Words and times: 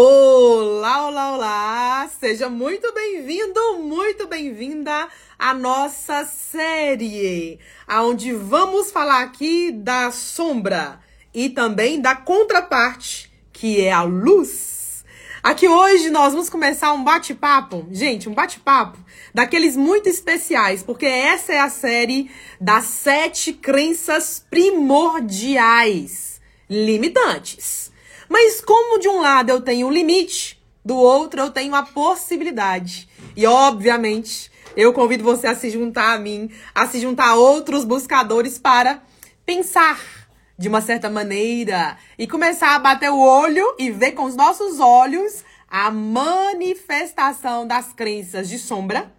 Olá, 0.00 1.08
olá, 1.08 1.34
olá! 1.34 2.10
Seja 2.20 2.48
muito 2.48 2.94
bem-vindo, 2.94 3.78
muito 3.80 4.28
bem-vinda 4.28 5.08
à 5.36 5.52
nossa 5.52 6.24
série, 6.24 7.58
aonde 7.84 8.32
vamos 8.32 8.92
falar 8.92 9.24
aqui 9.24 9.72
da 9.72 10.12
sombra 10.12 11.00
e 11.34 11.48
também 11.48 12.00
da 12.00 12.14
contraparte, 12.14 13.28
que 13.52 13.80
é 13.80 13.90
a 13.90 14.02
luz. 14.02 15.04
Aqui 15.42 15.66
hoje 15.66 16.10
nós 16.10 16.32
vamos 16.32 16.48
começar 16.48 16.92
um 16.92 17.02
bate-papo, 17.02 17.84
gente, 17.90 18.28
um 18.28 18.34
bate-papo 18.34 18.98
daqueles 19.34 19.76
muito 19.76 20.08
especiais, 20.08 20.80
porque 20.80 21.06
essa 21.06 21.52
é 21.52 21.58
a 21.58 21.68
série 21.68 22.30
das 22.60 22.84
sete 22.84 23.52
crenças 23.52 24.46
primordiais 24.48 26.40
limitantes. 26.70 27.87
Mas 28.28 28.60
como 28.60 28.98
de 28.98 29.08
um 29.08 29.20
lado 29.20 29.50
eu 29.50 29.60
tenho 29.60 29.86
o 29.86 29.90
limite, 29.90 30.62
do 30.84 30.96
outro 30.96 31.40
eu 31.40 31.50
tenho 31.50 31.74
a 31.74 31.82
possibilidade. 31.82 33.08
E 33.36 33.46
obviamente, 33.46 34.50
eu 34.76 34.92
convido 34.92 35.24
você 35.24 35.46
a 35.46 35.54
se 35.54 35.70
juntar 35.70 36.14
a 36.14 36.18
mim, 36.18 36.50
a 36.74 36.86
se 36.86 37.00
juntar 37.00 37.30
a 37.30 37.34
outros 37.34 37.84
buscadores 37.84 38.58
para 38.58 39.02
pensar 39.44 40.00
de 40.58 40.68
uma 40.68 40.80
certa 40.80 41.08
maneira 41.08 41.96
e 42.18 42.26
começar 42.26 42.74
a 42.74 42.78
bater 42.78 43.10
o 43.10 43.18
olho 43.18 43.74
e 43.78 43.90
ver 43.90 44.12
com 44.12 44.24
os 44.24 44.34
nossos 44.34 44.80
olhos 44.80 45.44
a 45.70 45.90
manifestação 45.90 47.66
das 47.66 47.92
crenças 47.92 48.48
de 48.48 48.58
sombra 48.58 49.12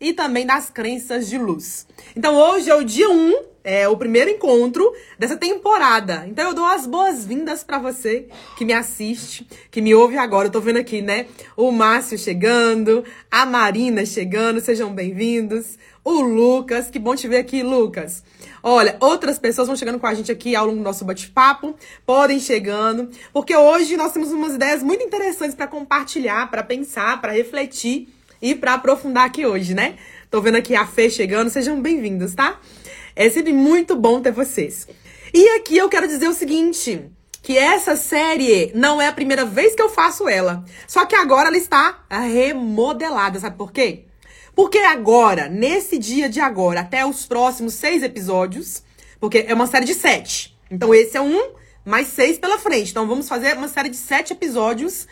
e 0.00 0.12
também 0.12 0.46
das 0.46 0.70
crenças 0.70 1.28
de 1.28 1.36
luz. 1.36 1.86
Então 2.16 2.34
hoje 2.34 2.70
é 2.70 2.74
o 2.74 2.84
dia 2.84 3.08
1 3.08 3.12
um 3.12 3.50
é 3.62 3.86
o 3.86 3.96
primeiro 3.96 4.30
encontro 4.30 4.90
dessa 5.18 5.36
temporada. 5.36 6.24
Então 6.26 6.48
eu 6.48 6.54
dou 6.54 6.64
as 6.64 6.86
boas-vindas 6.86 7.62
para 7.62 7.78
você 7.78 8.26
que 8.56 8.64
me 8.64 8.72
assiste, 8.72 9.46
que 9.70 9.82
me 9.82 9.94
ouve 9.94 10.16
agora. 10.16 10.48
Eu 10.48 10.52
tô 10.52 10.60
vendo 10.60 10.78
aqui, 10.78 11.02
né? 11.02 11.26
O 11.56 11.70
Márcio 11.70 12.16
chegando, 12.16 13.04
a 13.30 13.44
Marina 13.44 14.04
chegando, 14.06 14.60
sejam 14.60 14.92
bem-vindos. 14.92 15.78
O 16.02 16.22
Lucas, 16.22 16.90
que 16.90 16.98
bom 16.98 17.14
te 17.14 17.28
ver 17.28 17.36
aqui, 17.36 17.62
Lucas. 17.62 18.24
Olha, 18.62 18.96
outras 19.00 19.38
pessoas 19.38 19.66
vão 19.66 19.76
chegando 19.76 19.98
com 19.98 20.06
a 20.06 20.14
gente 20.14 20.32
aqui 20.32 20.56
ao 20.56 20.64
longo 20.66 20.78
do 20.78 20.84
nosso 20.84 21.04
bate-papo, 21.04 21.74
podem 22.06 22.40
chegando, 22.40 23.10
porque 23.32 23.54
hoje 23.54 23.96
nós 23.96 24.12
temos 24.12 24.32
umas 24.32 24.54
ideias 24.54 24.82
muito 24.82 25.02
interessantes 25.02 25.54
para 25.54 25.66
compartilhar, 25.66 26.50
para 26.50 26.62
pensar, 26.62 27.20
para 27.20 27.32
refletir 27.32 28.08
e 28.40 28.54
para 28.54 28.74
aprofundar 28.74 29.26
aqui 29.26 29.44
hoje, 29.46 29.74
né? 29.74 29.96
Tô 30.30 30.40
vendo 30.40 30.56
aqui 30.56 30.74
a 30.74 30.86
Fê 30.86 31.10
chegando, 31.10 31.50
sejam 31.50 31.80
bem-vindos, 31.80 32.34
tá? 32.34 32.58
É 33.14 33.28
sempre 33.28 33.52
muito 33.52 33.96
bom 33.96 34.20
ter 34.20 34.32
vocês. 34.32 34.88
E 35.32 35.48
aqui 35.56 35.76
eu 35.76 35.88
quero 35.88 36.08
dizer 36.08 36.28
o 36.28 36.34
seguinte, 36.34 37.10
que 37.42 37.56
essa 37.56 37.96
série 37.96 38.72
não 38.74 39.00
é 39.00 39.08
a 39.08 39.12
primeira 39.12 39.44
vez 39.44 39.74
que 39.74 39.82
eu 39.82 39.88
faço 39.88 40.28
ela. 40.28 40.64
Só 40.86 41.06
que 41.06 41.14
agora 41.14 41.48
ela 41.48 41.56
está 41.56 42.04
remodelada, 42.08 43.38
sabe 43.40 43.56
por 43.56 43.72
quê? 43.72 44.04
Porque 44.54 44.78
agora, 44.78 45.48
nesse 45.48 45.98
dia 45.98 46.28
de 46.28 46.40
agora, 46.40 46.80
até 46.80 47.04
os 47.04 47.26
próximos 47.26 47.74
seis 47.74 48.02
episódios, 48.02 48.82
porque 49.18 49.44
é 49.48 49.54
uma 49.54 49.66
série 49.66 49.86
de 49.86 49.94
sete. 49.94 50.56
Então 50.70 50.94
esse 50.94 51.16
é 51.16 51.20
um, 51.20 51.52
mais 51.84 52.08
seis 52.08 52.38
pela 52.38 52.58
frente. 52.58 52.90
Então 52.90 53.06
vamos 53.06 53.28
fazer 53.28 53.56
uma 53.56 53.68
série 53.68 53.88
de 53.88 53.96
sete 53.96 54.32
episódios, 54.32 55.06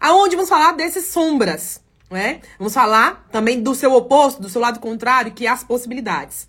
aonde 0.00 0.36
vamos 0.36 0.48
falar 0.48 0.72
desses 0.72 1.06
sombras, 1.06 1.83
né? 2.14 2.40
Vamos 2.58 2.72
falar 2.72 3.26
também 3.30 3.60
do 3.60 3.74
seu 3.74 3.92
oposto, 3.92 4.40
do 4.40 4.48
seu 4.48 4.60
lado 4.60 4.78
contrário, 4.78 5.32
que 5.32 5.46
é 5.46 5.50
as 5.50 5.64
possibilidades. 5.64 6.48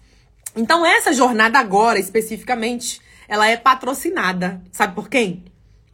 Então, 0.56 0.86
essa 0.86 1.12
jornada 1.12 1.60
agora, 1.60 2.00
especificamente, 2.00 3.02
ela 3.28 3.48
é 3.48 3.58
patrocinada. 3.58 4.62
Sabe 4.72 4.94
por 4.94 5.10
quem? 5.10 5.44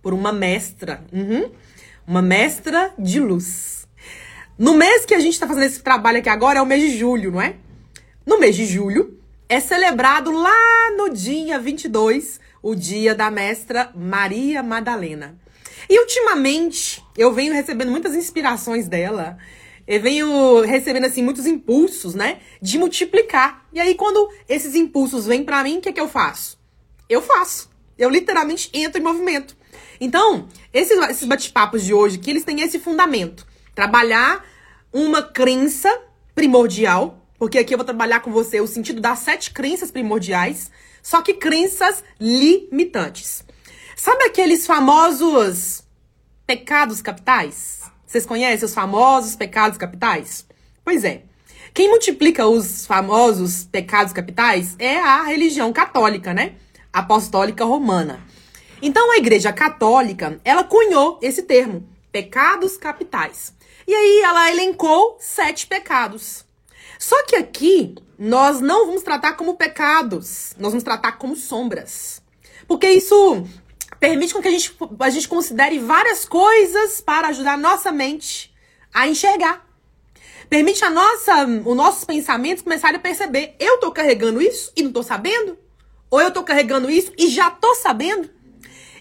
Por 0.02 0.14
uma 0.14 0.33
mestra. 0.33 1.03
Uhum. 1.11 1.49
Uma 2.05 2.22
mestra 2.22 2.94
de 2.99 3.19
luz. 3.19 3.88
No 4.59 4.75
mês 4.75 5.05
que 5.05 5.14
a 5.14 5.19
gente 5.19 5.33
está 5.33 5.47
fazendo 5.47 5.66
esse 5.66 5.81
trabalho 5.81 6.19
aqui 6.19 6.30
agora 6.30 6.59
é 6.59 6.61
o 6.61 6.66
mês 6.66 6.81
de 6.81 6.97
julho, 6.97 7.31
não 7.31 7.42
é? 7.42 7.55
No 8.25 8.39
mês 8.39 8.55
de 8.55 8.66
julho 8.66 9.17
é 9.47 9.59
celebrado 9.59 10.31
lá 10.31 10.92
no 10.98 11.10
dia 11.10 11.58
22 11.58 12.39
o 12.61 12.76
dia 12.76 13.15
da 13.15 13.31
mestra 13.31 13.89
Maria 13.95 14.61
Madalena. 14.61 15.36
E 15.89 15.99
ultimamente 15.99 17.04
eu 17.17 17.33
venho 17.33 17.54
recebendo 17.54 17.89
muitas 17.89 18.14
inspirações 18.14 18.87
dela 18.87 19.37
eu 19.87 20.02
venho 20.02 20.61
recebendo 20.61 21.05
assim 21.05 21.23
muitos 21.23 21.45
impulsos, 21.45 22.15
né, 22.15 22.39
de 22.61 22.77
multiplicar. 22.77 23.65
E 23.73 23.80
aí 23.80 23.95
quando 23.95 24.30
esses 24.47 24.75
impulsos 24.75 25.25
vêm 25.25 25.43
para 25.43 25.64
mim, 25.64 25.77
o 25.77 25.81
que 25.81 25.89
é 25.89 25.93
que 25.93 26.02
eu 26.02 26.08
faço? 26.08 26.59
Eu 27.09 27.21
faço. 27.21 27.69
Eu 27.97 28.09
literalmente 28.09 28.69
entro 28.73 28.99
em 28.99 29.03
movimento. 29.03 29.55
Então, 29.99 30.47
esses, 30.73 30.97
esses 31.09 31.27
bate-papos 31.27 31.83
de 31.83 31.93
hoje, 31.93 32.17
que 32.17 32.30
eles 32.30 32.43
têm 32.43 32.61
esse 32.61 32.80
fundamento. 32.80 33.45
Trabalhar 33.75 34.43
uma 34.92 35.21
crença 35.21 35.89
primordial, 36.33 37.23
porque 37.37 37.59
aqui 37.59 37.73
eu 37.73 37.77
vou 37.77 37.86
trabalhar 37.86 38.19
com 38.21 38.31
você 38.31 38.59
o 38.59 38.67
sentido 38.67 38.99
das 38.99 39.19
sete 39.19 39.52
crenças 39.52 39.92
primordiais, 39.92 40.71
só 41.03 41.21
que 41.21 41.36
crenças 41.36 42.03
limitantes. 42.19 43.43
Sabe 43.95 44.23
aqueles 44.23 44.65
famosos 44.65 45.83
pecados 46.48 47.02
capitais? 47.02 47.80
Vocês 48.11 48.26
conhecem 48.26 48.66
os 48.66 48.73
famosos 48.73 49.38
pecados 49.38 49.77
capitais? 49.77 50.45
Pois 50.83 51.05
é. 51.05 51.22
Quem 51.73 51.88
multiplica 51.88 52.45
os 52.45 52.86
famosos 52.86 53.64
pecados 53.64 54.11
capitais 54.11 54.76
é 54.77 54.98
a 54.98 55.23
religião 55.23 55.72
católica, 55.72 56.33
né? 56.33 56.55
Apostólica 56.92 57.64
romana. 57.64 58.20
Então 58.82 59.14
a 59.14 59.17
Igreja 59.17 59.54
Católica, 59.54 60.42
ela 60.44 60.66
cunhou 60.66 61.20
esse 61.22 61.44
termo, 61.44 61.88
pecados 62.11 62.76
capitais. 62.76 63.54
E 63.88 63.94
aí 63.94 64.22
ela 64.26 64.52
elencou 64.52 65.16
sete 65.17 65.66
pecados. 65.66 66.43
Só 66.99 67.23
que 67.23 67.38
aqui 67.38 67.95
nós 68.20 68.60
não 68.60 68.88
vamos 68.88 69.04
tratar 69.04 69.38
como 69.38 69.55
pecados, 69.55 70.54
nós 70.60 70.73
vamos 70.73 70.83
tratar 70.83 71.14
como 71.14 71.33
sombras. 71.33 72.22
Porque 72.67 72.89
isso 72.89 73.48
permite 74.02 74.34
com 74.34 74.42
que 74.42 74.48
a 74.48 74.52
gente, 74.52 74.76
a 75.00 75.10
gente 75.12 75.28
considere 75.28 75.78
várias 75.78 76.26
coisas 76.26 77.00
para 77.00 77.28
ajudar 77.28 77.54
a 77.54 77.58
nossa 77.58 77.92
mente 77.92 78.52
a 78.92 79.08
enxergar. 79.08 79.64
Permite 80.50 80.84
a 80.84 80.89
nossa, 80.89 81.45
os 81.45 81.78
nossos 81.78 82.04
pensamentos 82.04 82.64
começarem 82.64 82.98
a 82.98 83.00
perceber, 83.00 83.56
eu 83.60 83.78
tô 83.78 83.92
carregando 83.92 84.42
isso 84.42 84.73
e 84.76 84.82
não 84.82 84.92
tô 84.92 85.04
sabendo? 85.04 85.56
Ou 86.10 86.20
eu 86.20 86.32
tô 86.32 86.44
carregando 86.44 86.90
isso 86.90 87.14
e 87.16 87.30
já 87.30 87.52
tô 87.52 87.76
sabendo? 87.76 88.28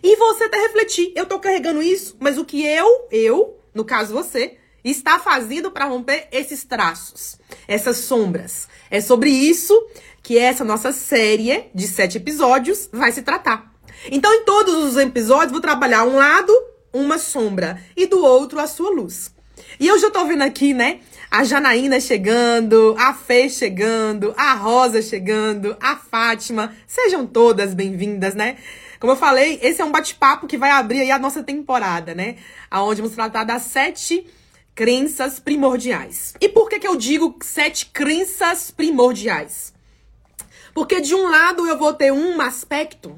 E 0.03 0.16
você 0.16 0.44
até 0.44 0.59
refletir, 0.59 1.12
eu 1.16 1.25
tô 1.25 1.41
carregando 1.41 1.83
isso, 1.83 2.16
mas 2.21 2.37
o 2.37 2.44
que 2.44 2.65
eu, 2.65 3.09
eu, 3.10 3.59
no 3.75 3.87
caso 3.87 4.12
você, 4.12 4.59
está 4.84 5.19
fazendo 5.19 5.71
para 5.71 5.87
romper 5.87 6.28
esses 6.31 6.62
traços, 6.62 7.39
essas 7.66 7.97
sombras. 7.97 8.69
É 8.91 9.00
sobre 9.00 9.31
isso 9.31 9.75
que 10.22 10.39
essa 10.39 10.62
nossa 10.62 10.93
série 10.93 11.71
de 11.75 11.89
sete 11.89 12.19
episódios 12.19 12.89
vai 12.93 13.10
se 13.12 13.22
tratar. 13.22 13.71
Então, 14.09 14.33
em 14.33 14.44
todos 14.44 14.75
os 14.75 14.97
episódios, 14.97 15.53
vou 15.53 15.61
trabalhar 15.61 16.05
um 16.05 16.16
lado, 16.16 16.53
uma 16.93 17.19
sombra, 17.19 17.83
e 17.97 18.06
do 18.06 18.22
outro, 18.22 18.59
a 18.59 18.66
sua 18.66 18.91
luz. 18.91 19.34
E 19.78 19.87
eu 19.87 19.99
já 19.99 20.11
tô 20.11 20.25
vendo 20.25 20.43
aqui, 20.43 20.72
né? 20.72 21.00
A 21.31 21.44
Janaína 21.44 22.00
chegando, 22.00 22.97
a 22.99 23.12
Fê 23.12 23.49
chegando, 23.49 24.34
a 24.37 24.55
Rosa 24.55 25.03
chegando, 25.03 25.77
a 25.81 25.97
Fátima. 25.97 26.75
Sejam 26.87 27.27
todas 27.27 27.75
bem-vindas, 27.75 28.34
né? 28.34 28.56
Como 28.99 29.12
eu 29.12 29.16
falei, 29.16 29.59
esse 29.62 29.81
é 29.81 29.84
um 29.84 29.93
bate-papo 29.93 30.47
que 30.47 30.59
vai 30.59 30.71
abrir 30.71 31.00
aí 31.00 31.10
a 31.10 31.19
nossa 31.19 31.43
temporada, 31.43 32.15
né? 32.15 32.37
Aonde 32.71 33.00
vamos 33.00 33.15
tratar 33.15 33.44
das 33.44 33.62
sete 33.62 34.27
crenças 34.75 35.39
primordiais. 35.39 36.34
E 36.41 36.49
por 36.49 36.69
que, 36.69 36.78
que 36.78 36.89
eu 36.89 36.97
digo 36.97 37.37
sete 37.43 37.87
crenças 37.87 38.71
primordiais? 38.71 39.72
Porque 40.75 41.00
de 41.00 41.15
um 41.15 41.31
lado 41.31 41.66
eu 41.66 41.78
vou 41.78 41.93
ter 41.93 42.12
um 42.12 42.41
aspecto 42.41 43.16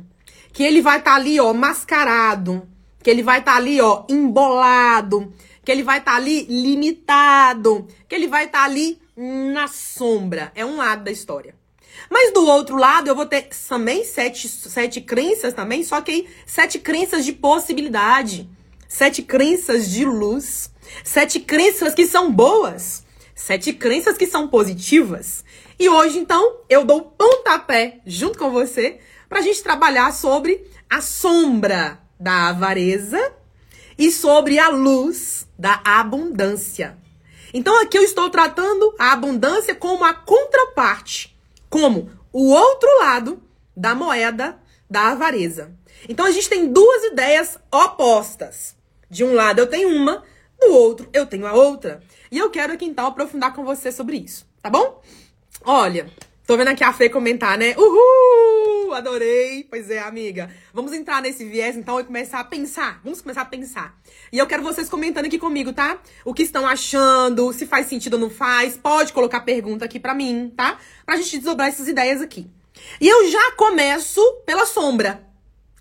que 0.52 0.62
ele 0.62 0.82
vai 0.82 0.98
estar 0.98 1.12
tá 1.12 1.16
ali, 1.16 1.40
ó, 1.40 1.52
mascarado, 1.52 2.68
que 3.02 3.10
ele 3.10 3.22
vai 3.22 3.40
estar 3.40 3.52
tá 3.52 3.58
ali, 3.58 3.80
ó, 3.80 4.04
embolado, 4.08 5.32
que 5.65 5.72
ele 5.72 5.82
vai 5.82 5.98
estar 5.98 6.12
tá 6.12 6.16
ali 6.16 6.44
limitado, 6.44 7.86
que 8.09 8.15
ele 8.15 8.28
vai 8.28 8.44
estar 8.44 8.59
tá 8.59 8.65
ali 8.65 9.00
na 9.16 9.66
sombra. 9.68 10.53
É 10.54 10.65
um 10.65 10.77
lado 10.77 11.04
da 11.04 11.10
história. 11.10 11.54
Mas 12.10 12.32
do 12.32 12.44
outro 12.47 12.77
lado, 12.77 13.09
eu 13.09 13.16
vou 13.16 13.27
ter 13.27 13.48
também 13.68 14.04
sete, 14.04 14.48
sete 14.48 15.00
crenças 15.00 15.54
também, 15.54 15.82
só 15.82 16.00
que 16.00 16.28
sete 16.47 16.78
crenças 16.78 17.24
de 17.24 17.32
possibilidade, 17.32 18.48
sete 18.88 19.22
crenças 19.22 19.91
de 19.91 20.04
luz, 20.04 20.71
sete 21.04 21.41
crenças 21.41 21.94
que 21.94 22.06
são 22.06 22.30
boas, 22.30 23.04
sete 23.34 23.72
crenças 23.72 24.18
que 24.18 24.27
são 24.27 24.48
positivas. 24.48 25.44
E 25.78 25.88
hoje, 25.88 26.18
então, 26.18 26.59
eu 26.68 26.84
dou 26.84 27.03
pontapé 27.03 28.00
junto 28.06 28.38
com 28.38 28.50
você 28.50 29.00
para 29.32 29.40
a 29.40 29.42
gente 29.42 29.62
trabalhar 29.62 30.12
sobre 30.12 30.62
a 30.90 31.00
sombra 31.00 31.98
da 32.20 32.50
avareza 32.50 33.32
e 33.96 34.12
sobre 34.12 34.58
a 34.58 34.68
luz 34.68 35.48
da 35.58 35.80
abundância. 35.86 36.98
Então 37.54 37.80
aqui 37.80 37.96
eu 37.96 38.02
estou 38.02 38.28
tratando 38.28 38.94
a 38.98 39.12
abundância 39.12 39.74
como 39.74 40.04
a 40.04 40.12
contraparte, 40.12 41.34
como 41.70 42.10
o 42.30 42.50
outro 42.50 42.86
lado 43.00 43.42
da 43.74 43.94
moeda 43.94 44.60
da 44.88 45.12
avareza. 45.12 45.72
Então 46.06 46.26
a 46.26 46.30
gente 46.30 46.50
tem 46.50 46.70
duas 46.70 47.04
ideias 47.04 47.58
opostas 47.72 48.76
De 49.08 49.24
um 49.24 49.32
lado 49.32 49.60
eu 49.60 49.66
tenho 49.66 49.88
uma, 49.88 50.22
do 50.60 50.74
outro 50.74 51.08
eu 51.10 51.24
tenho 51.24 51.46
a 51.46 51.54
outra. 51.54 52.02
E 52.30 52.36
eu 52.36 52.50
quero 52.50 52.74
aqui 52.74 52.84
então 52.84 53.06
aprofundar 53.06 53.54
com 53.54 53.64
você 53.64 53.90
sobre 53.90 54.18
isso, 54.18 54.46
tá 54.60 54.68
bom? 54.68 55.02
Olha, 55.64 56.10
tô 56.47 56.56
vendo 56.56 56.68
aqui 56.68 56.84
a 56.84 56.92
Fê 56.92 57.09
comentar, 57.09 57.56
né? 57.56 57.74
Uhul! 57.77 58.92
Adorei! 58.94 59.65
Pois 59.65 59.91
é, 59.91 60.00
amiga. 60.00 60.50
Vamos 60.72 60.92
entrar 60.92 61.22
nesse 61.22 61.44
viés 61.44 61.77
então 61.77 61.98
e 61.98 62.04
começar 62.04 62.41
a 62.41 62.44
pensar. 62.44 63.00
Vamos 63.03 63.21
começar 63.21 63.42
a 63.42 63.47
pensar. 63.47 63.98
E 64.30 64.39
eu 64.39 64.47
quero 64.47 64.62
vocês 64.62 64.89
comentando 64.89 65.27
aqui 65.27 65.39
comigo, 65.39 65.72
tá? 65.72 65.98
O 66.24 66.34
que 66.34 66.42
estão 66.42 66.66
achando, 66.66 67.53
se 67.53 67.66
faz 67.66 67.86
sentido 67.86 68.15
ou 68.15 68.21
não 68.21 68.30
faz. 68.30 68.77
Pode 68.77 69.12
colocar 69.12 69.41
pergunta 69.41 69.84
aqui 69.84 69.98
pra 69.98 70.15
mim, 70.15 70.53
tá? 70.56 70.78
Pra 71.06 71.16
gente 71.16 71.36
desdobrar 71.36 71.68
essas 71.68 71.89
ideias 71.89 72.21
aqui. 72.21 72.50
E 73.00 73.09
eu 73.09 73.30
já 73.30 73.53
começo 73.53 74.21
pela 74.44 74.66
sombra. 74.66 75.27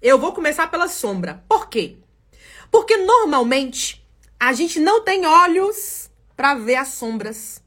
Eu 0.01 0.17
vou 0.17 0.33
começar 0.33 0.69
pela 0.71 0.87
sombra. 0.87 1.43
Por 1.47 1.69
quê? 1.69 1.97
Porque 2.71 2.97
normalmente 2.97 4.05
a 4.39 4.53
gente 4.53 4.79
não 4.79 5.03
tem 5.03 5.25
olhos 5.25 6.09
para 6.35 6.55
ver 6.55 6.75
as 6.75 6.89
sombras. 6.89 7.60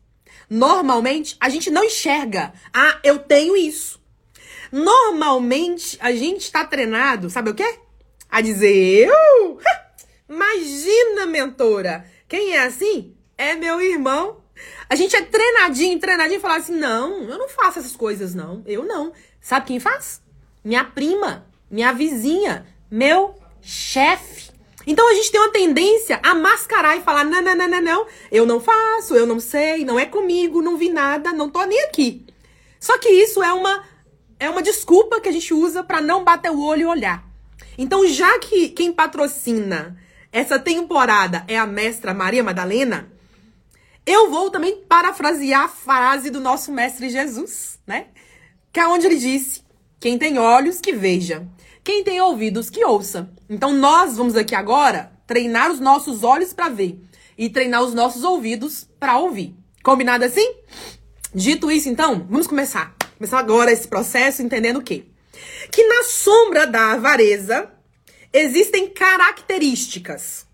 Normalmente 0.49 1.37
a 1.41 1.49
gente 1.49 1.70
não 1.70 1.85
enxerga. 1.85 2.52
Ah, 2.73 2.99
eu 3.02 3.19
tenho 3.19 3.56
isso. 3.56 4.00
Normalmente 4.70 5.96
a 6.00 6.12
gente 6.12 6.43
está 6.43 6.64
treinado, 6.64 7.31
sabe 7.31 7.50
o 7.50 7.55
quê? 7.55 7.79
A 8.29 8.41
dizer, 8.41 9.08
eu. 9.08 9.61
Imagina, 10.29 11.26
mentora. 11.26 12.05
Quem 12.29 12.56
é 12.56 12.64
assim? 12.64 13.14
É 13.38 13.55
meu 13.55 13.81
irmão. 13.81 14.43
A 14.88 14.96
gente 14.96 15.14
é 15.17 15.23
treinadinho, 15.23 15.99
treinadinho, 15.99 16.41
falar 16.41 16.56
assim: 16.56 16.75
não, 16.75 17.23
eu 17.29 17.38
não 17.38 17.49
faço 17.49 17.79
essas 17.79 17.96
coisas, 17.96 18.35
não. 18.35 18.62
Eu 18.67 18.85
não. 18.85 19.12
Sabe 19.41 19.67
quem 19.67 19.81
faz? 19.81 20.23
Minha 20.64 20.85
prima, 20.85 21.46
minha 21.70 21.93
vizinha, 21.93 22.67
meu 22.91 23.35
chefe. 23.61 24.50
Então 24.86 25.10
a 25.10 25.14
gente 25.14 25.31
tem 25.31 25.40
uma 25.40 25.52
tendência 25.52 26.20
a 26.22 26.34
mascarar 26.34 26.96
e 26.96 27.02
falar: 27.02 27.25
não, 27.25 27.40
não, 27.40 27.54
não, 27.54 27.69
não, 27.69 27.81
não, 27.81 28.06
eu 28.31 28.44
não 28.46 28.60
faço, 28.60 29.14
eu 29.14 29.26
não 29.26 29.40
sei, 29.40 29.84
não 29.84 29.98
é 29.98 30.06
comigo, 30.06 30.62
não 30.62 30.76
vi 30.76 30.90
nada, 30.90 31.32
não 31.32 31.48
tô 31.48 31.64
nem 31.64 31.82
aqui. 31.84 32.25
Só 32.78 32.98
que 32.98 33.08
isso 33.08 33.42
é 33.42 33.52
uma 33.52 33.84
é 34.38 34.50
uma 34.50 34.62
desculpa 34.62 35.20
que 35.20 35.28
a 35.28 35.32
gente 35.32 35.54
usa 35.54 35.82
para 35.82 36.00
não 36.00 36.25
bater 36.25 36.50
o 36.50 36.60
olho 36.60 36.82
e 36.82 36.86
olhar. 36.86 37.25
Então, 37.78 38.06
já 38.06 38.38
que 38.38 38.69
quem 38.69 38.92
patrocina 38.92 39.96
essa 40.31 40.58
temporada 40.58 41.44
é 41.48 41.56
a 41.56 41.66
mestra 41.66 42.12
Maria 42.12 42.42
Madalena, 42.42 43.10
eu 44.06 44.31
vou 44.31 44.50
também 44.50 44.82
parafrasear 44.88 45.62
a 45.62 45.69
frase 45.69 46.31
do 46.31 46.40
nosso 46.40 46.72
mestre 46.72 47.08
Jesus, 47.08 47.78
né? 47.86 48.08
Que 48.72 48.81
é 48.81 48.86
onde 48.86 49.06
ele 49.06 49.16
disse: 49.16 49.62
Quem 49.98 50.19
tem 50.19 50.38
olhos, 50.38 50.81
que 50.81 50.92
veja. 50.92 51.46
Quem 51.84 52.02
tem 52.02 52.19
ouvidos, 52.19 52.70
que 52.70 52.82
ouça. 52.82 53.28
Então 53.48 53.70
nós 53.75 54.16
vamos 54.16 54.34
aqui 54.36 54.54
agora 54.54 55.12
treinar 55.26 55.70
os 55.70 55.78
nossos 55.78 56.25
olhos 56.25 56.54
para 56.54 56.70
ver 56.70 56.98
e 57.36 57.50
treinar 57.50 57.82
os 57.82 57.92
nossos 57.92 58.25
ouvidos 58.25 58.88
para 58.98 59.19
ouvir. 59.19 59.54
Combinado 59.82 60.25
assim? 60.25 60.54
Dito 61.34 61.70
isso, 61.70 61.90
então, 61.90 62.26
vamos 62.31 62.46
começar. 62.46 62.96
Começar 63.19 63.38
agora 63.38 63.70
esse 63.70 63.86
processo 63.86 64.40
entendendo 64.40 64.78
o 64.78 64.82
quê? 64.82 65.04
Que 65.70 65.86
na 65.86 66.04
sombra 66.04 66.66
da 66.66 66.92
avareza 66.92 67.70
existem 68.32 68.88
características. 68.88 70.46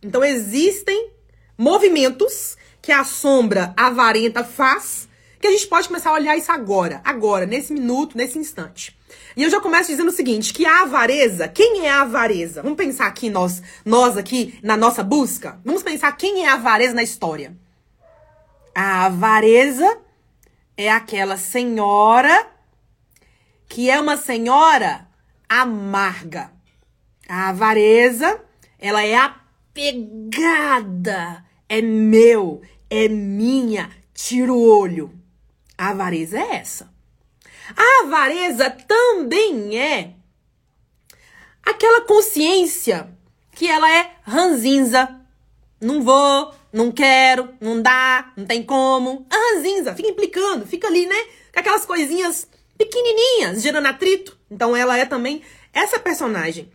Então 0.00 0.22
existem 0.22 1.10
movimentos 1.58 2.56
que 2.80 2.92
a 2.92 3.02
sombra 3.02 3.74
avarenta 3.76 4.44
faz, 4.44 5.08
que 5.40 5.48
a 5.48 5.50
gente 5.50 5.66
pode 5.66 5.88
começar 5.88 6.10
a 6.10 6.14
olhar 6.14 6.36
isso 6.36 6.52
agora, 6.52 7.00
agora, 7.04 7.44
nesse 7.44 7.72
minuto, 7.72 8.16
nesse 8.16 8.38
instante. 8.38 8.95
E 9.36 9.42
eu 9.42 9.50
já 9.50 9.60
começo 9.60 9.90
dizendo 9.90 10.08
o 10.08 10.12
seguinte, 10.12 10.54
que 10.54 10.64
a 10.64 10.84
avareza, 10.84 11.46
quem 11.46 11.84
é 11.86 11.90
a 11.90 12.00
avareza? 12.00 12.62
Vamos 12.62 12.78
pensar 12.78 13.06
aqui 13.06 13.28
nós, 13.28 13.62
nós 13.84 14.16
aqui 14.16 14.58
na 14.62 14.78
nossa 14.78 15.02
busca, 15.04 15.60
vamos 15.62 15.82
pensar 15.82 16.10
quem 16.12 16.46
é 16.46 16.48
a 16.48 16.54
avareza 16.54 16.94
na 16.94 17.02
história. 17.02 17.54
A 18.74 19.04
avareza 19.04 19.98
é 20.74 20.90
aquela 20.90 21.36
senhora 21.36 22.46
que 23.68 23.90
é 23.90 24.00
uma 24.00 24.16
senhora 24.16 25.06
amarga. 25.46 26.50
A 27.28 27.50
avareza, 27.50 28.40
ela 28.78 29.04
é 29.04 29.16
apegada, 29.16 30.64
é 31.68 31.82
meu, 31.82 32.62
é 32.88 33.06
minha, 33.06 33.90
tira 34.14 34.50
o 34.50 34.62
olho. 34.62 35.12
A 35.76 35.90
avareza 35.90 36.38
é 36.38 36.56
essa. 36.56 36.95
A 37.74 38.04
avareza 38.04 38.70
também 38.70 39.78
é 39.78 40.12
aquela 41.64 42.02
consciência 42.02 43.10
que 43.52 43.66
ela 43.66 43.90
é 43.90 44.12
ranzinza. 44.22 45.20
Não 45.80 46.02
vou, 46.02 46.54
não 46.72 46.92
quero, 46.92 47.54
não 47.60 47.80
dá, 47.82 48.32
não 48.36 48.46
tem 48.46 48.62
como. 48.62 49.26
A 49.30 49.36
ranzinza 49.36 49.94
fica 49.94 50.08
implicando, 50.08 50.66
fica 50.66 50.86
ali, 50.86 51.06
né? 51.06 51.16
Com 51.52 51.60
aquelas 51.60 51.84
coisinhas 51.84 52.46
pequenininhas, 52.78 53.62
gerando 53.62 53.86
atrito. 53.86 54.38
Então 54.50 54.76
ela 54.76 54.96
é 54.96 55.04
também 55.04 55.42
essa 55.72 55.98
personagem. 55.98 56.70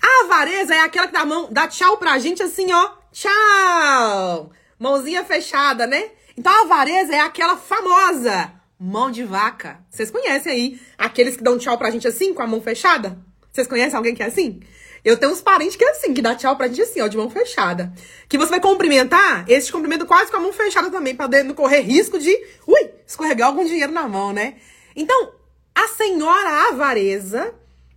A 0.00 0.24
avareza 0.24 0.74
é 0.74 0.80
aquela 0.80 1.06
que 1.06 1.12
dá, 1.12 1.24
mão, 1.24 1.48
dá 1.50 1.66
tchau 1.66 1.96
pra 1.96 2.18
gente 2.18 2.42
assim, 2.42 2.72
ó. 2.72 2.92
Tchau! 3.12 4.52
Mãozinha 4.78 5.24
fechada, 5.24 5.86
né? 5.86 6.10
Então 6.36 6.52
a 6.52 6.62
avareza 6.62 7.14
é 7.14 7.20
aquela 7.20 7.56
famosa 7.56 8.59
mão 8.80 9.10
de 9.10 9.22
vaca. 9.22 9.78
Vocês 9.90 10.10
conhecem 10.10 10.50
aí 10.50 10.80
aqueles 10.96 11.36
que 11.36 11.42
dão 11.42 11.58
tchau 11.58 11.76
pra 11.76 11.90
gente 11.90 12.08
assim, 12.08 12.32
com 12.32 12.40
a 12.40 12.46
mão 12.46 12.62
fechada? 12.62 13.18
Vocês 13.52 13.66
conhecem 13.66 13.94
alguém 13.94 14.14
que 14.14 14.22
é 14.22 14.26
assim? 14.26 14.60
Eu 15.04 15.18
tenho 15.18 15.32
uns 15.32 15.42
parentes 15.42 15.76
que 15.76 15.84
é 15.84 15.90
assim, 15.90 16.14
que 16.14 16.22
dá 16.22 16.34
tchau 16.34 16.56
pra 16.56 16.66
gente 16.66 16.80
assim, 16.80 17.00
ó, 17.02 17.06
de 17.06 17.16
mão 17.16 17.28
fechada. 17.28 17.92
Que 18.26 18.38
você 18.38 18.50
vai 18.50 18.60
cumprimentar, 18.60 19.44
esse 19.48 19.70
cumprimento 19.70 20.06
quase 20.06 20.30
com 20.30 20.38
a 20.38 20.40
mão 20.40 20.52
fechada 20.52 20.90
também, 20.90 21.14
pra 21.14 21.28
não 21.44 21.54
correr 21.54 21.80
risco 21.80 22.18
de, 22.18 22.30
ui, 22.66 22.90
escorregar 23.06 23.48
algum 23.48 23.64
dinheiro 23.64 23.92
na 23.92 24.08
mão, 24.08 24.32
né? 24.32 24.56
Então, 24.96 25.32
a 25.74 25.88
senhora 25.88 26.68
avareza, 26.68 27.54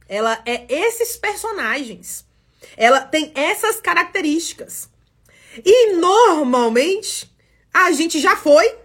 ela 0.08 0.42
é 0.46 0.66
esses 0.70 1.16
personagens. 1.16 2.26
Ela 2.76 3.02
tem 3.02 3.32
essas 3.36 3.80
características. 3.80 4.90
E 5.64 5.94
normalmente 5.94 7.32
a 7.74 7.92
gente 7.92 8.20
já 8.20 8.36
foi 8.36 8.83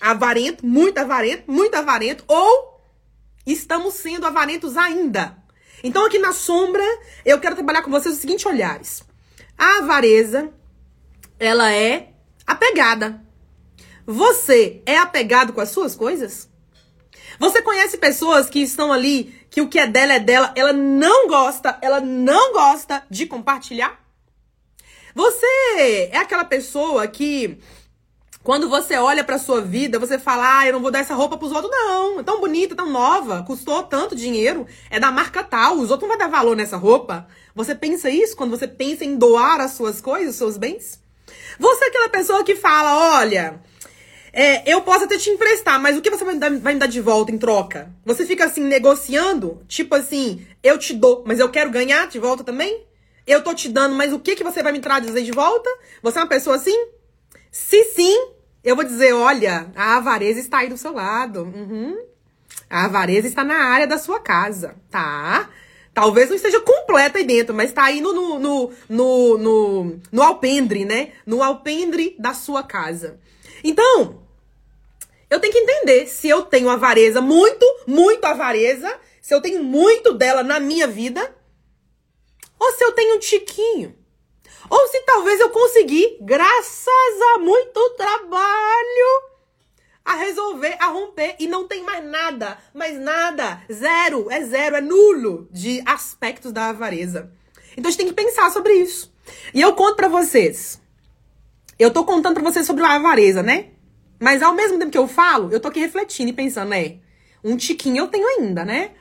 avarento, 0.00 0.64
muito 0.66 0.98
avarento, 0.98 1.50
muito 1.50 1.74
avarento, 1.74 2.24
ou 2.26 2.80
estamos 3.46 3.94
sendo 3.94 4.26
avarentos 4.26 4.76
ainda. 4.76 5.36
Então, 5.82 6.04
aqui 6.04 6.18
na 6.18 6.32
sombra, 6.32 6.82
eu 7.24 7.38
quero 7.38 7.54
trabalhar 7.54 7.82
com 7.82 7.90
vocês 7.90 8.14
os 8.14 8.20
seguintes 8.20 8.46
olhares. 8.46 9.02
A 9.56 9.78
avareza, 9.78 10.50
ela 11.38 11.72
é 11.72 12.12
apegada. 12.46 13.22
Você 14.06 14.82
é 14.86 14.98
apegado 14.98 15.52
com 15.52 15.60
as 15.60 15.70
suas 15.70 15.94
coisas? 15.94 16.48
Você 17.38 17.60
conhece 17.60 17.98
pessoas 17.98 18.48
que 18.48 18.60
estão 18.60 18.92
ali, 18.92 19.46
que 19.50 19.60
o 19.60 19.68
que 19.68 19.78
é 19.78 19.86
dela 19.86 20.14
é 20.14 20.20
dela, 20.20 20.52
ela 20.56 20.72
não 20.72 21.28
gosta, 21.28 21.78
ela 21.82 22.00
não 22.00 22.52
gosta 22.52 23.04
de 23.10 23.26
compartilhar? 23.26 24.00
Você 25.14 25.46
é 26.10 26.18
aquela 26.18 26.44
pessoa 26.44 27.06
que 27.08 27.58
quando 28.46 28.68
você 28.68 28.94
olha 28.94 29.24
pra 29.24 29.40
sua 29.40 29.60
vida, 29.60 29.98
você 29.98 30.20
fala, 30.20 30.60
ah, 30.60 30.66
eu 30.68 30.74
não 30.74 30.80
vou 30.80 30.92
dar 30.92 31.00
essa 31.00 31.16
roupa 31.16 31.36
pros 31.36 31.50
outros. 31.50 31.68
Não, 31.68 32.20
é 32.20 32.22
tão 32.22 32.38
bonita, 32.38 32.76
tão 32.76 32.88
nova, 32.88 33.42
custou 33.42 33.82
tanto 33.82 34.14
dinheiro, 34.14 34.68
é 34.88 35.00
da 35.00 35.10
marca 35.10 35.42
tal, 35.42 35.78
os 35.78 35.90
outros 35.90 36.08
não 36.08 36.16
vão 36.16 36.16
dar 36.16 36.28
valor 36.28 36.54
nessa 36.54 36.76
roupa. 36.76 37.26
Você 37.56 37.74
pensa 37.74 38.08
isso 38.08 38.36
quando 38.36 38.52
você 38.56 38.68
pensa 38.68 39.04
em 39.04 39.16
doar 39.16 39.60
as 39.60 39.72
suas 39.72 40.00
coisas, 40.00 40.30
os 40.30 40.36
seus 40.36 40.56
bens? 40.56 41.02
Você 41.58 41.86
é 41.86 41.88
aquela 41.88 42.08
pessoa 42.08 42.44
que 42.44 42.54
fala, 42.54 43.18
olha, 43.18 43.60
é, 44.32 44.62
eu 44.72 44.80
posso 44.80 45.06
até 45.06 45.18
te 45.18 45.28
emprestar, 45.28 45.82
mas 45.82 45.96
o 45.96 46.00
que 46.00 46.08
você 46.08 46.24
vai 46.24 46.34
me, 46.34 46.38
dar, 46.38 46.56
vai 46.56 46.74
me 46.74 46.78
dar 46.78 46.86
de 46.86 47.00
volta 47.00 47.32
em 47.32 47.38
troca? 47.38 47.92
Você 48.04 48.24
fica 48.24 48.44
assim, 48.44 48.62
negociando, 48.62 49.60
tipo 49.66 49.92
assim, 49.92 50.46
eu 50.62 50.78
te 50.78 50.94
dou, 50.94 51.24
mas 51.26 51.40
eu 51.40 51.48
quero 51.48 51.68
ganhar 51.68 52.06
de 52.06 52.20
volta 52.20 52.44
também? 52.44 52.86
Eu 53.26 53.42
tô 53.42 53.52
te 53.52 53.68
dando, 53.68 53.96
mas 53.96 54.12
o 54.12 54.20
que, 54.20 54.36
que 54.36 54.44
você 54.44 54.62
vai 54.62 54.70
me 54.70 54.78
trazer 54.78 55.24
de 55.24 55.32
volta? 55.32 55.68
Você 56.00 56.16
é 56.16 56.22
uma 56.22 56.28
pessoa 56.28 56.54
assim? 56.54 56.90
Se 57.50 57.82
sim, 57.84 58.35
eu 58.66 58.74
vou 58.74 58.84
dizer, 58.84 59.12
olha, 59.12 59.70
a 59.76 59.96
avareza 59.96 60.40
está 60.40 60.58
aí 60.58 60.68
do 60.68 60.76
seu 60.76 60.92
lado. 60.92 61.44
Uhum. 61.44 61.96
A 62.68 62.86
avareza 62.86 63.28
está 63.28 63.44
na 63.44 63.54
área 63.54 63.86
da 63.86 63.96
sua 63.96 64.18
casa, 64.18 64.74
tá? 64.90 65.48
Talvez 65.94 66.28
não 66.28 66.34
esteja 66.34 66.60
completa 66.60 67.16
aí 67.16 67.24
dentro, 67.24 67.54
mas 67.54 67.72
tá 67.72 67.84
aí 67.84 68.00
no, 68.00 68.12
no, 68.12 68.38
no, 68.40 68.72
no, 68.88 69.38
no, 69.38 70.00
no 70.10 70.22
alpendre, 70.22 70.84
né? 70.84 71.12
No 71.24 71.44
alpendre 71.44 72.16
da 72.18 72.34
sua 72.34 72.64
casa. 72.64 73.20
Então, 73.62 74.20
eu 75.30 75.38
tenho 75.38 75.52
que 75.52 75.60
entender 75.60 76.08
se 76.08 76.28
eu 76.28 76.42
tenho 76.42 76.68
avareza, 76.68 77.20
muito, 77.20 77.64
muito 77.86 78.24
avareza, 78.24 78.92
se 79.22 79.32
eu 79.32 79.40
tenho 79.40 79.62
muito 79.62 80.12
dela 80.12 80.42
na 80.42 80.58
minha 80.58 80.88
vida, 80.88 81.32
ou 82.58 82.72
se 82.72 82.82
eu 82.82 82.90
tenho 82.90 83.14
um 83.14 83.20
tiquinho. 83.20 83.94
Ou 84.68 84.88
se 84.88 85.00
talvez 85.00 85.40
eu 85.40 85.50
consegui, 85.50 86.18
graças 86.20 87.20
a 87.34 87.38
muito 87.38 87.90
trabalho, 87.90 89.36
a 90.04 90.14
resolver, 90.14 90.76
a 90.78 90.86
romper 90.86 91.36
e 91.38 91.46
não 91.46 91.66
tem 91.66 91.82
mais 91.82 92.04
nada, 92.04 92.58
mais 92.72 92.98
nada, 92.98 93.62
zero, 93.72 94.30
é 94.30 94.42
zero, 94.44 94.76
é 94.76 94.80
nulo 94.80 95.48
de 95.50 95.82
aspectos 95.84 96.52
da 96.52 96.68
avareza. 96.68 97.32
Então 97.76 97.88
a 97.88 97.90
gente 97.90 97.98
tem 97.98 98.08
que 98.08 98.14
pensar 98.14 98.50
sobre 98.50 98.72
isso. 98.74 99.12
E 99.52 99.60
eu 99.60 99.74
conto 99.74 99.96
para 99.96 100.08
vocês. 100.08 100.80
Eu 101.78 101.90
tô 101.90 102.04
contando 102.04 102.34
para 102.34 102.42
vocês 102.42 102.66
sobre 102.66 102.84
a 102.84 102.94
avareza, 102.94 103.42
né? 103.42 103.70
Mas 104.18 104.42
ao 104.42 104.54
mesmo 104.54 104.78
tempo 104.78 104.90
que 104.90 104.98
eu 104.98 105.08
falo, 105.08 105.52
eu 105.52 105.60
tô 105.60 105.68
aqui 105.68 105.80
refletindo 105.80 106.30
e 106.30 106.32
pensando, 106.32 106.70
né? 106.70 106.98
Um 107.44 107.56
tiquinho 107.56 107.98
eu 107.98 108.08
tenho 108.08 108.26
ainda, 108.26 108.64
né? 108.64 108.92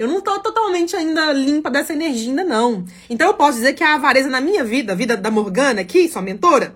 Eu 0.00 0.08
não 0.08 0.22
tô 0.22 0.40
totalmente 0.40 0.96
ainda 0.96 1.30
limpa 1.30 1.70
dessa 1.70 1.92
energia 1.92 2.30
ainda 2.30 2.42
não. 2.42 2.86
Então 3.10 3.26
eu 3.26 3.34
posso 3.34 3.58
dizer 3.58 3.74
que 3.74 3.84
a 3.84 3.96
avareza 3.96 4.30
na 4.30 4.40
minha 4.40 4.64
vida, 4.64 4.94
a 4.94 4.96
vida 4.96 5.14
da 5.14 5.30
Morgana 5.30 5.82
aqui, 5.82 6.08
sua 6.08 6.22
mentora, 6.22 6.74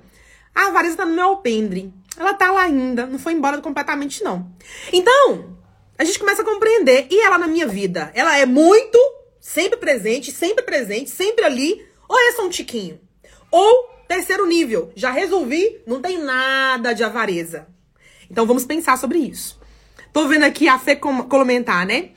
a 0.55 0.67
avareza 0.67 0.99
tá 0.99 1.07
no 1.07 1.15
meu 1.15 1.25
alpendre. 1.25 1.91
Ela 2.19 2.35
tá 2.35 2.53
lá 2.53 2.65
ainda, 2.65 3.07
não 3.07 3.19
foi 3.19 3.33
embora 3.33 3.63
completamente 3.63 4.23
não. 4.23 4.53
Então, 4.93 5.57
a 5.97 6.05
gente 6.05 6.19
começa 6.19 6.43
a 6.43 6.45
compreender. 6.45 7.07
E 7.11 7.25
ela 7.25 7.39
na 7.39 7.47
minha 7.47 7.67
vida, 7.67 8.13
ela 8.15 8.37
é 8.37 8.45
muito, 8.45 8.99
sempre 9.41 9.79
presente, 9.79 10.31
sempre 10.31 10.63
presente, 10.63 11.09
sempre 11.09 11.47
ali. 11.47 11.83
Ou 12.07 12.19
é 12.29 12.33
só 12.33 12.45
um 12.45 12.51
tiquinho? 12.51 13.01
Ou, 13.51 13.89
terceiro 14.07 14.45
nível, 14.45 14.93
já 14.95 15.11
resolvi, 15.11 15.81
não 15.87 16.03
tem 16.03 16.19
nada 16.19 16.93
de 16.93 17.03
avareza. 17.03 17.69
Então 18.31 18.45
vamos 18.45 18.67
pensar 18.67 18.99
sobre 18.99 19.19
isso. 19.19 19.59
Tô 20.13 20.29
vendo 20.29 20.45
aqui 20.45 20.69
a 20.69 20.79
Fê 20.79 20.95
comentar, 20.95 21.87
né? 21.87 22.11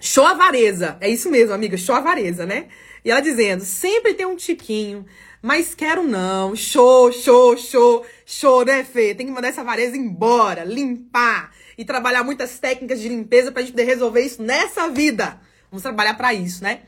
Show 0.00 0.24
avareza. 0.24 0.96
É 1.00 1.08
isso 1.08 1.30
mesmo, 1.30 1.52
amiga, 1.52 1.76
show 1.76 1.94
avareza, 1.94 2.46
né? 2.46 2.68
E 3.04 3.10
ela 3.10 3.20
dizendo, 3.20 3.64
sempre 3.64 4.14
tem 4.14 4.26
um 4.26 4.36
tiquinho, 4.36 5.04
mas 5.42 5.74
quero 5.74 6.02
não. 6.02 6.54
Show, 6.54 7.12
show, 7.12 7.56
show, 7.56 8.06
show, 8.24 8.64
né, 8.64 8.84
Fê? 8.84 9.14
Tem 9.14 9.26
que 9.26 9.32
mandar 9.32 9.48
essa 9.48 9.60
avareza 9.60 9.96
embora, 9.96 10.64
limpar 10.64 11.52
e 11.76 11.84
trabalhar 11.84 12.24
muitas 12.24 12.58
técnicas 12.58 13.00
de 13.00 13.08
limpeza 13.08 13.52
pra 13.52 13.62
gente 13.62 13.72
poder 13.72 13.84
resolver 13.84 14.20
isso 14.20 14.42
nessa 14.42 14.88
vida. 14.88 15.40
Vamos 15.70 15.82
trabalhar 15.82 16.14
para 16.14 16.34
isso, 16.34 16.62
né? 16.62 16.82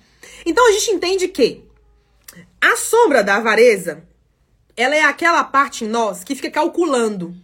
Então 0.45 0.69
a 0.69 0.73
gente 0.73 0.91
entende 0.91 1.29
que 1.29 1.65
a 2.61 2.77
sombra 2.77 3.23
da 3.23 3.37
avareza, 3.37 4.05
ela 4.77 4.95
é 4.95 5.03
aquela 5.03 5.45
parte 5.45 5.85
em 5.85 5.89
nós 5.89 6.25
que 6.25 6.35
fica 6.35 6.51
calculando. 6.51 7.35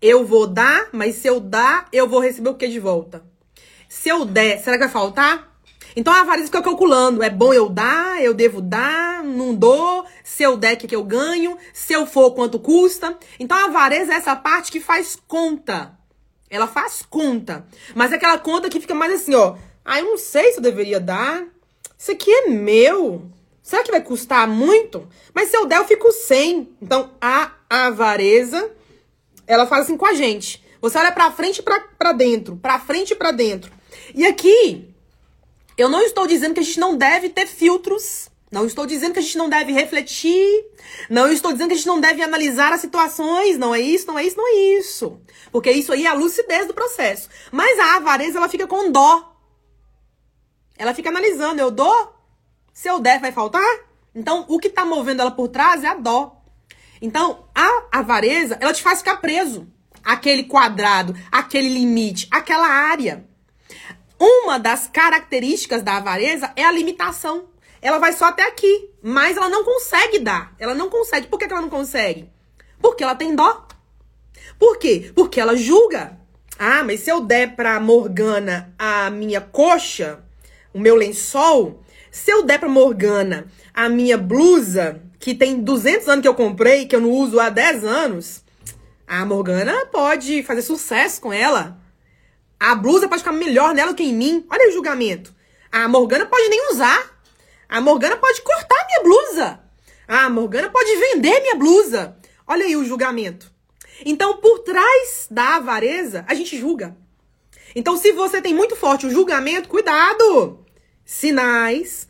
Eu 0.00 0.24
vou 0.24 0.46
dar, 0.46 0.88
mas 0.92 1.16
se 1.16 1.26
eu 1.26 1.40
dar, 1.40 1.88
eu 1.92 2.08
vou 2.08 2.20
receber 2.20 2.50
o 2.50 2.54
que 2.54 2.68
de 2.68 2.78
volta? 2.78 3.27
Se 3.88 4.08
eu 4.08 4.24
der, 4.24 4.60
será 4.60 4.76
que 4.76 4.84
vai 4.84 4.92
faltar? 4.92 5.48
Então 5.96 6.12
a 6.12 6.20
avareza 6.20 6.46
fica 6.46 6.62
calculando. 6.62 7.22
É 7.22 7.30
bom 7.30 7.52
eu 7.52 7.68
dar, 7.68 8.22
eu 8.22 8.34
devo 8.34 8.60
dar, 8.60 9.24
não 9.24 9.54
dou. 9.54 10.04
Se 10.22 10.42
eu 10.42 10.56
der, 10.56 10.74
o 10.74 10.76
que, 10.76 10.86
que 10.86 10.94
eu 10.94 11.02
ganho? 11.02 11.56
Se 11.72 11.92
eu 11.92 12.06
for, 12.06 12.32
quanto 12.32 12.58
custa? 12.58 13.18
Então 13.40 13.56
a 13.56 13.64
avareza 13.64 14.12
é 14.12 14.16
essa 14.16 14.36
parte 14.36 14.70
que 14.70 14.78
faz 14.80 15.18
conta. 15.26 15.98
Ela 16.50 16.66
faz 16.66 17.02
conta. 17.08 17.66
Mas 17.94 18.12
é 18.12 18.16
aquela 18.16 18.38
conta 18.38 18.68
que 18.68 18.80
fica 18.80 18.94
mais 18.94 19.12
assim, 19.12 19.34
ó. 19.34 19.56
Ah, 19.84 19.98
eu 19.98 20.04
não 20.04 20.18
sei 20.18 20.52
se 20.52 20.58
eu 20.58 20.62
deveria 20.62 21.00
dar. 21.00 21.44
Isso 21.98 22.12
aqui 22.12 22.30
é 22.30 22.48
meu. 22.48 23.30
Será 23.62 23.82
que 23.82 23.90
vai 23.90 24.02
custar 24.02 24.46
muito? 24.46 25.08
Mas 25.34 25.50
se 25.50 25.56
eu 25.56 25.66
der, 25.66 25.78
eu 25.78 25.84
fico 25.84 26.12
sem. 26.12 26.70
Então, 26.80 27.10
a 27.20 27.52
avareza, 27.68 28.70
ela 29.46 29.66
faz 29.66 29.84
assim 29.84 29.96
com 29.96 30.06
a 30.06 30.14
gente. 30.14 30.64
Você 30.80 30.96
olha 30.96 31.10
pra 31.10 31.30
frente 31.32 31.58
e 31.58 31.62
pra 31.62 32.12
dentro. 32.12 32.56
Pra 32.56 32.78
frente 32.78 33.10
e 33.12 33.16
pra 33.16 33.30
dentro. 33.30 33.77
E 34.14 34.26
aqui, 34.26 34.94
eu 35.76 35.88
não 35.88 36.02
estou 36.02 36.26
dizendo 36.26 36.54
que 36.54 36.60
a 36.60 36.64
gente 36.64 36.80
não 36.80 36.96
deve 36.96 37.28
ter 37.28 37.46
filtros 37.46 38.28
não 38.50 38.64
estou 38.64 38.86
dizendo 38.86 39.12
que 39.12 39.18
a 39.18 39.22
gente 39.22 39.36
não 39.36 39.48
deve 39.48 39.72
refletir, 39.72 40.64
não 41.10 41.30
estou 41.30 41.52
dizendo 41.52 41.68
que 41.68 41.74
a 41.74 41.76
gente 41.76 41.86
não 41.86 42.00
deve 42.00 42.22
analisar 42.22 42.72
as 42.72 42.80
situações, 42.80 43.58
não 43.58 43.74
é 43.74 43.80
isso, 43.80 44.06
não 44.06 44.18
é 44.18 44.24
isso, 44.24 44.36
não 44.38 44.48
é 44.48 44.54
isso. 44.78 45.20
Porque 45.52 45.70
isso 45.70 45.92
aí 45.92 46.06
é 46.06 46.08
a 46.08 46.14
lucidez 46.14 46.66
do 46.66 46.72
processo. 46.72 47.28
Mas 47.52 47.78
a 47.78 47.96
avareza, 47.96 48.38
ela 48.38 48.48
fica 48.48 48.66
com 48.66 48.90
dó. 48.90 49.36
Ela 50.78 50.94
fica 50.94 51.10
analisando, 51.10 51.60
eu 51.60 51.70
dou? 51.70 52.14
Se 52.72 52.88
eu 52.88 53.00
der, 53.00 53.20
vai 53.20 53.32
faltar? 53.32 53.80
Então, 54.14 54.46
o 54.48 54.58
que 54.58 54.68
está 54.68 54.84
movendo 54.84 55.20
ela 55.20 55.30
por 55.30 55.48
trás 55.48 55.84
é 55.84 55.88
a 55.88 55.94
dó. 55.94 56.40
Então, 57.02 57.48
a 57.54 57.88
avareza, 57.92 58.56
ela 58.60 58.72
te 58.72 58.82
faz 58.82 59.00
ficar 59.00 59.18
preso. 59.18 59.68
Aquele 60.02 60.44
quadrado, 60.44 61.14
aquele 61.30 61.68
limite, 61.68 62.26
aquela 62.30 62.66
área. 62.66 63.27
Uma 64.18 64.58
das 64.58 64.86
características 64.86 65.82
da 65.82 65.96
avareza 65.96 66.52
é 66.56 66.64
a 66.64 66.72
limitação 66.72 67.48
ela 67.80 67.98
vai 67.98 68.12
só 68.12 68.26
até 68.26 68.46
aqui, 68.46 68.90
mas 69.02 69.36
ela 69.36 69.48
não 69.48 69.64
consegue 69.64 70.18
dar. 70.18 70.54
Ela 70.58 70.74
não 70.74 70.90
consegue. 70.90 71.26
Por 71.28 71.38
que, 71.38 71.44
ela 71.44 71.60
não 71.60 71.70
consegue? 71.70 72.28
Porque 72.80 73.02
ela 73.02 73.14
tem 73.14 73.34
dó. 73.34 73.66
Por 74.58 74.78
quê? 74.78 75.12
Porque 75.14 75.40
ela 75.40 75.56
julga. 75.56 76.18
Ah, 76.58 76.82
mas 76.82 77.00
se 77.00 77.10
eu 77.10 77.20
der 77.20 77.54
pra 77.54 77.78
Morgana 77.78 78.74
a 78.78 79.10
minha 79.10 79.40
coxa, 79.40 80.20
o 80.74 80.80
meu 80.80 80.96
lençol, 80.96 81.82
se 82.10 82.32
eu 82.32 82.42
der 82.42 82.58
pra 82.58 82.68
Morgana 82.68 83.46
a 83.72 83.88
minha 83.88 84.18
blusa, 84.18 85.00
que 85.20 85.34
tem 85.34 85.60
200 85.60 86.08
anos 86.08 86.22
que 86.22 86.28
eu 86.28 86.34
comprei, 86.34 86.86
que 86.86 86.96
eu 86.96 87.00
não 87.00 87.10
uso 87.10 87.38
há 87.38 87.48
10 87.48 87.84
anos, 87.84 88.42
a 89.06 89.24
Morgana 89.24 89.86
pode 89.86 90.42
fazer 90.42 90.62
sucesso 90.62 91.20
com 91.20 91.32
ela. 91.32 91.78
A 92.58 92.74
blusa 92.74 93.08
pode 93.08 93.22
ficar 93.22 93.32
melhor 93.32 93.74
nela 93.74 93.94
que 93.94 94.02
em 94.02 94.14
mim. 94.14 94.46
Olha 94.50 94.68
o 94.68 94.72
julgamento. 94.72 95.34
A 95.70 95.86
Morgana 95.88 96.26
pode 96.26 96.48
nem 96.48 96.70
usar. 96.70 97.22
A 97.68 97.80
Morgana 97.80 98.16
pode 98.16 98.40
cortar 98.42 98.86
minha 98.86 99.02
blusa. 99.02 99.60
A 100.06 100.28
Morgana 100.28 100.70
pode 100.70 100.96
vender 100.96 101.40
minha 101.40 101.54
blusa. 101.54 102.16
Olha 102.46 102.64
aí 102.64 102.76
o 102.76 102.84
julgamento. 102.84 103.52
Então, 104.04 104.38
por 104.38 104.60
trás 104.60 105.28
da 105.30 105.56
avareza, 105.56 106.24
a 106.26 106.34
gente 106.34 106.58
julga. 106.58 106.96
Então, 107.74 107.96
se 107.96 108.12
você 108.12 108.40
tem 108.40 108.54
muito 108.54 108.74
forte 108.74 109.06
o 109.06 109.10
julgamento, 109.10 109.68
cuidado! 109.68 110.64
Sinais 111.04 112.08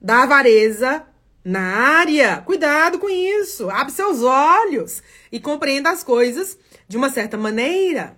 da 0.00 0.24
avareza 0.24 1.06
na 1.44 1.60
área. 1.60 2.42
Cuidado 2.42 2.98
com 2.98 3.08
isso. 3.08 3.70
Abre 3.70 3.92
seus 3.92 4.22
olhos 4.22 5.02
e 5.30 5.38
compreenda 5.38 5.90
as 5.90 6.02
coisas 6.02 6.58
de 6.88 6.96
uma 6.96 7.10
certa 7.10 7.36
maneira. 7.36 8.16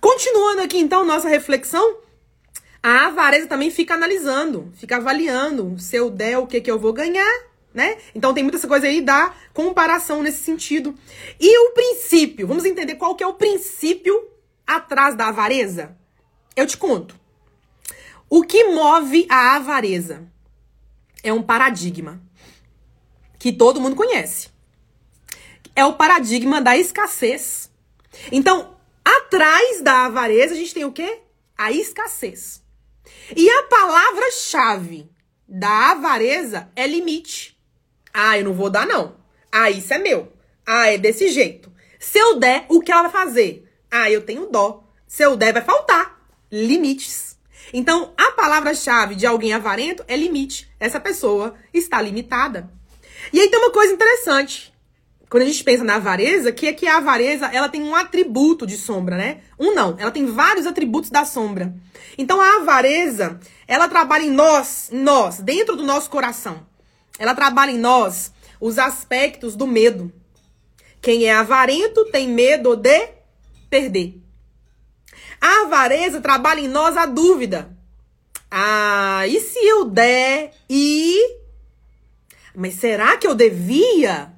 Continuando 0.00 0.62
aqui, 0.62 0.78
então, 0.78 1.04
nossa 1.04 1.28
reflexão. 1.28 1.98
A 2.82 3.06
avareza 3.06 3.48
também 3.48 3.70
fica 3.70 3.94
analisando, 3.94 4.72
fica 4.76 4.96
avaliando 4.96 5.76
se 5.78 5.96
eu 5.96 6.10
der 6.10 6.38
o 6.38 6.46
que, 6.46 6.60
que 6.60 6.70
eu 6.70 6.78
vou 6.78 6.92
ganhar, 6.92 7.42
né? 7.74 7.98
Então 8.14 8.32
tem 8.32 8.42
muita 8.42 8.56
essa 8.56 8.68
coisa 8.68 8.86
aí 8.86 9.00
da 9.00 9.34
comparação 9.52 10.22
nesse 10.22 10.44
sentido. 10.44 10.94
E 11.40 11.58
o 11.66 11.72
princípio, 11.72 12.46
vamos 12.46 12.64
entender 12.64 12.94
qual 12.94 13.16
que 13.16 13.24
é 13.24 13.26
o 13.26 13.34
princípio 13.34 14.28
atrás 14.64 15.16
da 15.16 15.28
avareza? 15.28 15.96
Eu 16.54 16.66
te 16.66 16.76
conto. 16.76 17.18
O 18.30 18.42
que 18.42 18.64
move 18.64 19.26
a 19.28 19.56
avareza 19.56 20.26
é 21.22 21.32
um 21.32 21.42
paradigma 21.42 22.22
que 23.38 23.52
todo 23.52 23.80
mundo 23.80 23.96
conhece. 23.96 24.50
É 25.74 25.84
o 25.84 25.94
paradigma 25.94 26.60
da 26.60 26.76
escassez. 26.76 27.70
Então, 28.30 28.77
atrás 29.16 29.80
da 29.80 30.06
avareza, 30.06 30.54
a 30.54 30.56
gente 30.56 30.74
tem 30.74 30.84
o 30.84 30.92
quê? 30.92 31.20
A 31.56 31.72
escassez. 31.72 32.62
E 33.34 33.48
a 33.48 33.62
palavra-chave 33.64 35.10
da 35.46 35.92
avareza 35.92 36.70
é 36.76 36.86
limite. 36.86 37.58
Ah, 38.12 38.38
eu 38.38 38.44
não 38.44 38.54
vou 38.54 38.70
dar, 38.70 38.86
não. 38.86 39.16
Ah, 39.50 39.70
isso 39.70 39.92
é 39.94 39.98
meu. 39.98 40.32
Ah, 40.66 40.88
é 40.88 40.98
desse 40.98 41.28
jeito. 41.28 41.72
Se 41.98 42.18
eu 42.18 42.38
der, 42.38 42.66
o 42.68 42.80
que 42.80 42.92
ela 42.92 43.08
vai 43.08 43.10
fazer? 43.10 43.68
Ah, 43.90 44.10
eu 44.10 44.22
tenho 44.22 44.50
dó. 44.50 44.84
Se 45.06 45.22
eu 45.22 45.36
der, 45.36 45.52
vai 45.52 45.62
faltar. 45.62 46.20
Limites. 46.50 47.38
Então, 47.72 48.14
a 48.16 48.32
palavra-chave 48.32 49.14
de 49.14 49.26
alguém 49.26 49.52
avarento 49.52 50.04
é 50.06 50.16
limite. 50.16 50.70
Essa 50.78 51.00
pessoa 51.00 51.54
está 51.72 52.00
limitada. 52.00 52.70
E 53.32 53.40
aí 53.40 53.48
tem 53.48 53.58
uma 53.58 53.72
coisa 53.72 53.92
interessante 53.92 54.72
quando 55.28 55.42
a 55.42 55.46
gente 55.46 55.62
pensa 55.62 55.84
na 55.84 55.96
avareza, 55.96 56.52
que 56.52 56.66
é 56.66 56.72
que 56.72 56.86
a 56.86 56.96
avareza, 56.96 57.46
ela 57.46 57.68
tem 57.68 57.82
um 57.82 57.94
atributo 57.94 58.66
de 58.66 58.76
sombra, 58.76 59.16
né? 59.16 59.40
Um 59.58 59.74
não, 59.74 59.96
ela 59.98 60.10
tem 60.10 60.26
vários 60.26 60.66
atributos 60.66 61.10
da 61.10 61.24
sombra. 61.24 61.74
Então 62.16 62.40
a 62.40 62.56
avareza, 62.56 63.38
ela 63.66 63.88
trabalha 63.88 64.24
em 64.24 64.30
nós, 64.30 64.88
em 64.90 64.98
nós, 64.98 65.40
dentro 65.40 65.76
do 65.76 65.84
nosso 65.84 66.08
coração. 66.08 66.66
Ela 67.18 67.34
trabalha 67.34 67.70
em 67.70 67.78
nós 67.78 68.32
os 68.60 68.78
aspectos 68.78 69.54
do 69.54 69.66
medo. 69.66 70.12
Quem 71.00 71.24
é 71.26 71.34
avarento 71.34 72.06
tem 72.06 72.28
medo 72.28 72.74
de 72.74 73.08
perder. 73.68 74.20
A 75.40 75.62
avareza 75.62 76.20
trabalha 76.20 76.60
em 76.60 76.68
nós 76.68 76.96
a 76.96 77.06
dúvida. 77.06 77.76
Ah, 78.50 79.26
e 79.28 79.40
se 79.40 79.58
eu 79.58 79.84
der 79.84 80.52
e 80.68 81.38
mas 82.54 82.74
será 82.74 83.16
que 83.16 83.26
eu 83.26 83.36
devia? 83.36 84.32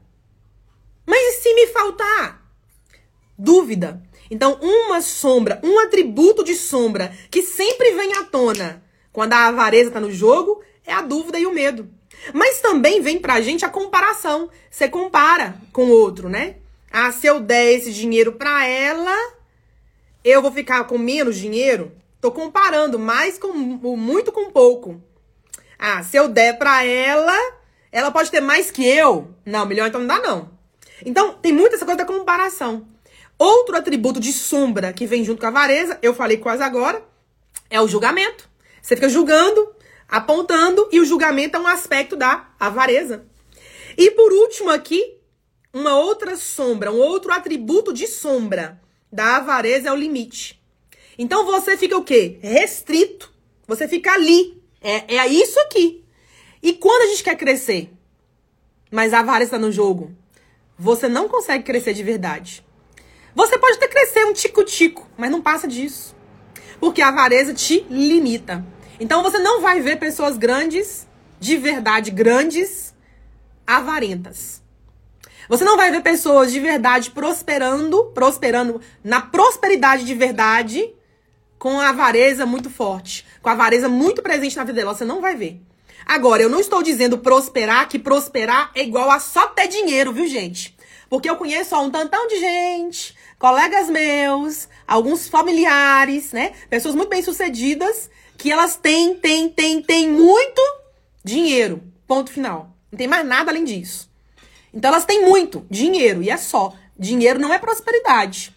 Mas 1.10 1.34
e 1.34 1.42
se 1.42 1.54
me 1.54 1.66
faltar? 1.66 2.40
Dúvida. 3.36 4.00
Então, 4.30 4.60
uma 4.62 5.00
sombra, 5.00 5.60
um 5.64 5.80
atributo 5.80 6.44
de 6.44 6.54
sombra 6.54 7.12
que 7.28 7.42
sempre 7.42 7.90
vem 7.94 8.12
à 8.14 8.22
tona 8.22 8.80
quando 9.12 9.32
a 9.32 9.48
avareza 9.48 9.88
está 9.88 9.98
no 9.98 10.12
jogo 10.12 10.62
é 10.86 10.92
a 10.92 11.02
dúvida 11.02 11.36
e 11.36 11.46
o 11.46 11.52
medo. 11.52 11.90
Mas 12.32 12.60
também 12.60 13.00
vem 13.00 13.18
pra 13.18 13.40
gente 13.40 13.64
a 13.64 13.68
comparação. 13.68 14.48
Você 14.70 14.88
compara 14.88 15.56
com 15.72 15.86
o 15.86 15.90
outro, 15.90 16.28
né? 16.28 16.58
Ah, 16.92 17.10
se 17.10 17.26
eu 17.26 17.40
der 17.40 17.72
esse 17.72 17.92
dinheiro 17.92 18.34
pra 18.34 18.64
ela, 18.64 19.16
eu 20.22 20.40
vou 20.40 20.52
ficar 20.52 20.84
com 20.84 20.96
menos 20.96 21.36
dinheiro? 21.36 21.90
Tô 22.20 22.30
comparando 22.30 23.00
mais 23.00 23.36
com 23.36 23.52
muito 23.52 24.30
com 24.30 24.52
pouco. 24.52 25.02
Ah, 25.76 26.04
se 26.04 26.16
eu 26.16 26.28
der 26.28 26.56
pra 26.56 26.84
ela, 26.84 27.36
Ela 27.92 28.12
pode 28.12 28.30
ter 28.30 28.40
mais 28.40 28.70
que 28.70 28.86
eu? 28.86 29.34
Não, 29.44 29.66
melhor 29.66 29.88
então 29.88 30.00
não 30.00 30.06
dá, 30.06 30.20
não. 30.20 30.59
Então, 31.04 31.34
tem 31.34 31.52
muita 31.52 31.76
essa 31.76 31.84
coisa 31.84 31.98
da 31.98 32.04
comparação. 32.04 32.86
Outro 33.38 33.76
atributo 33.76 34.20
de 34.20 34.32
sombra 34.32 34.92
que 34.92 35.06
vem 35.06 35.24
junto 35.24 35.40
com 35.40 35.46
a 35.46 35.48
avareza, 35.48 35.98
eu 36.02 36.14
falei 36.14 36.36
quase 36.36 36.62
agora, 36.62 37.02
é 37.70 37.80
o 37.80 37.88
julgamento. 37.88 38.48
Você 38.82 38.94
fica 38.94 39.08
julgando, 39.08 39.74
apontando, 40.08 40.88
e 40.92 41.00
o 41.00 41.04
julgamento 41.04 41.56
é 41.56 41.60
um 41.60 41.66
aspecto 41.66 42.16
da 42.16 42.50
avareza. 42.58 43.24
E 43.96 44.10
por 44.10 44.32
último 44.32 44.70
aqui, 44.70 45.16
uma 45.72 45.96
outra 45.96 46.36
sombra, 46.36 46.90
um 46.90 46.98
outro 46.98 47.32
atributo 47.32 47.92
de 47.92 48.06
sombra 48.06 48.80
da 49.12 49.36
avareza 49.36 49.88
é 49.88 49.92
o 49.92 49.96
limite. 49.96 50.60
Então 51.18 51.44
você 51.44 51.76
fica 51.76 51.96
o 51.96 52.04
quê? 52.04 52.38
Restrito. 52.40 53.32
Você 53.66 53.86
fica 53.86 54.12
ali. 54.12 54.60
É, 54.80 55.16
é 55.16 55.26
isso 55.28 55.58
aqui. 55.60 56.04
E 56.62 56.72
quando 56.72 57.02
a 57.02 57.06
gente 57.06 57.22
quer 57.22 57.36
crescer, 57.36 57.90
mas 58.90 59.12
a 59.14 59.20
avareza 59.20 59.56
está 59.56 59.58
no 59.58 59.70
jogo, 59.70 60.14
você 60.80 61.08
não 61.08 61.28
consegue 61.28 61.62
crescer 61.62 61.92
de 61.92 62.02
verdade. 62.02 62.64
Você 63.34 63.58
pode 63.58 63.76
até 63.76 63.86
crescer 63.86 64.24
um 64.24 64.32
tico-tico, 64.32 65.06
mas 65.14 65.30
não 65.30 65.42
passa 65.42 65.68
disso. 65.68 66.16
Porque 66.80 67.02
a 67.02 67.08
avareza 67.08 67.52
te 67.52 67.86
limita. 67.90 68.64
Então 68.98 69.22
você 69.22 69.38
não 69.38 69.60
vai 69.60 69.82
ver 69.82 69.98
pessoas 69.98 70.38
grandes, 70.38 71.06
de 71.38 71.58
verdade 71.58 72.10
grandes, 72.10 72.94
avarentas. 73.66 74.62
Você 75.50 75.64
não 75.64 75.76
vai 75.76 75.90
ver 75.90 76.00
pessoas 76.00 76.50
de 76.50 76.58
verdade 76.58 77.10
prosperando, 77.10 78.06
prosperando 78.14 78.80
na 79.04 79.20
prosperidade 79.20 80.04
de 80.06 80.14
verdade, 80.14 80.94
com 81.58 81.78
a 81.78 81.90
avareza 81.90 82.46
muito 82.46 82.70
forte, 82.70 83.26
com 83.42 83.50
a 83.50 83.52
avareza 83.52 83.86
muito 83.86 84.22
presente 84.22 84.56
na 84.56 84.64
vida 84.64 84.80
dela. 84.80 84.94
Você 84.94 85.04
não 85.04 85.20
vai 85.20 85.36
ver. 85.36 85.60
Agora, 86.10 86.42
eu 86.42 86.48
não 86.48 86.58
estou 86.58 86.82
dizendo 86.82 87.18
prosperar, 87.18 87.88
que 87.88 87.96
prosperar 87.96 88.72
é 88.74 88.82
igual 88.82 89.12
a 89.12 89.20
só 89.20 89.46
ter 89.46 89.68
dinheiro, 89.68 90.12
viu, 90.12 90.26
gente? 90.26 90.76
Porque 91.08 91.30
eu 91.30 91.36
conheço 91.36 91.76
ó, 91.76 91.82
um 91.82 91.88
tantão 91.88 92.26
de 92.26 92.40
gente, 92.40 93.14
colegas 93.38 93.88
meus, 93.88 94.68
alguns 94.88 95.28
familiares, 95.28 96.32
né? 96.32 96.52
Pessoas 96.68 96.96
muito 96.96 97.10
bem 97.10 97.22
sucedidas, 97.22 98.10
que 98.36 98.50
elas 98.50 98.74
têm, 98.74 99.14
têm, 99.14 99.48
têm, 99.50 99.80
têm 99.80 100.10
muito 100.10 100.60
dinheiro. 101.22 101.80
Ponto 102.08 102.32
final. 102.32 102.76
Não 102.90 102.98
tem 102.98 103.06
mais 103.06 103.24
nada 103.24 103.52
além 103.52 103.62
disso. 103.62 104.10
Então 104.74 104.90
elas 104.90 105.04
têm 105.04 105.24
muito 105.24 105.64
dinheiro, 105.70 106.24
e 106.24 106.28
é 106.28 106.36
só. 106.36 106.74
Dinheiro 106.98 107.38
não 107.38 107.54
é 107.54 107.58
prosperidade. 107.60 108.52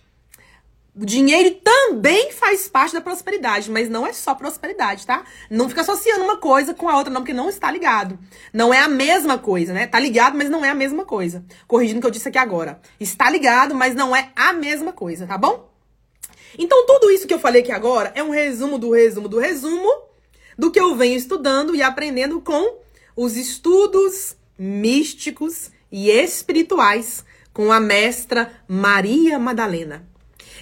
O 0.95 1.07
dinheiro 1.07 1.55
também 1.63 2.31
faz 2.31 2.67
parte 2.67 2.93
da 2.93 3.01
prosperidade, 3.01 3.71
mas 3.71 3.89
não 3.89 4.05
é 4.05 4.13
só 4.13 4.35
prosperidade, 4.35 5.07
tá? 5.07 5.23
Não 5.49 5.67
fica 5.67 5.81
associando 5.81 6.23
uma 6.23 6.37
coisa 6.37 6.71
com 6.75 6.87
a 6.87 6.95
outra, 6.95 7.11
não, 7.11 7.21
porque 7.21 7.33
não 7.33 7.49
está 7.49 7.71
ligado. 7.71 8.19
Não 8.53 8.71
é 8.71 8.79
a 8.79 8.87
mesma 8.87 9.39
coisa, 9.39 9.73
né? 9.73 9.87
Tá 9.87 9.99
ligado, 9.99 10.37
mas 10.37 10.51
não 10.51 10.63
é 10.63 10.69
a 10.69 10.75
mesma 10.75 11.03
coisa. 11.03 11.43
Corrigindo 11.67 11.97
o 11.97 12.01
que 12.01 12.05
eu 12.05 12.11
disse 12.11 12.29
aqui 12.29 12.37
agora. 12.37 12.79
Está 12.99 13.27
ligado, 13.27 13.73
mas 13.73 13.95
não 13.95 14.15
é 14.15 14.31
a 14.35 14.53
mesma 14.53 14.93
coisa, 14.93 15.25
tá 15.25 15.35
bom? 15.35 15.67
Então, 16.59 16.85
tudo 16.85 17.09
isso 17.09 17.25
que 17.25 17.33
eu 17.33 17.39
falei 17.39 17.63
aqui 17.63 17.71
agora 17.71 18.11
é 18.13 18.21
um 18.21 18.29
resumo 18.29 18.77
do 18.77 18.91
resumo 18.91 19.27
do 19.27 19.39
resumo 19.39 19.89
do 20.55 20.69
que 20.69 20.79
eu 20.79 20.95
venho 20.95 21.17
estudando 21.17 21.75
e 21.75 21.81
aprendendo 21.81 22.39
com 22.39 22.77
os 23.15 23.35
estudos 23.35 24.35
místicos 24.59 25.71
e 25.91 26.11
espirituais 26.11 27.25
com 27.51 27.71
a 27.71 27.79
mestra 27.79 28.53
Maria 28.67 29.39
Madalena. 29.39 30.12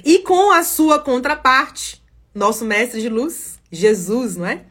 E 0.03 0.19
com 0.19 0.51
a 0.51 0.63
sua 0.63 0.99
contraparte, 0.99 2.01
nosso 2.33 2.65
mestre 2.65 3.01
de 3.01 3.09
luz, 3.09 3.59
Jesus, 3.71 4.37
não 4.37 4.45
é? 4.45 4.65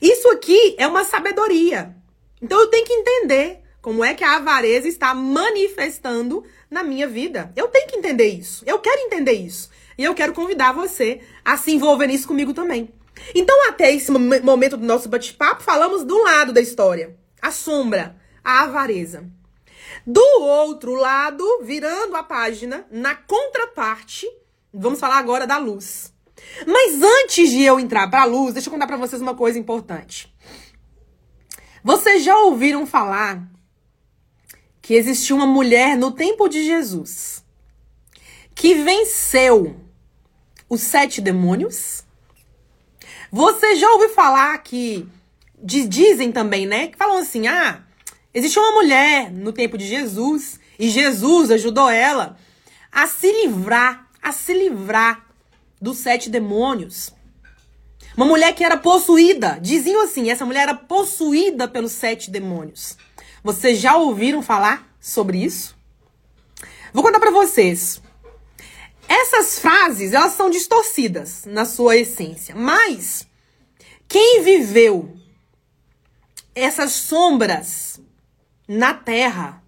Isso 0.00 0.28
aqui 0.30 0.74
é 0.78 0.86
uma 0.86 1.04
sabedoria. 1.04 1.94
Então 2.40 2.60
eu 2.60 2.68
tenho 2.68 2.86
que 2.86 2.92
entender 2.92 3.60
como 3.80 4.04
é 4.04 4.14
que 4.14 4.24
a 4.24 4.36
avareza 4.36 4.86
está 4.86 5.14
manifestando 5.14 6.44
na 6.70 6.82
minha 6.82 7.08
vida. 7.08 7.52
Eu 7.56 7.68
tenho 7.68 7.88
que 7.88 7.96
entender 7.96 8.26
isso. 8.26 8.62
Eu 8.66 8.78
quero 8.78 9.00
entender 9.02 9.32
isso. 9.32 9.70
E 9.96 10.04
eu 10.04 10.14
quero 10.14 10.32
convidar 10.32 10.72
você 10.72 11.20
a 11.44 11.56
se 11.56 11.72
envolver 11.72 12.06
nisso 12.06 12.28
comigo 12.28 12.54
também. 12.54 12.92
Então, 13.34 13.68
até 13.68 13.92
esse 13.92 14.12
momento 14.12 14.76
do 14.76 14.86
nosso 14.86 15.08
bate-papo, 15.08 15.62
falamos 15.62 16.04
do 16.04 16.22
lado 16.22 16.52
da 16.52 16.60
história: 16.60 17.16
a 17.42 17.50
sombra, 17.50 18.16
a 18.44 18.62
avareza. 18.62 19.28
Do 20.06 20.24
outro 20.40 20.94
lado, 20.94 21.44
virando 21.62 22.14
a 22.14 22.22
página, 22.22 22.86
na 22.90 23.14
contraparte, 23.14 24.28
Vamos 24.72 25.00
falar 25.00 25.18
agora 25.18 25.46
da 25.46 25.58
luz. 25.58 26.12
Mas 26.66 27.02
antes 27.02 27.50
de 27.50 27.62
eu 27.62 27.80
entrar 27.80 28.08
para 28.08 28.22
a 28.22 28.26
luz, 28.26 28.54
deixa 28.54 28.68
eu 28.68 28.72
contar 28.72 28.86
para 28.86 28.96
vocês 28.96 29.20
uma 29.20 29.34
coisa 29.34 29.58
importante. 29.58 30.32
Vocês 31.82 32.22
já 32.22 32.36
ouviram 32.38 32.86
falar 32.86 33.48
que 34.82 34.94
existiu 34.94 35.36
uma 35.36 35.46
mulher 35.46 35.96
no 35.96 36.10
tempo 36.10 36.48
de 36.48 36.64
Jesus 36.64 37.44
que 38.54 38.74
venceu 38.74 39.76
os 40.68 40.80
sete 40.80 41.20
demônios? 41.20 42.04
Você 43.30 43.76
já 43.76 43.90
ouviu 43.92 44.10
falar 44.10 44.58
que 44.58 45.08
dizem 45.62 46.32
também, 46.32 46.66
né? 46.66 46.88
Que 46.88 46.96
falam 46.96 47.18
assim: 47.18 47.46
"Ah, 47.46 47.84
existiu 48.34 48.62
uma 48.62 48.82
mulher 48.82 49.30
no 49.30 49.52
tempo 49.52 49.78
de 49.78 49.86
Jesus 49.86 50.58
e 50.78 50.88
Jesus 50.88 51.50
ajudou 51.50 51.88
ela 51.88 52.36
a 52.90 53.06
se 53.06 53.30
livrar 53.30 54.07
a 54.22 54.32
se 54.32 54.52
livrar 54.52 55.26
dos 55.80 55.98
sete 55.98 56.28
demônios. 56.28 57.12
Uma 58.16 58.26
mulher 58.26 58.52
que 58.54 58.64
era 58.64 58.76
possuída, 58.76 59.58
diziam 59.62 60.02
assim, 60.02 60.30
essa 60.30 60.44
mulher 60.44 60.62
era 60.62 60.74
possuída 60.74 61.68
pelos 61.68 61.92
sete 61.92 62.30
demônios. 62.30 62.96
Vocês 63.44 63.78
já 63.78 63.96
ouviram 63.96 64.42
falar 64.42 64.92
sobre 65.00 65.38
isso? 65.38 65.76
Vou 66.92 67.04
contar 67.04 67.20
para 67.20 67.30
vocês. 67.30 68.02
Essas 69.08 69.58
frases, 69.58 70.12
elas 70.12 70.32
são 70.32 70.50
distorcidas 70.50 71.44
na 71.46 71.64
sua 71.64 71.96
essência, 71.96 72.54
mas 72.54 73.26
quem 74.08 74.42
viveu 74.42 75.16
essas 76.54 76.92
sombras 76.92 78.00
na 78.66 78.92
terra 78.92 79.62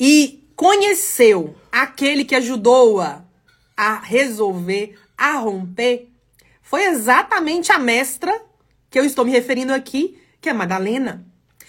e 0.00 0.48
conheceu 0.56 1.54
aquele 1.70 2.24
que 2.24 2.34
ajudou-a 2.34 3.25
a 3.76 3.98
resolver, 3.98 4.98
a 5.16 5.34
romper, 5.34 6.10
foi 6.62 6.84
exatamente 6.84 7.70
a 7.70 7.78
mestra 7.78 8.42
que 8.90 8.98
eu 8.98 9.04
estou 9.04 9.24
me 9.24 9.30
referindo 9.30 9.72
aqui, 9.72 10.20
que 10.40 10.48
é 10.48 10.52
Madalena. 10.52 11.26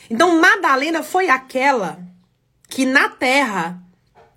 Então, 0.10 0.39
Madalena 0.39 1.04
foi 1.04 1.30
aquela 1.30 2.00
que 2.70 2.86
na 2.86 3.10
terra, 3.10 3.82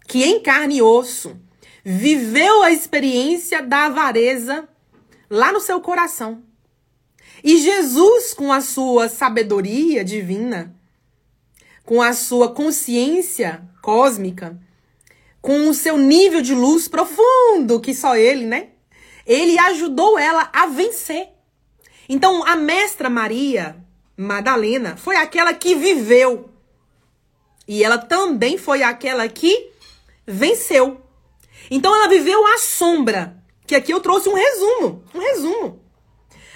que 0.07 0.25
em 0.25 0.43
carne 0.43 0.79
e 0.79 0.83
osso, 0.83 1.37
viveu 1.85 2.63
a 2.63 2.73
experiência 2.73 3.63
da 3.63 3.87
avareza 3.87 4.69
lá 5.29 5.53
no 5.53 5.61
seu 5.61 5.81
coração. 5.81 6.43
E 7.43 7.57
Jesus, 7.59 8.35
com 8.35 8.53
a 8.53 8.61
sua 8.61 9.09
sabedoria 9.09 10.05
divina, 10.05 10.75
com 11.85 12.03
a 12.03 12.13
sua 12.13 12.53
consciência 12.53 13.63
cósmica, 13.81 14.61
com 15.41 15.69
o 15.69 15.75
seu 15.75 15.97
nível 15.97 16.43
de 16.43 16.55
luz 16.55 16.89
profundo, 16.89 17.81
que 17.81 17.95
só 17.95 18.17
ele, 18.17 18.45
né? 18.45 18.69
Ele 19.27 19.59
ajudou 19.59 20.19
ela 20.19 20.51
a 20.53 20.67
vencer. 20.67 21.29
Então, 22.09 22.45
a 22.45 22.57
mestra 22.57 23.09
Maria 23.09 23.77
Madalena 24.17 24.97
foi 24.97 25.17
aquela 25.17 25.55
que 25.55 25.75
viveu. 25.75 26.51
E 27.67 27.85
ela 27.85 27.99
também 27.99 28.59
foi 28.59 28.83
aquela 28.83 29.29
que 29.29 29.71
venceu. 30.27 31.01
Então, 31.71 31.95
ela 31.95 32.09
viveu 32.09 32.47
a 32.49 32.59
sombra. 32.59 33.37
Que 33.67 33.77
aqui 33.77 33.93
eu 33.93 34.01
trouxe 34.01 34.29
um 34.29 34.35
resumo. 34.35 35.05
Um 35.15 35.21
resumo. 35.21 35.81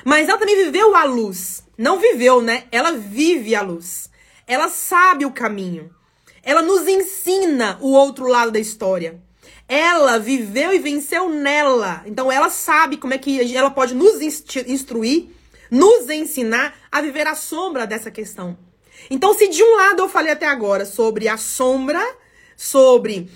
Mas 0.04 0.28
ela 0.28 0.38
também 0.38 0.56
viveu 0.56 0.96
a 0.96 1.04
luz. 1.04 1.64
Não 1.78 1.98
viveu, 1.98 2.42
né? 2.42 2.64
Ela 2.72 2.92
vive 2.92 3.54
a 3.54 3.62
luz. 3.62 4.10
Ela 4.46 4.68
sabe 4.68 5.24
o 5.24 5.30
caminho. 5.30 5.94
Ela 6.44 6.62
nos 6.62 6.86
ensina 6.86 7.78
o 7.80 7.92
outro 7.92 8.26
lado 8.26 8.52
da 8.52 8.60
história. 8.60 9.20
Ela 9.66 10.18
viveu 10.18 10.72
e 10.74 10.78
venceu 10.78 11.30
nela. 11.30 12.02
Então 12.06 12.30
ela 12.30 12.50
sabe 12.50 12.98
como 12.98 13.14
é 13.14 13.18
que 13.18 13.56
ela 13.56 13.70
pode 13.70 13.94
nos 13.94 14.20
instruir, 14.20 15.28
nos 15.70 16.10
ensinar 16.10 16.74
a 16.92 17.00
viver 17.00 17.26
a 17.26 17.34
sombra 17.34 17.86
dessa 17.86 18.10
questão. 18.10 18.58
Então, 19.10 19.34
se 19.34 19.48
de 19.48 19.62
um 19.62 19.76
lado 19.76 20.02
eu 20.02 20.08
falei 20.08 20.32
até 20.32 20.46
agora 20.46 20.84
sobre 20.84 21.28
a 21.28 21.36
sombra, 21.36 22.02
sobre 22.56 23.30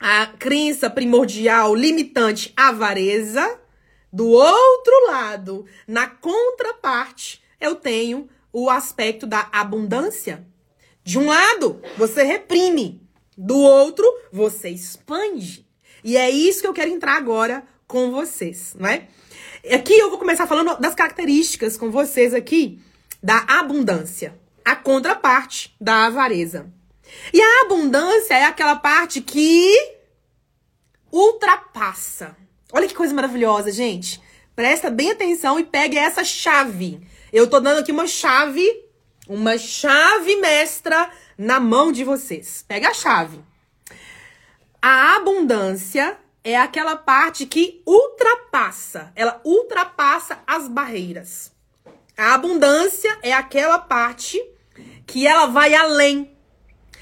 a 0.00 0.26
crença 0.26 0.88
primordial, 0.88 1.74
limitante, 1.74 2.52
avareza, 2.56 3.58
do 4.12 4.28
outro 4.28 5.06
lado, 5.06 5.64
na 5.86 6.06
contraparte, 6.06 7.42
eu 7.60 7.74
tenho 7.74 8.28
o 8.52 8.68
aspecto 8.68 9.26
da 9.26 9.48
abundância. 9.52 10.46
De 11.04 11.18
um 11.18 11.26
lado, 11.26 11.80
você 11.96 12.22
reprime. 12.22 13.00
Do 13.36 13.58
outro, 13.58 14.06
você 14.30 14.68
expande. 14.68 15.66
E 16.04 16.16
é 16.16 16.30
isso 16.30 16.60
que 16.60 16.66
eu 16.66 16.74
quero 16.74 16.90
entrar 16.90 17.16
agora 17.16 17.64
com 17.86 18.10
vocês, 18.10 18.74
né? 18.78 19.08
Aqui 19.72 19.94
eu 19.94 20.10
vou 20.10 20.18
começar 20.18 20.46
falando 20.46 20.78
das 20.80 20.94
características 20.94 21.76
com 21.76 21.90
vocês 21.90 22.34
aqui 22.34 22.80
da 23.22 23.44
abundância. 23.48 24.40
a 24.64 24.76
contraparte 24.76 25.74
da 25.80 26.06
avareza. 26.06 26.72
E 27.32 27.40
a 27.40 27.62
abundância 27.62 28.34
é 28.34 28.44
aquela 28.44 28.76
parte 28.76 29.20
que 29.20 29.74
ultrapassa. 31.10 32.36
Olha 32.72 32.86
que 32.86 32.94
coisa 32.94 33.12
maravilhosa, 33.12 33.72
gente. 33.72 34.20
Presta 34.54 34.88
bem 34.88 35.10
atenção 35.10 35.58
e 35.58 35.64
pegue 35.64 35.98
essa 35.98 36.22
chave. 36.24 37.00
Eu 37.32 37.48
tô 37.48 37.58
dando 37.58 37.80
aqui 37.80 37.90
uma 37.90 38.06
chave, 38.06 38.64
uma 39.28 39.56
chave 39.58 40.36
mestra 40.36 41.10
na 41.38 41.60
mão 41.60 41.92
de 41.92 42.04
vocês. 42.04 42.64
Pega 42.66 42.88
a 42.88 42.94
chave. 42.94 43.40
A 44.80 45.16
abundância 45.16 46.18
é 46.44 46.56
aquela 46.56 46.96
parte 46.96 47.46
que 47.46 47.82
ultrapassa, 47.86 49.12
ela 49.14 49.40
ultrapassa 49.44 50.40
as 50.46 50.66
barreiras. 50.66 51.52
A 52.16 52.34
abundância 52.34 53.16
é 53.22 53.32
aquela 53.32 53.78
parte 53.78 54.42
que 55.06 55.26
ela 55.26 55.46
vai 55.46 55.74
além. 55.74 56.36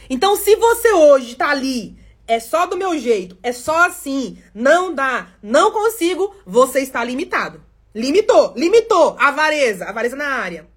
Então, 0.08 0.36
se 0.36 0.56
você 0.56 0.92
hoje 0.92 1.36
tá 1.36 1.50
ali, 1.50 1.98
é 2.26 2.38
só 2.38 2.66
do 2.66 2.76
meu 2.76 2.98
jeito, 2.98 3.38
é 3.42 3.52
só 3.52 3.86
assim, 3.86 4.38
não 4.54 4.94
dá, 4.94 5.28
não 5.42 5.72
consigo, 5.72 6.34
você 6.44 6.80
está 6.80 7.02
limitado. 7.02 7.62
Limitou, 7.94 8.52
limitou, 8.56 9.16
avareza, 9.18 9.86
avareza 9.86 10.16
na 10.16 10.28
área. 10.28 10.68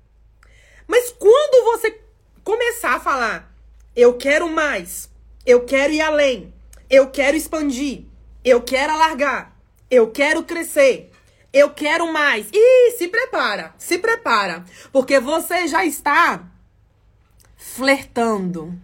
Mas 0.94 1.12
quando 1.18 1.72
você 1.72 2.00
começar 2.44 2.94
a 2.94 3.00
falar, 3.00 3.52
eu 3.96 4.14
quero 4.14 4.48
mais, 4.48 5.10
eu 5.44 5.66
quero 5.66 5.92
ir 5.92 6.02
além, 6.02 6.54
eu 6.88 7.10
quero 7.10 7.36
expandir, 7.36 8.04
eu 8.46 8.62
quero 8.62 8.94
alargar, 8.94 9.58
eu 9.90 10.12
quero 10.12 10.44
crescer, 10.44 11.12
eu 11.52 11.72
quero 11.72 12.14
mais. 12.14 12.46
E 12.54 12.92
se 12.92 13.08
prepara, 13.08 13.74
se 13.76 13.98
prepara, 13.98 14.64
porque 14.92 15.20
você 15.20 15.68
já 15.68 15.84
está 15.84 16.44
flertando. 17.58 18.80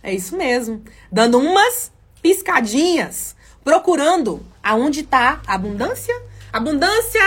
É 0.00 0.14
isso 0.14 0.36
mesmo, 0.36 0.84
dando 1.10 1.40
umas 1.40 1.90
piscadinhas, 2.22 3.34
procurando 3.64 4.46
aonde 4.62 5.00
está 5.00 5.42
a 5.48 5.54
abundância. 5.54 6.14
Abundância, 6.52 7.20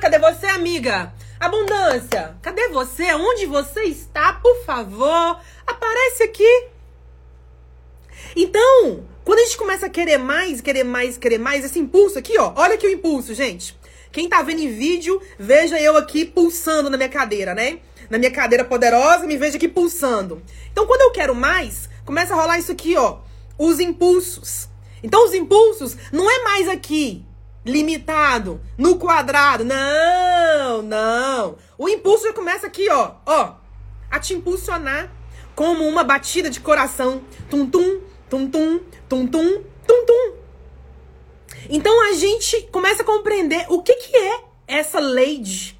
cadê 0.00 0.18
você, 0.18 0.46
amiga? 0.46 1.12
Abundância, 1.44 2.38
cadê 2.40 2.68
você? 2.68 3.12
Onde 3.12 3.44
você 3.44 3.82
está? 3.82 4.32
Por 4.32 4.64
favor, 4.64 5.38
aparece 5.66 6.22
aqui. 6.22 6.68
Então, 8.34 9.04
quando 9.22 9.40
a 9.40 9.42
gente 9.42 9.58
começa 9.58 9.84
a 9.84 9.90
querer 9.90 10.16
mais, 10.16 10.62
querer 10.62 10.84
mais, 10.84 11.18
querer 11.18 11.36
mais, 11.36 11.62
esse 11.62 11.78
impulso 11.78 12.18
aqui, 12.18 12.38
ó. 12.38 12.54
Olha 12.56 12.76
aqui 12.76 12.86
o 12.86 12.90
impulso, 12.90 13.34
gente. 13.34 13.78
Quem 14.10 14.26
tá 14.26 14.40
vendo 14.40 14.60
em 14.60 14.74
vídeo, 14.74 15.20
veja 15.38 15.78
eu 15.78 15.98
aqui 15.98 16.24
pulsando 16.24 16.88
na 16.88 16.96
minha 16.96 17.10
cadeira, 17.10 17.54
né? 17.54 17.80
Na 18.08 18.16
minha 18.16 18.30
cadeira 18.30 18.64
poderosa, 18.64 19.26
me 19.26 19.36
veja 19.36 19.58
aqui 19.58 19.68
pulsando. 19.68 20.42
Então, 20.72 20.86
quando 20.86 21.02
eu 21.02 21.10
quero 21.10 21.34
mais, 21.34 21.90
começa 22.06 22.32
a 22.32 22.40
rolar 22.40 22.58
isso 22.58 22.72
aqui, 22.72 22.96
ó. 22.96 23.18
Os 23.58 23.80
impulsos. 23.80 24.66
Então, 25.02 25.22
os 25.26 25.34
impulsos 25.34 25.94
não 26.10 26.30
é 26.30 26.42
mais 26.42 26.68
aqui, 26.70 27.22
limitado, 27.64 28.60
no 28.76 28.96
quadrado. 28.96 29.64
Não, 29.64 30.82
não. 30.82 31.56
O 31.78 31.88
impulso 31.88 32.24
já 32.24 32.32
começa 32.32 32.66
aqui, 32.66 32.88
ó. 32.90 33.12
Ó. 33.24 33.54
A 34.10 34.20
te 34.20 34.34
impulsionar 34.34 35.10
como 35.54 35.86
uma 35.86 36.04
batida 36.04 36.50
de 36.50 36.60
coração. 36.60 37.22
Tum-tum, 37.48 38.00
tum-tum, 38.28 38.80
tum-tum, 39.08 39.62
tum-tum. 39.86 40.34
Então 41.68 42.08
a 42.08 42.12
gente 42.12 42.62
começa 42.70 43.02
a 43.02 43.06
compreender 43.06 43.66
o 43.68 43.82
que, 43.82 43.94
que 43.94 44.16
é 44.16 44.40
essa 44.66 45.00
lei 45.00 45.38
de. 45.38 45.78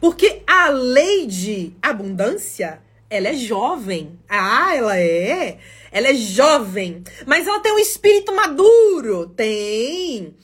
Porque 0.00 0.42
a 0.46 0.68
lei 0.68 1.26
de 1.26 1.74
abundância, 1.82 2.80
ela 3.08 3.28
é 3.28 3.34
jovem. 3.34 4.18
Ah, 4.28 4.76
ela 4.76 4.98
é. 4.98 5.58
Ela 5.90 6.08
é 6.08 6.14
jovem. 6.14 7.02
Mas 7.26 7.46
ela 7.46 7.60
tem 7.60 7.72
um 7.72 7.78
espírito 7.78 8.34
maduro. 8.34 9.28
Tem. 9.28 10.34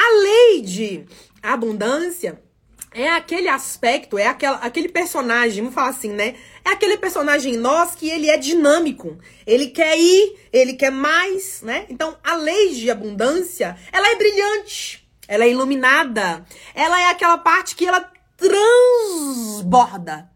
A 0.00 0.22
lei 0.22 0.62
de 0.62 1.04
abundância 1.42 2.42
é 2.90 3.10
aquele 3.10 3.48
aspecto, 3.48 4.16
é 4.16 4.26
aquela, 4.26 4.56
aquele 4.56 4.88
personagem, 4.88 5.60
vamos 5.60 5.74
falar 5.74 5.90
assim, 5.90 6.10
né? 6.10 6.36
É 6.64 6.70
aquele 6.70 6.96
personagem 6.96 7.58
nós 7.58 7.94
que 7.94 8.08
ele 8.08 8.30
é 8.30 8.38
dinâmico. 8.38 9.18
Ele 9.46 9.66
quer 9.66 9.98
ir, 9.98 10.38
ele 10.50 10.72
quer 10.72 10.90
mais, 10.90 11.60
né? 11.60 11.84
Então, 11.90 12.16
a 12.24 12.34
lei 12.34 12.72
de 12.72 12.90
abundância, 12.90 13.76
ela 13.92 14.10
é 14.10 14.16
brilhante, 14.16 15.06
ela 15.28 15.44
é 15.44 15.50
iluminada. 15.50 16.46
Ela 16.74 16.98
é 17.02 17.10
aquela 17.10 17.36
parte 17.36 17.76
que 17.76 17.84
ela 17.86 18.10
transborda. 18.38 20.30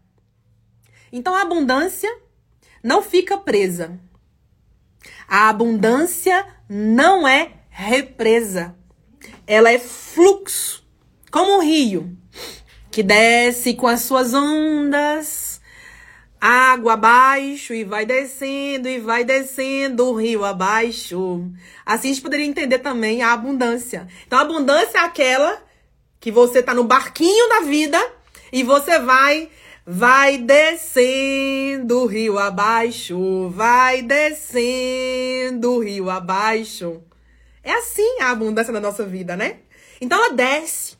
Então, 1.11 1.33
a 1.33 1.41
abundância 1.41 2.15
não 2.83 3.01
fica 3.01 3.35
presa. 3.35 3.99
A 5.27 5.49
abundância 5.49 6.45
não 6.69 7.27
é 7.27 7.51
represa. 7.71 8.77
Ela 9.47 9.71
é 9.71 9.79
fluxo, 9.79 10.83
como 11.31 11.57
um 11.57 11.61
rio 11.61 12.17
que 12.89 13.03
desce 13.03 13.73
com 13.73 13.87
as 13.87 14.01
suas 14.01 14.33
ondas, 14.33 15.59
água 16.39 16.93
abaixo 16.93 17.73
e 17.73 17.83
vai 17.83 18.05
descendo 18.05 18.87
e 18.87 18.99
vai 18.99 19.23
descendo 19.23 20.05
o 20.05 20.13
rio 20.13 20.45
abaixo. 20.45 21.51
Assim 21.85 22.09
a 22.09 22.13
gente 22.13 22.21
poderia 22.21 22.45
entender 22.45 22.79
também 22.79 23.21
a 23.21 23.33
abundância. 23.33 24.07
Então 24.25 24.39
a 24.39 24.43
abundância 24.43 24.97
é 24.97 25.01
aquela 25.01 25.61
que 26.19 26.31
você 26.31 26.63
tá 26.63 26.73
no 26.73 26.83
barquinho 26.83 27.49
da 27.49 27.61
vida 27.61 27.99
e 28.51 28.63
você 28.63 28.99
vai 28.99 29.49
vai 29.85 30.37
descendo 30.37 32.01
o 32.01 32.05
rio 32.07 32.39
abaixo, 32.39 33.49
vai 33.49 34.01
descendo 34.01 35.73
o 35.73 35.79
rio 35.79 36.09
abaixo. 36.09 37.03
É 37.65 37.73
assim 37.73 38.21
a 38.21 38.29
abundância 38.29 38.71
na 38.71 38.79
nossa 38.79 39.03
vida, 39.03 39.35
né? 39.35 39.59
Então 39.99 40.17
ela 40.17 40.33
desce. 40.33 40.95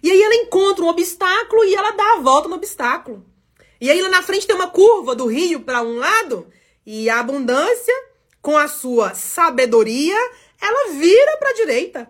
E 0.00 0.10
aí 0.10 0.22
ela 0.22 0.34
encontra 0.36 0.84
um 0.84 0.88
obstáculo 0.88 1.64
e 1.64 1.74
ela 1.74 1.90
dá 1.90 2.14
a 2.14 2.20
volta 2.20 2.48
no 2.48 2.54
obstáculo. 2.54 3.26
E 3.80 3.90
aí 3.90 4.00
lá 4.00 4.08
na 4.08 4.22
frente 4.22 4.46
tem 4.46 4.54
uma 4.54 4.70
curva 4.70 5.16
do 5.16 5.26
rio 5.26 5.60
para 5.60 5.82
um 5.82 5.96
lado 5.96 6.46
e 6.86 7.10
a 7.10 7.18
abundância, 7.18 7.94
com 8.40 8.56
a 8.56 8.68
sua 8.68 9.14
sabedoria, 9.14 10.16
ela 10.60 10.92
vira 10.92 11.36
para 11.38 11.50
a 11.50 11.54
direita. 11.54 12.08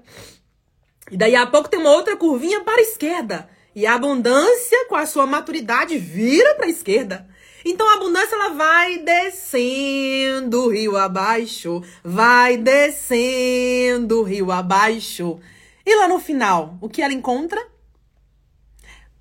E 1.10 1.16
daí 1.16 1.34
a 1.36 1.46
pouco 1.46 1.68
tem 1.68 1.80
uma 1.80 1.92
outra 1.92 2.16
curvinha 2.16 2.62
para 2.62 2.80
a 2.80 2.82
esquerda. 2.82 3.48
E 3.74 3.86
a 3.86 3.94
abundância, 3.94 4.86
com 4.88 4.96
a 4.96 5.06
sua 5.06 5.26
maturidade, 5.26 5.96
vira 5.96 6.54
para 6.56 6.66
a 6.66 6.70
esquerda. 6.70 7.28
Então 7.64 7.88
a 7.88 7.94
abundância 7.94 8.34
ela 8.34 8.50
vai 8.50 8.98
descendo 8.98 10.68
rio 10.68 10.96
abaixo, 10.96 11.82
vai 12.02 12.56
descendo 12.56 14.22
rio 14.22 14.52
abaixo. 14.52 15.38
E 15.86 15.96
lá 15.96 16.08
no 16.08 16.18
final, 16.18 16.76
o 16.80 16.88
que 16.88 17.02
ela 17.02 17.12
encontra? 17.12 17.74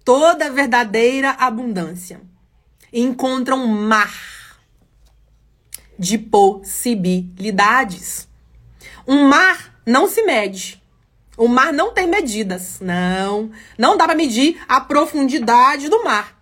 toda 0.04 0.52
verdadeira 0.52 1.32
abundância 1.32 2.22
encontra 2.92 3.56
um 3.56 3.68
mar 3.68 4.14
de 5.98 6.18
possibilidades. 6.18 8.28
Um 9.08 9.28
mar 9.28 9.80
não 9.86 10.08
se 10.08 10.24
mede. 10.24 10.82
O 11.38 11.48
mar 11.48 11.72
não 11.74 11.94
tem 11.94 12.08
medidas. 12.08 12.80
Não, 12.80 13.52
não 13.78 13.96
dá 13.98 14.06
para 14.06 14.16
medir 14.16 14.60
a 14.68 14.82
profundidade 14.82 15.90
do 15.90 16.04
mar. 16.04 16.36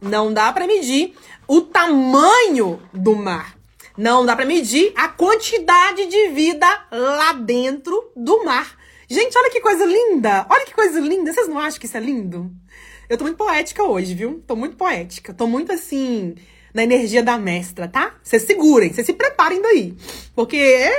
Não 0.00 0.32
dá 0.32 0.52
para 0.52 0.66
medir 0.66 1.14
o 1.48 1.62
tamanho 1.62 2.80
do 2.92 3.16
mar. 3.16 3.56
Não 3.96 4.24
dá 4.24 4.36
para 4.36 4.44
medir 4.44 4.92
a 4.94 5.08
quantidade 5.08 6.06
de 6.06 6.28
vida 6.28 6.66
lá 6.92 7.32
dentro 7.32 8.12
do 8.14 8.44
mar. 8.44 8.76
Gente, 9.08 9.36
olha 9.36 9.50
que 9.50 9.60
coisa 9.60 9.86
linda! 9.86 10.46
Olha 10.50 10.66
que 10.66 10.74
coisa 10.74 11.00
linda! 11.00 11.32
Vocês 11.32 11.48
não 11.48 11.58
acham 11.58 11.80
que 11.80 11.86
isso 11.86 11.96
é 11.96 12.00
lindo? 12.00 12.52
Eu 13.08 13.16
tô 13.16 13.24
muito 13.24 13.38
poética 13.38 13.82
hoje, 13.82 14.14
viu? 14.14 14.44
Tô 14.46 14.54
muito 14.54 14.76
poética. 14.76 15.32
Tô 15.32 15.46
muito 15.46 15.72
assim, 15.72 16.34
na 16.74 16.82
energia 16.82 17.22
da 17.22 17.38
mestra, 17.38 17.88
tá? 17.88 18.14
Vocês 18.22 18.42
segurem, 18.42 18.92
vocês 18.92 19.06
se 19.06 19.14
preparem 19.14 19.62
daí. 19.62 19.96
Porque 20.34 20.56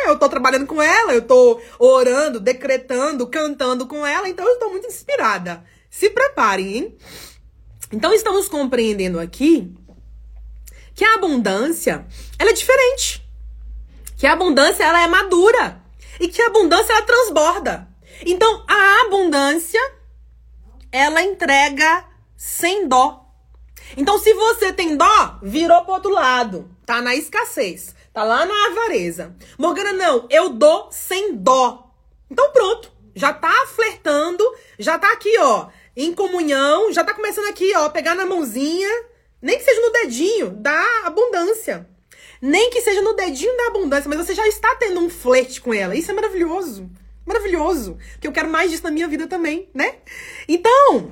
eu 0.07 0.17
tô 0.17 0.27
trabalhando 0.27 0.65
com 0.65 0.81
ela, 0.81 1.13
eu 1.13 1.21
tô 1.21 1.61
orando, 1.77 2.39
decretando, 2.39 3.27
cantando 3.27 3.85
com 3.85 4.05
ela, 4.05 4.27
então 4.27 4.45
eu 4.45 4.57
tô 4.57 4.69
muito 4.69 4.87
inspirada. 4.87 5.63
Se 5.89 6.09
preparem, 6.09 6.77
hein? 6.77 6.97
Então 7.93 8.11
estamos 8.11 8.49
compreendendo 8.49 9.19
aqui 9.19 9.71
que 10.99 11.05
a 11.05 11.13
abundância, 11.13 12.05
ela 12.37 12.49
é 12.49 12.53
diferente. 12.53 13.25
Que 14.17 14.27
a 14.27 14.33
abundância, 14.33 14.83
ela 14.83 15.01
é 15.01 15.07
madura. 15.07 15.81
E 16.19 16.27
que 16.27 16.41
a 16.41 16.47
abundância, 16.47 16.91
ela 16.91 17.03
transborda. 17.03 17.87
Então, 18.25 18.65
a 18.67 19.05
abundância 19.05 19.79
ela 20.91 21.23
entrega 21.23 22.03
sem 22.35 22.85
dó. 22.85 23.25
Então, 23.95 24.19
se 24.19 24.33
você 24.33 24.73
tem 24.73 24.97
dó, 24.97 25.39
virou 25.41 25.85
pro 25.85 25.93
outro 25.93 26.11
lado. 26.11 26.69
Tá 26.85 27.01
na 27.01 27.15
escassez. 27.15 27.95
Tá 28.11 28.25
lá 28.25 28.45
na 28.45 28.67
avareza. 28.67 29.33
Morgana, 29.57 29.93
não, 29.93 30.27
eu 30.29 30.49
dou 30.49 30.89
sem 30.91 31.33
dó. 31.33 31.93
Então, 32.29 32.51
pronto. 32.51 32.91
Já 33.15 33.31
tá 33.31 33.53
flertando, 33.73 34.43
já 34.77 34.99
tá 34.99 35.13
aqui, 35.13 35.33
ó, 35.39 35.67
em 35.95 36.13
comunhão, 36.13 36.91
já 36.91 37.05
tá 37.05 37.13
começando 37.13 37.47
aqui, 37.47 37.73
ó, 37.77 37.87
pegar 37.89 38.15
na 38.15 38.25
mãozinha, 38.25 38.89
Nem 39.41 39.57
que 39.57 39.63
seja 39.63 39.81
no 39.81 39.91
dedinho 39.91 40.49
da 40.51 40.85
abundância. 41.05 41.87
Nem 42.41 42.69
que 42.69 42.81
seja 42.81 43.01
no 43.01 43.15
dedinho 43.15 43.55
da 43.57 43.67
abundância, 43.67 44.09
mas 44.09 44.17
você 44.25 44.33
já 44.33 44.47
está 44.47 44.75
tendo 44.75 44.99
um 44.99 45.09
flerte 45.09 45.61
com 45.61 45.73
ela. 45.73 45.95
Isso 45.95 46.11
é 46.11 46.13
maravilhoso. 46.13 46.89
Maravilhoso. 47.25 47.97
Que 48.19 48.27
eu 48.27 48.31
quero 48.31 48.49
mais 48.49 48.71
disso 48.71 48.83
na 48.83 48.91
minha 48.91 49.07
vida 49.07 49.27
também, 49.27 49.69
né? 49.73 49.95
Então, 50.47 51.11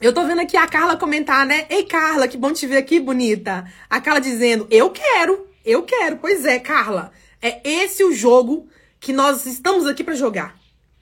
eu 0.00 0.12
tô 0.12 0.24
vendo 0.26 0.40
aqui 0.40 0.56
a 0.56 0.66
Carla 0.66 0.96
comentar, 0.96 1.46
né? 1.46 1.66
Ei, 1.70 1.84
Carla, 1.84 2.26
que 2.26 2.36
bom 2.36 2.52
te 2.52 2.66
ver 2.66 2.76
aqui, 2.76 2.98
bonita. 2.98 3.64
A 3.88 4.00
Carla 4.00 4.20
dizendo: 4.20 4.66
Eu 4.70 4.90
quero, 4.90 5.46
eu 5.64 5.84
quero. 5.84 6.16
Pois 6.18 6.44
é, 6.44 6.58
Carla. 6.58 7.12
É 7.40 7.60
esse 7.68 8.04
o 8.04 8.12
jogo 8.12 8.68
que 9.00 9.12
nós 9.12 9.46
estamos 9.46 9.86
aqui 9.86 10.04
para 10.04 10.14
jogar. 10.14 10.56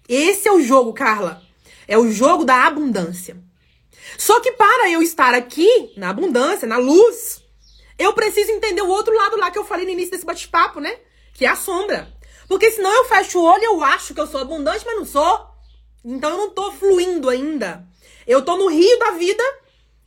Esse 0.09 0.49
é 0.49 0.53
o 0.53 0.63
jogo, 0.63 0.93
Carla. 0.93 1.43
É 1.89 1.99
o 1.99 2.11
jogo 2.11 2.45
da 2.45 2.67
abundância. 2.67 3.37
Só 4.19 4.41
que 4.41 4.53
para 4.53 4.91
eu 4.91 5.03
estar 5.03 5.35
aqui, 5.35 5.93
na 5.97 6.11
abundância, 6.11 6.67
na 6.67 6.77
luz, 6.77 7.43
eu 7.99 8.13
preciso 8.13 8.51
entender 8.51 8.83
o 8.83 8.89
outro 8.89 9.15
lado 9.15 9.37
lá 9.37 9.51
que 9.51 9.59
eu 9.59 9.65
falei 9.65 9.85
no 9.85 9.93
início 9.93 10.13
desse 10.13 10.25
bate-papo, 10.25 10.81
né? 10.81 10.97
Que 11.35 11.45
é 11.45 11.49
a 11.49 11.57
sombra. 11.57 12.13
Porque 12.49 12.71
senão 12.71 12.91
eu 12.93 13.05
fecho 13.05 13.39
o 13.39 13.45
olho 13.45 13.63
e 13.63 13.67
eu 13.67 13.85
acho 13.85 14.15
que 14.15 14.21
eu 14.21 14.27
sou 14.27 14.41
abundante, 14.41 14.85
mas 14.85 14.97
não 14.97 15.05
sou. 15.05 15.47
Então 16.05 16.31
eu 16.31 16.37
não 16.37 16.51
tô 16.51 16.73
fluindo 16.73 17.29
ainda. 17.29 17.87
Eu 18.27 18.43
tô 18.43 18.57
no 18.57 18.69
rio 18.69 18.99
da 18.99 19.13
vida, 19.13 19.43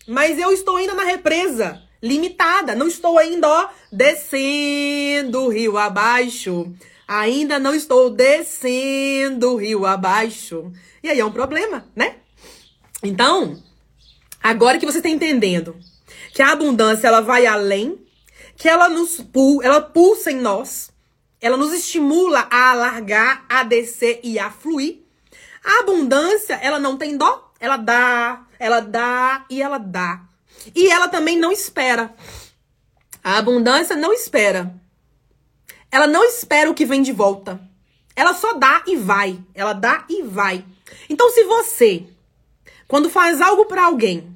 mas 0.07 0.39
eu 0.39 0.51
estou 0.51 0.77
ainda 0.77 0.93
na 0.93 1.03
represa, 1.03 1.81
limitada. 2.01 2.75
Não 2.75 2.87
estou 2.87 3.17
ainda, 3.17 3.47
ó, 3.47 3.69
descendo 3.91 5.43
o 5.43 5.49
rio 5.49 5.77
abaixo. 5.77 6.73
Ainda 7.07 7.59
não 7.59 7.75
estou 7.75 8.09
descendo 8.09 9.53
o 9.53 9.57
rio 9.57 9.85
abaixo. 9.85 10.71
E 11.03 11.09
aí 11.09 11.19
é 11.19 11.25
um 11.25 11.31
problema, 11.31 11.85
né? 11.95 12.15
Então, 13.03 13.61
agora 14.43 14.77
que 14.77 14.85
você 14.85 14.97
está 14.97 15.09
entendendo 15.09 15.75
que 16.33 16.41
a 16.41 16.51
abundância 16.51 17.07
ela 17.07 17.21
vai 17.21 17.45
além, 17.45 17.97
que 18.57 18.67
ela 18.67 18.89
nos 18.89 19.19
ela 19.63 19.81
pulsa 19.81 20.31
em 20.31 20.39
nós, 20.39 20.91
ela 21.39 21.57
nos 21.57 21.73
estimula 21.73 22.47
a 22.49 22.71
alargar, 22.71 23.45
a 23.49 23.63
descer 23.63 24.19
e 24.23 24.37
a 24.37 24.49
fluir. 24.51 24.99
A 25.63 25.79
abundância, 25.79 26.55
ela 26.55 26.79
não 26.79 26.97
tem 26.97 27.15
dó, 27.17 27.51
ela 27.59 27.77
dá, 27.77 28.45
ela 28.59 28.79
dá 28.79 29.45
e 29.49 29.61
ela 29.61 29.77
dá. 29.77 30.21
E 30.75 30.89
ela 30.89 31.07
também 31.07 31.37
não 31.37 31.51
espera. 31.51 32.13
A 33.23 33.37
abundância 33.37 33.95
não 33.95 34.13
espera. 34.13 34.73
Ela 35.91 36.07
não 36.07 36.23
espera 36.23 36.69
o 36.69 36.73
que 36.73 36.85
vem 36.85 37.01
de 37.01 37.11
volta. 37.11 37.59
Ela 38.15 38.33
só 38.33 38.53
dá 38.53 38.83
e 38.87 38.95
vai. 38.95 39.39
Ela 39.53 39.73
dá 39.73 40.05
e 40.09 40.23
vai. 40.23 40.65
Então, 41.09 41.29
se 41.29 41.43
você, 41.43 42.05
quando 42.87 43.09
faz 43.09 43.41
algo 43.41 43.65
para 43.65 43.85
alguém, 43.85 44.32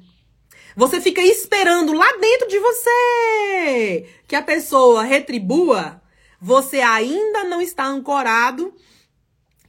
você 0.78 1.00
fica 1.00 1.20
esperando 1.20 1.92
lá 1.92 2.06
dentro 2.18 2.46
de 2.46 2.56
você 2.60 4.06
que 4.28 4.36
a 4.36 4.42
pessoa 4.42 5.02
retribua, 5.02 6.00
você 6.40 6.80
ainda 6.80 7.42
não 7.42 7.60
está 7.60 7.84
ancorado 7.84 8.72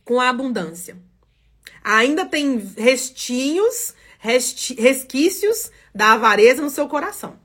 com 0.05 0.21
a 0.21 0.29
abundância. 0.29 1.01
Ainda 1.83 2.27
tem 2.27 2.59
restinhos, 2.77 3.95
resti 4.19 4.75
resquícios 4.75 5.71
da 5.95 6.11
avareza 6.11 6.61
no 6.61 6.69
seu 6.69 6.87
coração. 6.87 7.39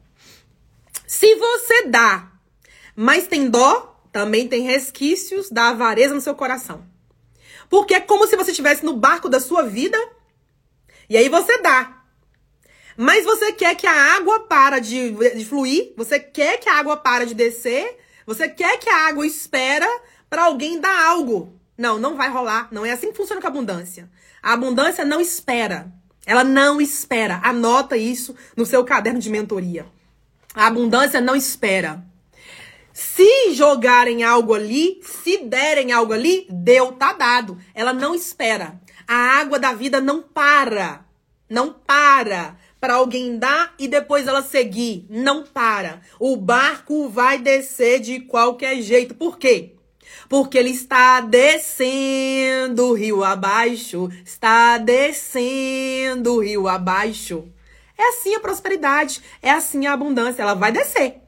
Se 1.06 1.34
você 1.34 1.86
dá, 1.86 2.32
mas 2.94 3.26
tem 3.26 3.48
dó, 3.48 3.98
também 4.12 4.46
tem 4.46 4.60
resquícios 4.60 5.48
da 5.48 5.70
avareza 5.70 6.12
no 6.12 6.20
seu 6.20 6.34
coração. 6.34 6.86
Porque 7.70 7.94
é 7.94 8.00
como 8.00 8.26
se 8.26 8.36
você 8.36 8.50
estivesse 8.50 8.84
no 8.84 8.94
barco 8.94 9.30
da 9.30 9.40
sua 9.40 9.62
vida 9.62 9.96
e 11.08 11.16
aí 11.16 11.30
você 11.30 11.62
dá. 11.62 12.03
Mas 12.96 13.24
você 13.24 13.52
quer 13.52 13.74
que 13.74 13.86
a 13.86 14.16
água 14.16 14.40
para 14.40 14.78
de, 14.78 15.12
de 15.34 15.44
fluir, 15.44 15.92
você 15.96 16.20
quer 16.20 16.58
que 16.58 16.68
a 16.68 16.74
água 16.74 16.96
para 16.96 17.26
de 17.26 17.34
descer, 17.34 17.98
você 18.26 18.48
quer 18.48 18.78
que 18.78 18.88
a 18.88 19.08
água 19.08 19.26
espera 19.26 19.88
para 20.30 20.44
alguém 20.44 20.80
dar 20.80 21.06
algo. 21.08 21.58
Não, 21.76 21.98
não 21.98 22.16
vai 22.16 22.30
rolar. 22.30 22.68
Não 22.70 22.86
é 22.86 22.92
assim 22.92 23.10
que 23.10 23.16
funciona 23.16 23.40
com 23.40 23.46
a 23.46 23.50
abundância. 23.50 24.08
A 24.42 24.52
abundância 24.52 25.04
não 25.04 25.20
espera. 25.20 25.92
Ela 26.24 26.44
não 26.44 26.80
espera. 26.80 27.40
Anota 27.42 27.96
isso 27.96 28.34
no 28.56 28.64
seu 28.64 28.84
caderno 28.84 29.18
de 29.18 29.28
mentoria. 29.28 29.86
A 30.54 30.66
abundância 30.66 31.20
não 31.20 31.34
espera. 31.34 32.02
Se 32.92 33.52
jogarem 33.54 34.22
algo 34.22 34.54
ali, 34.54 35.00
se 35.02 35.38
derem 35.38 35.90
algo 35.90 36.12
ali, 36.12 36.46
deu, 36.48 36.92
tá 36.92 37.12
dado. 37.12 37.58
Ela 37.74 37.92
não 37.92 38.14
espera. 38.14 38.80
A 39.06 39.14
água 39.40 39.58
da 39.58 39.72
vida 39.74 40.00
não 40.00 40.22
para. 40.22 41.04
Não 41.50 41.72
para 41.72 42.56
para 42.84 42.96
alguém 42.96 43.38
dar 43.38 43.72
e 43.78 43.88
depois 43.88 44.26
ela 44.26 44.42
seguir. 44.42 45.06
Não 45.08 45.42
para. 45.42 46.02
O 46.20 46.36
barco 46.36 47.08
vai 47.08 47.38
descer 47.38 47.98
de 47.98 48.20
qualquer 48.20 48.82
jeito. 48.82 49.14
Por 49.14 49.38
quê? 49.38 49.72
Porque 50.28 50.58
ele 50.58 50.68
está 50.68 51.22
descendo 51.22 52.92
rio 52.92 53.24
abaixo, 53.24 54.10
está 54.22 54.76
descendo 54.76 56.40
rio 56.40 56.68
abaixo. 56.68 57.48
É 57.96 58.08
assim 58.10 58.34
a 58.34 58.40
prosperidade, 58.40 59.22
é 59.40 59.50
assim 59.50 59.86
a 59.86 59.94
abundância, 59.94 60.42
ela 60.42 60.52
vai 60.52 60.70
descer. 60.70 61.22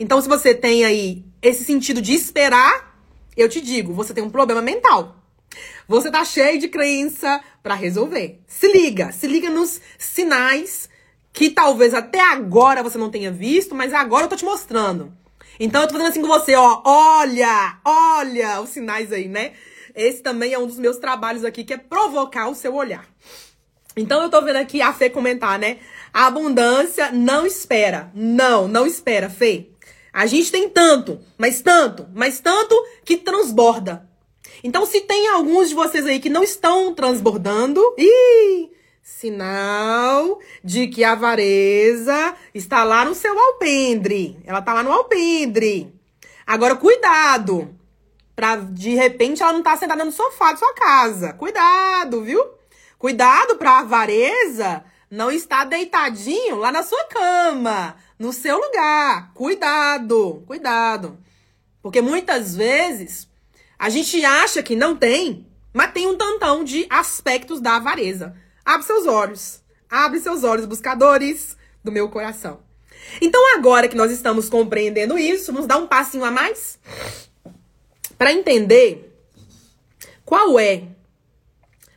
Então, 0.00 0.20
se 0.20 0.28
você 0.28 0.52
tem 0.56 0.84
aí 0.84 1.24
esse 1.40 1.62
sentido 1.62 2.02
de 2.02 2.14
esperar, 2.14 3.00
eu 3.36 3.48
te 3.48 3.60
digo, 3.60 3.92
você 3.92 4.12
tem 4.12 4.24
um 4.24 4.30
problema 4.30 4.60
mental. 4.60 5.22
Você 5.86 6.10
tá 6.10 6.24
cheio 6.24 6.58
de 6.58 6.66
crença 6.66 7.40
para 7.62 7.76
resolver. 7.76 8.40
Se 8.48 8.66
liga, 8.66 9.12
se 9.12 9.28
liga 9.28 9.48
nos 9.48 9.80
sinais 9.96 10.95
que 11.36 11.50
talvez 11.50 11.92
até 11.92 12.18
agora 12.18 12.82
você 12.82 12.96
não 12.96 13.10
tenha 13.10 13.30
visto, 13.30 13.74
mas 13.74 13.92
agora 13.92 14.24
eu 14.24 14.28
tô 14.30 14.36
te 14.36 14.44
mostrando. 14.44 15.12
Então 15.60 15.82
eu 15.82 15.86
tô 15.86 15.92
fazendo 15.92 16.08
assim 16.08 16.22
com 16.22 16.28
você, 16.28 16.54
ó, 16.54 16.80
olha, 16.82 17.78
olha 17.84 18.62
os 18.62 18.70
sinais 18.70 19.12
aí, 19.12 19.28
né? 19.28 19.52
Esse 19.94 20.22
também 20.22 20.54
é 20.54 20.58
um 20.58 20.66
dos 20.66 20.78
meus 20.78 20.96
trabalhos 20.96 21.44
aqui, 21.44 21.62
que 21.62 21.74
é 21.74 21.76
provocar 21.76 22.48
o 22.48 22.54
seu 22.54 22.74
olhar. 22.74 23.04
Então 23.94 24.22
eu 24.22 24.30
tô 24.30 24.40
vendo 24.40 24.56
aqui 24.56 24.80
a 24.80 24.94
Fê 24.94 25.10
comentar, 25.10 25.58
né? 25.58 25.76
A 26.10 26.26
abundância 26.26 27.12
não 27.12 27.44
espera. 27.44 28.10
Não, 28.14 28.66
não 28.66 28.86
espera, 28.86 29.28
Fê. 29.28 29.68
A 30.14 30.24
gente 30.24 30.50
tem 30.50 30.70
tanto, 30.70 31.20
mas 31.36 31.60
tanto, 31.60 32.08
mas 32.14 32.40
tanto 32.40 32.74
que 33.04 33.18
transborda. 33.18 34.08
Então, 34.64 34.86
se 34.86 35.02
tem 35.02 35.28
alguns 35.28 35.68
de 35.68 35.74
vocês 35.74 36.06
aí 36.06 36.18
que 36.18 36.30
não 36.30 36.42
estão 36.42 36.94
transbordando, 36.94 37.82
ih, 37.98 38.70
sinal 39.06 40.40
de 40.64 40.88
que 40.88 41.04
a 41.04 41.12
avareza 41.12 42.34
está 42.52 42.82
lá 42.82 43.04
no 43.04 43.14
seu 43.14 43.38
alpendre. 43.38 44.36
Ela 44.44 44.58
está 44.58 44.74
lá 44.74 44.82
no 44.82 44.90
alpendre. 44.90 45.94
Agora, 46.44 46.74
cuidado. 46.74 47.72
Pra, 48.34 48.56
de 48.56 48.94
repente, 48.96 49.42
ela 49.42 49.52
não 49.52 49.62
tá 49.62 49.76
sentada 49.76 50.04
no 50.04 50.10
sofá 50.10 50.52
de 50.52 50.58
sua 50.58 50.74
casa. 50.74 51.32
Cuidado, 51.32 52.22
viu? 52.22 52.44
Cuidado 52.98 53.56
pra 53.56 53.78
avareza 53.78 54.84
não 55.08 55.30
estar 55.30 55.64
deitadinho 55.64 56.56
lá 56.56 56.72
na 56.72 56.82
sua 56.82 57.04
cama 57.04 57.94
no 58.18 58.32
seu 58.32 58.58
lugar. 58.58 59.32
Cuidado, 59.34 60.42
cuidado. 60.48 61.16
Porque 61.80 62.02
muitas 62.02 62.56
vezes 62.56 63.28
a 63.78 63.88
gente 63.88 64.22
acha 64.24 64.64
que 64.64 64.74
não 64.74 64.96
tem, 64.96 65.46
mas 65.72 65.92
tem 65.92 66.08
um 66.08 66.16
tantão 66.16 66.64
de 66.64 66.86
aspectos 66.90 67.60
da 67.60 67.76
avareza. 67.76 68.34
Abre 68.66 68.84
seus 68.84 69.06
olhos. 69.06 69.62
Abre 69.88 70.18
seus 70.18 70.42
olhos, 70.42 70.66
buscadores 70.66 71.56
do 71.84 71.92
meu 71.92 72.08
coração. 72.08 72.60
Então, 73.20 73.54
agora 73.54 73.86
que 73.86 73.96
nós 73.96 74.10
estamos 74.10 74.48
compreendendo 74.48 75.16
isso, 75.16 75.52
vamos 75.52 75.68
dar 75.68 75.76
um 75.76 75.86
passinho 75.86 76.24
a 76.24 76.30
mais 76.32 76.80
para 78.18 78.32
entender 78.32 79.16
qual 80.24 80.58
é 80.58 80.88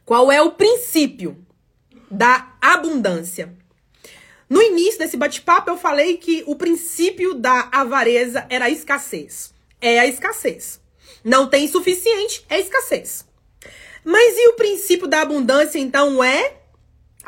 qual 0.06 0.32
é 0.32 0.42
o 0.42 0.52
princípio 0.52 1.38
da 2.10 2.54
abundância. 2.62 3.54
No 4.50 4.62
início 4.62 4.98
desse 4.98 5.16
bate-papo, 5.16 5.70
eu 5.70 5.78
falei 5.78 6.18
que 6.18 6.44
o 6.48 6.56
princípio 6.56 7.36
da 7.36 7.70
avareza 7.72 8.46
era 8.50 8.66
a 8.66 8.70
escassez. 8.70 9.54
É 9.80 10.00
a 10.00 10.08
escassez. 10.08 10.82
Não 11.24 11.48
tem 11.48 11.68
suficiente, 11.68 12.44
é 12.50 12.60
escassez. 12.60 13.26
Mas 14.04 14.36
e 14.36 14.50
o 14.50 14.54
princípio 14.54 15.08
da 15.08 15.22
abundância, 15.22 15.78
então, 15.78 16.24
é? 16.24 16.59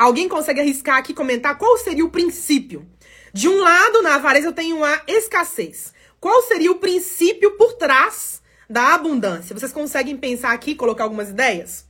Alguém 0.01 0.27
consegue 0.27 0.59
arriscar 0.59 0.97
aqui 0.97 1.13
comentar 1.13 1.59
qual 1.59 1.77
seria 1.77 2.03
o 2.03 2.09
princípio? 2.09 2.89
De 3.31 3.47
um 3.47 3.59
lado, 3.59 4.01
na 4.01 4.15
avareza, 4.15 4.47
eu 4.47 4.51
tenho 4.51 4.83
a 4.83 5.03
escassez. 5.07 5.93
Qual 6.19 6.41
seria 6.41 6.71
o 6.71 6.79
princípio 6.79 7.55
por 7.55 7.73
trás 7.73 8.41
da 8.67 8.95
abundância? 8.95 9.55
Vocês 9.55 9.71
conseguem 9.71 10.17
pensar 10.17 10.53
aqui, 10.53 10.73
colocar 10.73 11.03
algumas 11.03 11.29
ideias? 11.29 11.87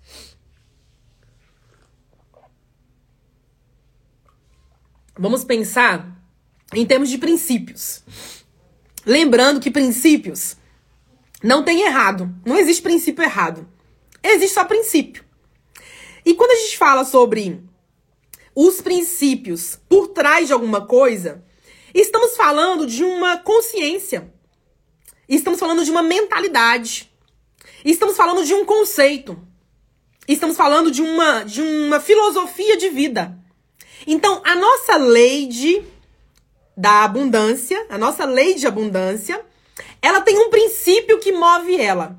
Vamos 5.18 5.46
pensar 5.46 6.22
em 6.74 6.86
termos 6.86 7.10
de 7.10 7.18
princípios. 7.18 8.04
Lembrando 9.06 9.62
que 9.62 9.72
princípios 9.72 10.58
não 11.42 11.64
tem 11.64 11.84
errado. 11.84 12.30
Não 12.46 12.58
existe 12.58 12.82
princípio 12.82 13.24
errado. 13.24 13.66
Existe 14.22 14.56
só 14.56 14.66
princípio. 14.66 15.24
E 16.26 16.34
quando 16.34 16.52
a 16.52 16.56
gente 16.56 16.78
fala 16.78 17.06
sobre 17.06 17.71
os 18.68 18.82
princípios 18.82 19.80
por 19.88 20.10
trás 20.10 20.48
de 20.48 20.54
alguma 20.54 20.86
coisa, 20.86 21.44
Estamos 21.94 22.36
falando 22.38 22.88
de 22.88 23.04
uma 23.04 23.38
consciência. 23.38 24.32
Estamos 25.28 25.60
falando 25.60 25.84
de 25.84 25.92
uma 25.92 26.02
mentalidade. 26.02 27.12
Estamos 27.84 28.16
falando 28.16 28.46
de 28.46 28.54
um 28.54 28.66
conceito. 28.66 29.38
Estamos 30.28 30.56
falando 30.56 30.90
de 30.90 31.02
uma, 31.02 31.44
de 31.44 31.62
uma 31.62 32.00
filosofia 32.00 32.78
de 32.78 32.90
vida. 32.90 33.38
Então, 34.08 34.42
a 34.46 34.56
nossa 34.56 34.96
lei 34.96 35.48
de, 35.48 35.84
da 36.78 37.04
abundância, 37.04 37.86
a 37.90 37.98
nossa 37.98 38.26
lei 38.26 38.54
de 38.54 38.66
abundância, 38.66 39.44
ela 40.02 40.22
tem 40.22 40.38
um 40.40 40.50
princípio 40.50 41.20
que 41.20 41.32
move 41.32 41.80
ela. 41.80 42.18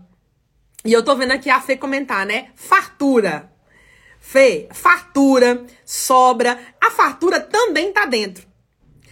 E 0.84 0.92
eu 0.92 1.02
tô 1.02 1.16
vendo 1.16 1.32
aqui 1.32 1.48
a 1.48 1.60
Fê 1.60 1.76
comentar, 1.76 2.26
né? 2.26 2.50
Fartura. 2.56 3.51
Fê, 4.32 4.66
fartura, 4.72 5.66
sobra. 5.84 6.58
A 6.80 6.90
fartura 6.90 7.38
também 7.38 7.92
tá 7.92 8.06
dentro. 8.06 8.46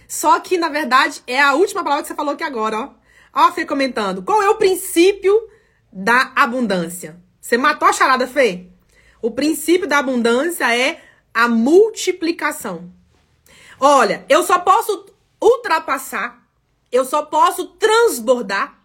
Só 0.07 0.39
que, 0.39 0.57
na 0.57 0.67
verdade, 0.67 1.21
é 1.27 1.39
a 1.39 1.53
última 1.53 1.83
palavra 1.83 2.01
que 2.01 2.07
você 2.07 2.15
falou 2.15 2.33
aqui 2.33 2.43
agora, 2.43 2.79
ó. 2.79 2.89
Ó, 3.31 3.51
Fê 3.51 3.63
comentando. 3.63 4.23
Qual 4.23 4.41
é 4.41 4.49
o 4.49 4.55
princípio 4.55 5.47
da 5.93 6.31
abundância? 6.35 7.21
Você 7.39 7.55
matou 7.55 7.87
a 7.87 7.93
charada, 7.93 8.25
Fê? 8.25 8.65
O 9.21 9.29
princípio 9.29 9.87
da 9.87 9.99
abundância 9.99 10.75
é 10.75 11.03
a 11.31 11.47
multiplicação. 11.47 12.91
Olha, 13.79 14.25
eu 14.27 14.43
só 14.43 14.57
posso 14.57 15.05
ultrapassar, 15.39 16.47
eu 16.91 17.05
só 17.05 17.21
posso 17.21 17.67
transbordar, 17.77 18.75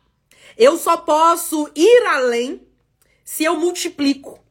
eu 0.58 0.76
só 0.76 0.98
posso 0.98 1.70
ir 1.74 2.06
além 2.08 2.68
se 3.24 3.42
eu 3.42 3.56
multiplico. 3.56 4.44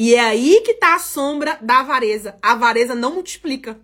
E 0.00 0.14
é 0.14 0.20
aí 0.20 0.62
que 0.64 0.74
tá 0.74 0.94
a 0.94 1.00
sombra 1.00 1.58
da 1.60 1.80
avareza. 1.80 2.38
A 2.40 2.52
avareza 2.52 2.94
não 2.94 3.14
multiplica. 3.14 3.80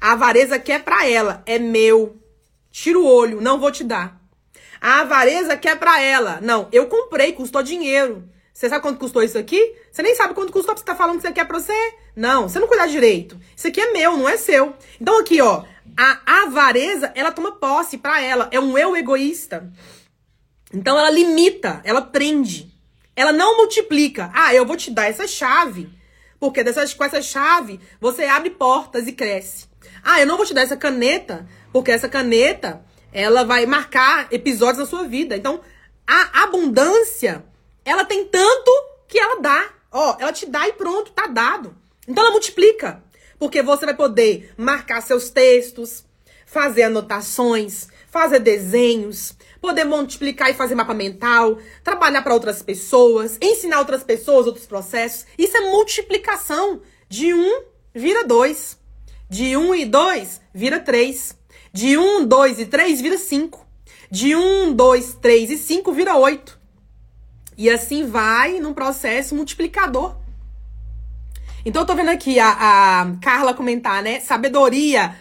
A 0.00 0.12
avareza 0.12 0.58
quer 0.58 0.82
para 0.82 1.06
ela, 1.06 1.42
é 1.44 1.58
meu. 1.58 2.16
Tira 2.70 2.98
o 2.98 3.04
olho, 3.04 3.38
não 3.38 3.60
vou 3.60 3.70
te 3.70 3.84
dar. 3.84 4.18
A 4.80 5.02
avareza 5.02 5.54
quer 5.54 5.78
para 5.78 6.00
ela, 6.00 6.40
não, 6.40 6.68
eu 6.72 6.86
comprei, 6.86 7.34
custou 7.34 7.62
dinheiro. 7.62 8.26
Você 8.52 8.66
sabe 8.66 8.80
quanto 8.80 8.98
custou 8.98 9.22
isso 9.22 9.36
aqui? 9.36 9.76
Você 9.92 10.02
nem 10.02 10.14
sabe 10.14 10.32
quanto 10.32 10.50
custou, 10.50 10.74
você 10.74 10.82
tá 10.82 10.94
falando 10.94 11.16
que 11.16 11.22
você 11.22 11.32
quer 11.32 11.44
pra 11.44 11.60
você? 11.60 11.94
Não, 12.16 12.48
você 12.48 12.58
não 12.58 12.66
cuidar 12.66 12.86
direito. 12.86 13.38
Isso 13.54 13.68
aqui 13.68 13.80
é 13.80 13.92
meu, 13.92 14.16
não 14.16 14.26
é 14.26 14.38
seu. 14.38 14.74
Então 14.98 15.20
aqui, 15.20 15.42
ó, 15.42 15.64
a 15.94 16.42
avareza, 16.44 17.12
ela 17.14 17.30
toma 17.30 17.52
posse 17.52 17.98
para 17.98 18.22
ela, 18.22 18.48
é 18.50 18.58
um 18.58 18.78
eu 18.78 18.96
egoísta. 18.96 19.70
Então 20.72 20.98
ela 20.98 21.10
limita, 21.10 21.82
ela 21.84 22.00
prende. 22.00 22.71
Ela 23.14 23.32
não 23.32 23.56
multiplica. 23.56 24.30
Ah, 24.34 24.54
eu 24.54 24.64
vou 24.64 24.76
te 24.76 24.90
dar 24.90 25.08
essa 25.08 25.26
chave, 25.26 25.88
porque 26.40 26.64
dessas, 26.64 26.94
com 26.94 27.04
essa 27.04 27.22
chave 27.22 27.78
você 28.00 28.24
abre 28.24 28.50
portas 28.50 29.06
e 29.06 29.12
cresce. 29.12 29.66
Ah, 30.02 30.20
eu 30.20 30.26
não 30.26 30.36
vou 30.36 30.46
te 30.46 30.54
dar 30.54 30.62
essa 30.62 30.76
caneta, 30.76 31.46
porque 31.72 31.90
essa 31.90 32.08
caneta 32.08 32.84
ela 33.12 33.44
vai 33.44 33.66
marcar 33.66 34.28
episódios 34.32 34.78
na 34.78 34.86
sua 34.86 35.04
vida. 35.04 35.36
Então, 35.36 35.60
a 36.06 36.44
abundância 36.44 37.44
ela 37.84 38.04
tem 38.04 38.24
tanto 38.24 38.70
que 39.06 39.18
ela 39.18 39.40
dá. 39.40 39.70
Ó, 39.90 40.16
ela 40.18 40.32
te 40.32 40.46
dá 40.46 40.66
e 40.68 40.72
pronto, 40.72 41.12
tá 41.12 41.26
dado. 41.26 41.76
Então 42.08 42.24
ela 42.24 42.32
multiplica. 42.32 43.02
Porque 43.38 43.62
você 43.62 43.84
vai 43.84 43.94
poder 43.94 44.52
marcar 44.56 45.02
seus 45.02 45.28
textos, 45.28 46.04
fazer 46.46 46.84
anotações, 46.84 47.88
fazer 48.08 48.38
desenhos, 48.38 49.34
poder 49.62 49.84
multiplicar 49.84 50.50
e 50.50 50.54
fazer 50.54 50.74
mapa 50.74 50.92
mental, 50.92 51.56
trabalhar 51.84 52.20
para 52.20 52.34
outras 52.34 52.60
pessoas, 52.60 53.38
ensinar 53.40 53.78
outras 53.78 54.02
pessoas 54.02 54.46
outros 54.46 54.66
processos. 54.66 55.24
Isso 55.38 55.56
é 55.56 55.60
multiplicação. 55.70 56.82
De 57.08 57.32
um 57.32 57.62
vira 57.94 58.26
dois. 58.26 58.76
De 59.30 59.56
um 59.56 59.74
e 59.74 59.86
dois 59.86 60.40
vira 60.52 60.80
três. 60.80 61.38
De 61.72 61.96
um, 61.96 62.26
dois 62.26 62.58
e 62.58 62.66
três 62.66 63.00
vira 63.00 63.16
cinco. 63.16 63.64
De 64.10 64.36
um, 64.36 64.74
dois, 64.74 65.14
três 65.14 65.50
e 65.50 65.56
cinco 65.56 65.92
vira 65.92 66.16
oito. 66.16 66.60
E 67.56 67.70
assim 67.70 68.04
vai 68.06 68.58
num 68.58 68.74
processo 68.74 69.34
multiplicador. 69.34 70.16
Então 71.64 71.82
eu 71.82 71.86
tô 71.86 71.94
vendo 71.94 72.10
aqui 72.10 72.38
a, 72.40 72.50
a 72.50 73.16
Carla 73.22 73.54
comentar, 73.54 74.02
né? 74.02 74.20
Sabedoria. 74.20 75.16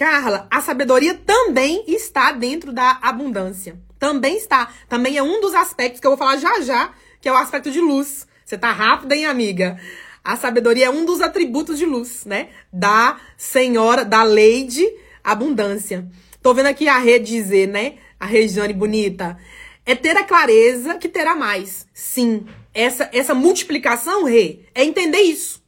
Carla, 0.00 0.48
a 0.50 0.62
sabedoria 0.62 1.12
também 1.12 1.84
está 1.86 2.32
dentro 2.32 2.72
da 2.72 2.98
abundância. 3.02 3.78
Também 3.98 4.34
está. 4.38 4.72
Também 4.88 5.18
é 5.18 5.22
um 5.22 5.42
dos 5.42 5.52
aspectos 5.52 6.00
que 6.00 6.06
eu 6.06 6.12
vou 6.12 6.16
falar 6.16 6.38
já 6.38 6.62
já, 6.62 6.94
que 7.20 7.28
é 7.28 7.32
o 7.32 7.36
aspecto 7.36 7.70
de 7.70 7.82
luz. 7.82 8.26
Você 8.42 8.56
tá 8.56 8.72
rápida, 8.72 9.14
hein, 9.14 9.26
amiga? 9.26 9.78
A 10.24 10.38
sabedoria 10.38 10.86
é 10.86 10.90
um 10.90 11.04
dos 11.04 11.20
atributos 11.20 11.76
de 11.76 11.84
luz, 11.84 12.24
né? 12.24 12.48
Da 12.72 13.20
senhora, 13.36 14.02
da 14.02 14.22
lei 14.22 14.64
de 14.64 14.90
abundância. 15.22 16.08
Tô 16.42 16.54
vendo 16.54 16.68
aqui 16.68 16.88
a 16.88 16.96
rede 16.96 17.32
dizer, 17.32 17.68
né? 17.68 17.96
A 18.18 18.24
Regiane 18.24 18.72
bonita. 18.72 19.36
É 19.84 19.94
ter 19.94 20.16
a 20.16 20.24
clareza 20.24 20.94
que 20.94 21.10
terá 21.10 21.36
mais. 21.36 21.86
Sim. 21.92 22.46
Essa, 22.72 23.10
essa 23.12 23.34
multiplicação, 23.34 24.24
Rê, 24.24 24.60
é 24.74 24.82
entender 24.82 25.20
isso. 25.20 25.62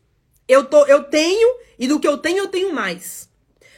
Eu, 0.48 0.64
tô, 0.64 0.86
eu 0.86 1.04
tenho, 1.04 1.58
e 1.78 1.86
do 1.86 2.00
que 2.00 2.08
eu 2.08 2.16
tenho, 2.16 2.38
eu 2.38 2.48
tenho 2.48 2.72
mais. 2.72 3.30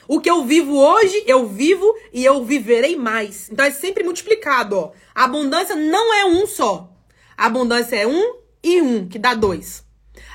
O 0.07 0.21
que 0.21 0.31
eu 0.31 0.45
vivo 0.45 0.77
hoje, 0.77 1.25
eu 1.27 1.47
vivo 1.49 1.95
e 2.13 2.25
eu 2.25 2.45
viverei 2.45 2.97
mais. 2.97 3.49
Então 3.51 3.65
é 3.65 3.71
sempre 3.71 4.05
multiplicado, 4.05 4.77
ó. 4.77 4.93
A 5.15 5.25
abundância 5.25 5.75
não 5.75 6.15
é 6.15 6.25
um 6.27 6.47
só. 6.47 6.93
A 7.37 7.47
abundância 7.47 7.97
é 7.97 8.07
um 8.07 8.37
e 8.63 8.81
um, 8.81 9.09
que 9.09 9.19
dá 9.19 9.35
dois. 9.35 9.85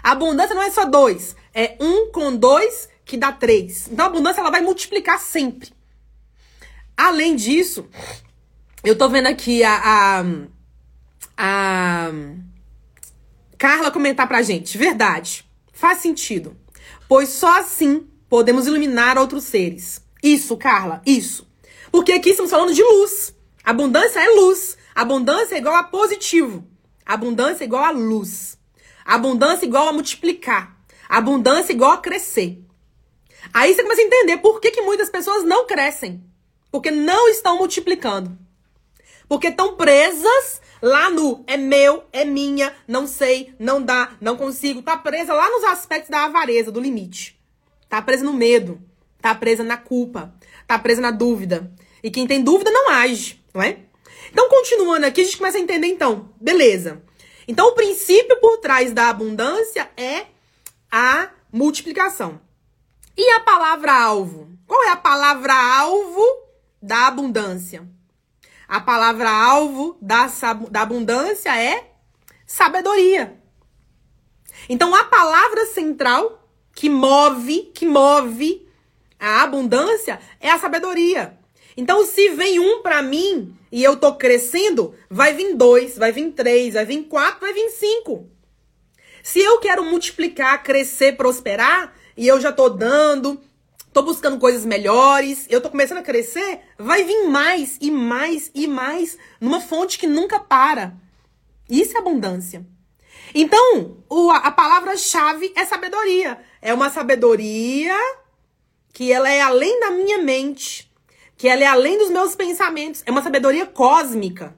A 0.03 0.11
abundância 0.11 0.55
não 0.55 0.63
é 0.63 0.71
só 0.71 0.85
dois. 0.85 1.35
É 1.53 1.75
um 1.79 2.11
com 2.11 2.35
dois, 2.35 2.89
que 3.05 3.17
dá 3.17 3.31
três. 3.31 3.87
Então 3.87 4.05
a 4.05 4.07
abundância 4.07 4.41
ela 4.41 4.51
vai 4.51 4.61
multiplicar 4.61 5.19
sempre. 5.19 5.71
Além 6.95 7.35
disso, 7.35 7.87
eu 8.83 8.97
tô 8.97 9.09
vendo 9.09 9.27
aqui 9.27 9.63
a, 9.63 9.73
a, 9.75 10.23
a 11.37 12.11
Carla 13.57 13.91
comentar 13.91 14.27
pra 14.27 14.41
gente. 14.41 14.77
Verdade. 14.77 15.45
Faz 15.71 15.99
sentido. 15.99 16.57
Pois 17.07 17.29
só 17.29 17.59
assim 17.59 18.07
podemos 18.29 18.67
iluminar 18.67 19.17
outros 19.17 19.45
seres. 19.45 20.01
Isso, 20.21 20.55
Carla, 20.55 21.01
isso. 21.05 21.47
Porque 21.91 22.11
aqui 22.13 22.29
estamos 22.29 22.51
falando 22.51 22.73
de 22.73 22.83
luz. 22.83 23.33
Abundância 23.63 24.19
é 24.19 24.29
luz. 24.29 24.77
Abundância 24.93 25.55
é 25.55 25.57
igual 25.57 25.75
a 25.75 25.83
positivo. 25.83 26.65
Abundância 27.05 27.63
é 27.63 27.67
igual 27.67 27.83
a 27.83 27.91
luz. 27.91 28.57
Abundância 29.03 29.65
é 29.65 29.67
igual 29.67 29.87
a 29.87 29.93
multiplicar. 29.93 30.77
Abundância 31.07 31.73
é 31.73 31.75
igual 31.75 31.91
a 31.91 31.97
crescer. 31.97 32.63
Aí 33.53 33.73
você 33.73 33.81
começa 33.81 34.01
a 34.01 34.05
entender 34.05 34.37
por 34.37 34.59
que, 34.59 34.71
que 34.71 34.81
muitas 34.81 35.09
pessoas 35.09 35.43
não 35.43 35.65
crescem. 35.65 36.23
Porque 36.71 36.91
não 36.91 37.29
estão 37.29 37.57
multiplicando. 37.57 38.37
Porque 39.27 39.47
estão 39.47 39.75
presas 39.75 40.61
lá 40.81 41.09
no 41.09 41.43
é 41.47 41.57
meu, 41.57 42.03
é 42.11 42.25
minha, 42.25 42.75
não 42.87 43.07
sei, 43.07 43.53
não 43.59 43.81
dá, 43.81 44.11
não 44.21 44.35
consigo. 44.35 44.81
Tá 44.81 44.97
presa 44.97 45.33
lá 45.33 45.49
nos 45.49 45.63
aspectos 45.63 46.09
da 46.09 46.25
avareza, 46.25 46.71
do 46.71 46.79
limite. 46.79 47.38
Tá 47.89 48.01
presa 48.01 48.23
no 48.23 48.33
medo. 48.33 48.79
Tá 49.19 49.33
presa 49.33 49.63
na 49.63 49.75
culpa. 49.75 50.33
Tá 50.67 50.77
presa 50.77 51.01
na 51.01 51.11
dúvida. 51.11 51.71
E 52.03 52.11
quem 52.11 52.27
tem 52.27 52.43
dúvida 52.43 52.71
não 52.71 52.91
age, 52.91 53.43
não 53.53 53.61
é? 53.61 53.79
Então, 54.31 54.47
continuando 54.47 55.05
aqui, 55.05 55.21
a 55.21 55.23
gente 55.23 55.37
começa 55.37 55.57
a 55.57 55.61
entender 55.61 55.87
então. 55.87 56.29
Beleza. 56.39 57.01
Então, 57.47 57.69
o 57.69 57.73
princípio 57.73 58.39
por 58.39 58.57
trás 58.57 58.93
da 58.93 59.09
abundância 59.09 59.89
é 59.97 60.27
a 60.91 61.29
multiplicação. 61.51 62.39
E 63.17 63.29
a 63.31 63.39
palavra-alvo? 63.39 64.49
Qual 64.67 64.83
é 64.83 64.91
a 64.91 64.95
palavra-alvo 64.95 66.23
da 66.81 67.07
abundância? 67.07 67.87
A 68.67 68.79
palavra-alvo 68.79 69.97
da, 69.99 70.27
da 70.69 70.81
abundância 70.81 71.59
é 71.59 71.91
sabedoria. 72.45 73.35
Então, 74.69 74.93
a 74.93 75.05
palavra 75.05 75.65
central 75.65 76.38
que 76.79 76.89
move, 76.89 77.71
que 77.73 77.85
move 77.85 78.65
a 79.19 79.43
abundância 79.43 80.17
é 80.39 80.49
a 80.49 80.57
sabedoria. 80.57 81.37
Então, 81.75 82.05
se 82.05 82.29
vem 82.29 82.57
um 82.57 82.81
para 82.81 83.01
mim 83.01 83.53
e 83.69 83.83
eu 83.83 83.97
tô 83.97 84.15
crescendo, 84.15 84.95
vai 85.09 85.33
vir 85.33 85.55
dois, 85.55 85.97
vai 85.97 86.13
vir 86.13 86.31
três, 86.31 86.75
vai 86.75 86.85
vir 86.85 87.03
quatro, 87.03 87.41
vai 87.41 87.53
vir 87.53 87.69
cinco. 87.71 88.29
Se 89.21 89.41
eu 89.41 89.59
quero 89.59 89.83
multiplicar, 89.83 90.63
crescer, 90.63 91.17
prosperar, 91.17 91.93
e 92.15 92.25
eu 92.25 92.39
já 92.39 92.49
tô 92.49 92.69
dando, 92.69 93.41
tô 93.91 94.01
buscando 94.01 94.39
coisas 94.39 94.65
melhores, 94.65 95.47
eu 95.49 95.59
tô 95.59 95.69
começando 95.69 95.97
a 95.97 96.01
crescer, 96.01 96.61
vai 96.77 97.03
vir 97.03 97.25
mais 97.25 97.77
e 97.81 97.91
mais 97.91 98.51
e 98.55 98.67
mais 98.67 99.17
numa 99.41 99.59
fonte 99.59 99.99
que 99.99 100.07
nunca 100.07 100.39
para. 100.39 100.93
Isso 101.69 101.97
é 101.97 101.99
abundância. 101.99 102.65
Então, 103.33 103.97
o, 104.09 104.31
a 104.31 104.51
palavra-chave 104.51 105.51
é 105.55 105.65
sabedoria. 105.65 106.39
É 106.61 106.73
uma 106.73 106.89
sabedoria 106.89 107.95
que 108.93 109.11
ela 109.11 109.29
é 109.29 109.41
além 109.41 109.79
da 109.79 109.91
minha 109.91 110.17
mente, 110.17 110.91
que 111.37 111.47
ela 111.47 111.63
é 111.63 111.67
além 111.67 111.97
dos 111.97 112.09
meus 112.09 112.35
pensamentos, 112.35 113.03
é 113.05 113.11
uma 113.11 113.23
sabedoria 113.23 113.65
cósmica. 113.65 114.57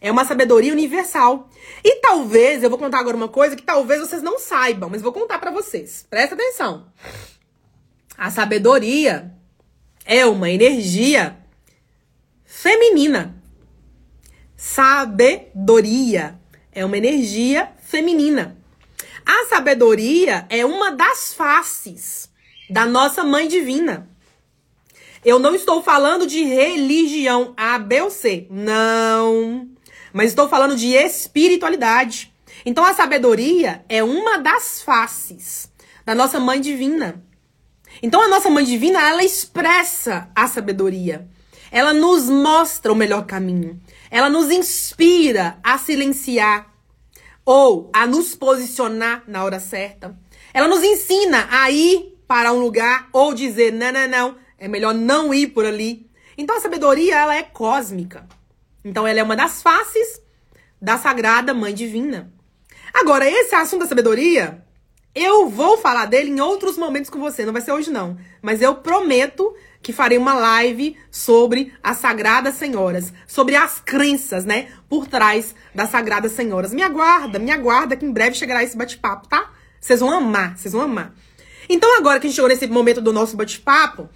É 0.00 0.10
uma 0.10 0.24
sabedoria 0.24 0.72
universal. 0.72 1.50
E 1.84 1.96
talvez, 1.96 2.62
eu 2.62 2.70
vou 2.70 2.78
contar 2.78 3.00
agora 3.00 3.16
uma 3.16 3.28
coisa 3.28 3.54
que 3.54 3.62
talvez 3.62 4.00
vocês 4.00 4.22
não 4.22 4.38
saibam, 4.38 4.88
mas 4.88 5.02
vou 5.02 5.12
contar 5.12 5.38
para 5.38 5.50
vocês. 5.50 6.06
Presta 6.08 6.34
atenção. 6.34 6.86
A 8.16 8.30
sabedoria, 8.30 9.34
é 10.04 10.26
uma 10.26 10.50
energia 10.50 11.36
feminina. 12.44 13.40
Sabedoria 14.56 16.38
é 16.72 16.84
uma 16.84 16.98
energia 16.98 17.72
feminina. 17.90 18.56
A 19.26 19.46
sabedoria 19.46 20.46
é 20.48 20.64
uma 20.64 20.92
das 20.92 21.34
faces 21.34 22.30
da 22.70 22.86
nossa 22.86 23.24
mãe 23.24 23.48
divina. 23.48 24.08
Eu 25.24 25.38
não 25.38 25.54
estou 25.54 25.82
falando 25.82 26.26
de 26.26 26.42
religião 26.44 27.52
A, 27.56 27.78
B 27.78 28.00
ou 28.00 28.10
C. 28.10 28.46
Não. 28.48 29.68
Mas 30.12 30.28
estou 30.28 30.48
falando 30.48 30.76
de 30.76 30.94
espiritualidade. 30.94 32.32
Então 32.64 32.84
a 32.84 32.94
sabedoria 32.94 33.84
é 33.88 34.02
uma 34.02 34.38
das 34.38 34.82
faces 34.82 35.70
da 36.06 36.14
nossa 36.14 36.40
mãe 36.40 36.60
divina. 36.60 37.22
Então 38.02 38.22
a 38.22 38.28
nossa 38.28 38.48
mãe 38.48 38.64
divina, 38.64 39.00
ela 39.02 39.22
expressa 39.22 40.30
a 40.34 40.46
sabedoria. 40.46 41.28
Ela 41.70 41.92
nos 41.92 42.28
mostra 42.28 42.92
o 42.92 42.96
melhor 42.96 43.26
caminho. 43.26 43.80
Ela 44.10 44.30
nos 44.30 44.50
inspira 44.50 45.58
a 45.62 45.76
silenciar 45.76 46.69
ou 47.52 47.90
a 47.92 48.06
nos 48.06 48.36
posicionar 48.36 49.24
na 49.26 49.42
hora 49.42 49.58
certa. 49.58 50.16
Ela 50.54 50.68
nos 50.68 50.84
ensina 50.84 51.48
a 51.50 51.68
ir 51.68 52.16
para 52.28 52.52
um 52.52 52.60
lugar 52.60 53.08
ou 53.12 53.34
dizer 53.34 53.72
não, 53.72 53.90
não, 53.90 54.06
não, 54.06 54.36
é 54.56 54.68
melhor 54.68 54.94
não 54.94 55.34
ir 55.34 55.48
por 55.48 55.66
ali. 55.66 56.08
Então 56.38 56.56
a 56.56 56.60
sabedoria 56.60 57.16
ela 57.16 57.34
é 57.34 57.42
cósmica. 57.42 58.24
Então 58.84 59.04
ela 59.04 59.18
é 59.18 59.22
uma 59.24 59.34
das 59.34 59.64
faces 59.64 60.22
da 60.80 60.96
sagrada 60.96 61.52
mãe 61.52 61.74
divina. 61.74 62.32
Agora 62.94 63.28
esse 63.28 63.52
assunto 63.52 63.80
da 63.80 63.88
sabedoria 63.88 64.64
eu 65.12 65.48
vou 65.48 65.76
falar 65.76 66.06
dele 66.06 66.30
em 66.30 66.40
outros 66.40 66.78
momentos 66.78 67.10
com 67.10 67.18
você, 67.18 67.44
não 67.44 67.52
vai 67.52 67.62
ser 67.62 67.72
hoje 67.72 67.90
não. 67.90 68.16
Mas 68.40 68.62
eu 68.62 68.76
prometo 68.76 69.52
que 69.82 69.92
farei 69.92 70.18
uma 70.18 70.34
live 70.34 70.96
sobre 71.10 71.72
as 71.82 71.98
Sagradas 71.98 72.54
Senhoras, 72.54 73.12
sobre 73.26 73.56
as 73.56 73.80
crenças, 73.80 74.44
né, 74.44 74.68
por 74.88 75.06
trás 75.06 75.54
das 75.74 75.90
Sagradas 75.90 76.32
Senhoras. 76.32 76.72
Me 76.72 76.82
aguarda, 76.82 77.38
me 77.38 77.50
aguarda 77.50 77.96
que 77.96 78.04
em 78.04 78.12
breve 78.12 78.36
chegará 78.36 78.62
esse 78.62 78.76
bate-papo, 78.76 79.28
tá? 79.28 79.50
Vocês 79.80 80.00
vão 80.00 80.10
amar, 80.10 80.56
vocês 80.56 80.72
vão 80.72 80.82
amar. 80.82 81.14
Então 81.68 81.96
agora 81.96 82.20
que 82.20 82.26
a 82.26 82.28
gente 82.28 82.36
chegou 82.36 82.48
nesse 82.48 82.66
momento 82.66 83.00
do 83.00 83.12
nosso 83.12 83.36
bate-papo, 83.36 84.08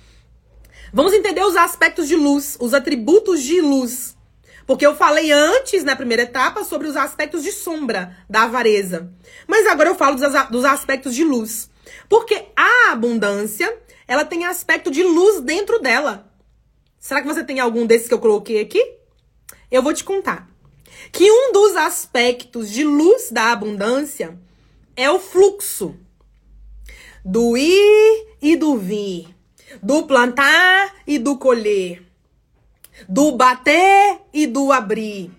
vamos 0.92 1.12
entender 1.12 1.42
os 1.42 1.56
aspectos 1.56 2.08
de 2.08 2.16
luz, 2.16 2.56
os 2.60 2.74
atributos 2.74 3.42
de 3.42 3.60
luz. 3.60 4.14
Porque 4.66 4.86
eu 4.86 4.96
falei 4.96 5.30
antes, 5.30 5.84
na 5.84 5.94
primeira 5.94 6.22
etapa, 6.22 6.64
sobre 6.64 6.88
os 6.88 6.96
aspectos 6.96 7.42
de 7.42 7.52
sombra 7.52 8.16
da 8.28 8.44
avareza. 8.44 9.12
Mas 9.46 9.66
agora 9.66 9.90
eu 9.90 9.94
falo 9.94 10.16
dos, 10.16 10.32
dos 10.50 10.64
aspectos 10.64 11.14
de 11.14 11.22
luz. 11.22 11.70
Porque 12.08 12.46
a 12.56 12.92
abundância, 12.92 13.76
ela 14.06 14.24
tem 14.24 14.44
aspecto 14.44 14.90
de 14.90 15.02
luz 15.02 15.40
dentro 15.40 15.78
dela. 15.78 16.32
Será 16.98 17.20
que 17.20 17.26
você 17.26 17.44
tem 17.44 17.60
algum 17.60 17.86
desses 17.86 18.08
que 18.08 18.14
eu 18.14 18.18
coloquei 18.18 18.60
aqui? 18.60 18.96
Eu 19.70 19.82
vou 19.82 19.92
te 19.92 20.04
contar. 20.04 20.48
Que 21.12 21.30
um 21.30 21.52
dos 21.52 21.76
aspectos 21.76 22.70
de 22.70 22.84
luz 22.84 23.30
da 23.30 23.52
abundância 23.52 24.38
é 24.96 25.10
o 25.10 25.18
fluxo 25.18 25.96
do 27.24 27.56
ir 27.56 28.26
e 28.40 28.56
do 28.56 28.76
vir, 28.76 29.34
do 29.82 30.06
plantar 30.06 30.94
e 31.06 31.18
do 31.18 31.36
colher 31.36 32.04
do 33.08 33.32
bater 33.32 34.20
e 34.32 34.46
do 34.46 34.72
abrir. 34.72 35.30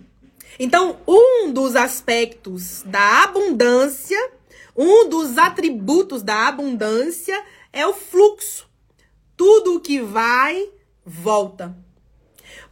Então, 0.60 0.98
um 1.08 1.52
dos 1.52 1.76
aspectos 1.76 2.84
da 2.86 3.24
abundância, 3.24 4.32
um 4.76 5.10
dos 5.10 5.38
atributos 5.38 6.22
da 6.22 6.48
abundância 6.48 7.42
é 7.76 7.86
o 7.86 7.94
fluxo. 7.94 8.68
Tudo 9.36 9.82
que 9.82 10.00
vai, 10.00 10.70
volta. 11.06 11.78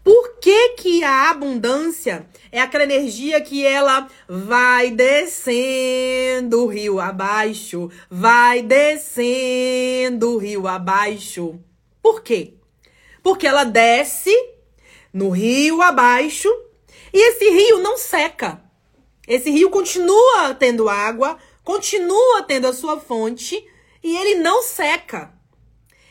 Por 0.01 0.39
que, 0.39 0.70
que 0.70 1.04
a 1.04 1.30
abundância 1.30 2.26
é 2.51 2.62
aquela 2.62 2.86
energia 2.86 3.39
que 3.41 3.66
ela 3.66 4.08
vai 4.28 4.91
descendo 4.91 6.64
o 6.64 6.68
rio 6.68 6.99
abaixo, 6.99 7.91
vai 8.10 8.62
descendo 8.62 10.36
o 10.36 10.38
rio 10.38 10.68
abaixo? 10.68 11.60
Por 12.01 12.22
quê? 12.22 12.54
Porque 13.22 13.45
ela 13.45 13.66
desce 13.66 14.34
no 15.14 15.30
rio 15.30 15.82
abaixo, 15.82 16.49
e 17.14 17.30
esse 17.30 17.49
rio 17.49 17.80
não 17.80 17.97
seca. 17.97 18.62
Esse 19.28 19.51
rio 19.51 19.70
continua 19.70 20.54
tendo 20.58 20.89
água, 20.89 21.38
continua 21.64 22.43
tendo 22.43 22.68
a 22.68 22.74
sua 22.74 22.99
fonte 22.99 23.66
e 24.04 24.16
ele 24.16 24.36
não 24.36 24.62
seca. 24.62 25.34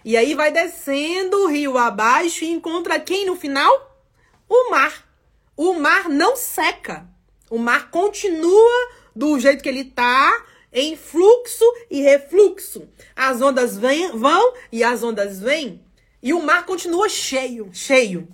E 0.04 0.16
aí 0.16 0.34
vai 0.34 0.50
descendo 0.50 1.36
o 1.44 1.46
rio 1.46 1.78
abaixo 1.78 2.44
e 2.44 2.50
encontra 2.50 2.98
quem 2.98 3.26
no 3.26 3.36
final? 3.36 4.04
O 4.48 4.70
mar. 4.70 5.08
O 5.56 5.74
mar 5.74 6.08
não 6.08 6.34
seca. 6.34 7.06
O 7.48 7.58
mar 7.58 7.90
continua 7.90 8.90
do 9.14 9.38
jeito 9.38 9.62
que 9.62 9.68
ele 9.68 9.84
tá, 9.84 10.44
em 10.72 10.96
fluxo 10.96 11.64
e 11.90 12.00
refluxo. 12.00 12.88
As 13.14 13.40
ondas 13.40 13.76
vêm, 13.76 14.10
vão 14.12 14.54
e 14.72 14.82
as 14.82 15.02
ondas 15.02 15.38
vêm. 15.38 15.80
E 16.22 16.32
o 16.32 16.42
mar 16.42 16.64
continua 16.64 17.08
cheio, 17.08 17.70
cheio. 17.72 18.28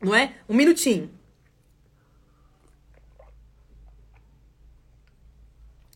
Não 0.00 0.14
é? 0.14 0.34
Um 0.48 0.54
minutinho. 0.54 1.10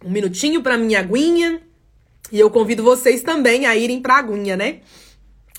Um 0.04 0.10
minutinho 0.10 0.62
para 0.62 0.78
minha 0.78 1.00
aguinha. 1.00 1.62
E 2.32 2.40
eu 2.40 2.50
convido 2.50 2.82
vocês 2.82 3.22
também 3.22 3.66
a 3.66 3.76
irem 3.76 4.00
pra 4.00 4.16
aguinha, 4.16 4.56
né? 4.56 4.80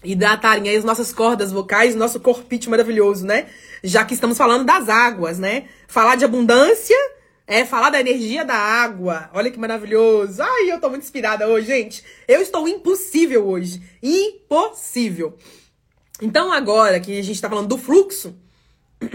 Hidratarem 0.04 0.68
aí 0.68 0.76
as 0.76 0.84
nossas 0.84 1.14
cordas 1.14 1.52
vocais, 1.52 1.94
nosso 1.94 2.20
corpite 2.20 2.68
maravilhoso, 2.68 3.24
né? 3.28 3.46
Já 3.84 4.04
que 4.04 4.16
estamos 4.16 4.36
falando 4.36 4.66
das 4.66 4.90
águas, 4.90 5.38
né? 5.38 5.66
Falar 5.88 6.16
de 6.16 6.26
abundância 6.26 6.98
é 7.46 7.64
falar 7.64 7.92
da 7.92 8.00
energia 8.00 8.44
da 8.44 8.56
água. 8.56 9.30
Olha 9.36 9.52
que 9.52 9.60
maravilhoso. 9.60 10.42
Ai, 10.42 10.72
eu 10.72 10.82
tô 10.82 10.90
muito 10.90 11.04
inspirada 11.04 11.48
hoje, 11.48 11.68
gente. 11.68 12.04
Eu 12.28 12.42
estou 12.42 12.68
impossível 12.68 13.48
hoje. 13.48 13.80
Impossível. 14.02 15.38
Então, 16.24 16.52
agora 16.52 17.00
que 17.00 17.20
a 17.20 17.22
gente 17.22 17.36
está 17.36 17.50
falando 17.50 17.68
do 17.68 17.78
fluxo, 17.78 18.36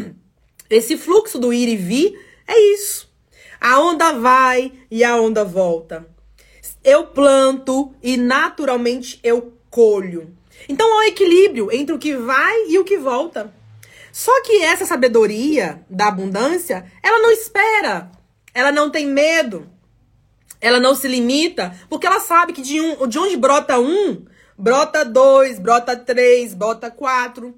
esse 0.70 0.96
fluxo 0.96 1.40
do 1.40 1.52
ir 1.52 1.68
e 1.68 1.76
vir 1.76 2.24
é 2.46 2.56
isso. 2.74 3.12
A 3.60 3.80
onda 3.80 4.12
vai 4.12 4.72
e 4.88 5.02
a 5.02 5.20
onda 5.20 5.44
volta. 5.44 6.06
Eu 6.84 7.06
planto 7.06 7.94
e 8.02 8.16
naturalmente 8.16 9.18
eu 9.22 9.52
colho. 9.70 10.34
Então 10.68 10.86
há 10.92 10.98
um 10.98 11.08
equilíbrio 11.08 11.72
entre 11.72 11.94
o 11.94 11.98
que 11.98 12.16
vai 12.16 12.68
e 12.68 12.78
o 12.78 12.84
que 12.84 12.96
volta. 12.96 13.52
Só 14.12 14.42
que 14.42 14.62
essa 14.62 14.86
sabedoria 14.86 15.84
da 15.88 16.08
abundância, 16.08 16.90
ela 17.02 17.18
não 17.18 17.30
espera, 17.30 18.10
ela 18.54 18.72
não 18.72 18.90
tem 18.90 19.06
medo, 19.06 19.68
ela 20.60 20.80
não 20.80 20.94
se 20.94 21.06
limita, 21.06 21.74
porque 21.88 22.06
ela 22.06 22.20
sabe 22.20 22.52
que 22.52 22.62
de, 22.62 22.80
um, 22.80 23.06
de 23.06 23.18
onde 23.18 23.36
brota 23.36 23.78
um, 23.78 24.24
brota 24.56 25.04
dois, 25.04 25.58
brota 25.58 25.94
três, 25.94 26.54
brota 26.54 26.90
quatro. 26.90 27.54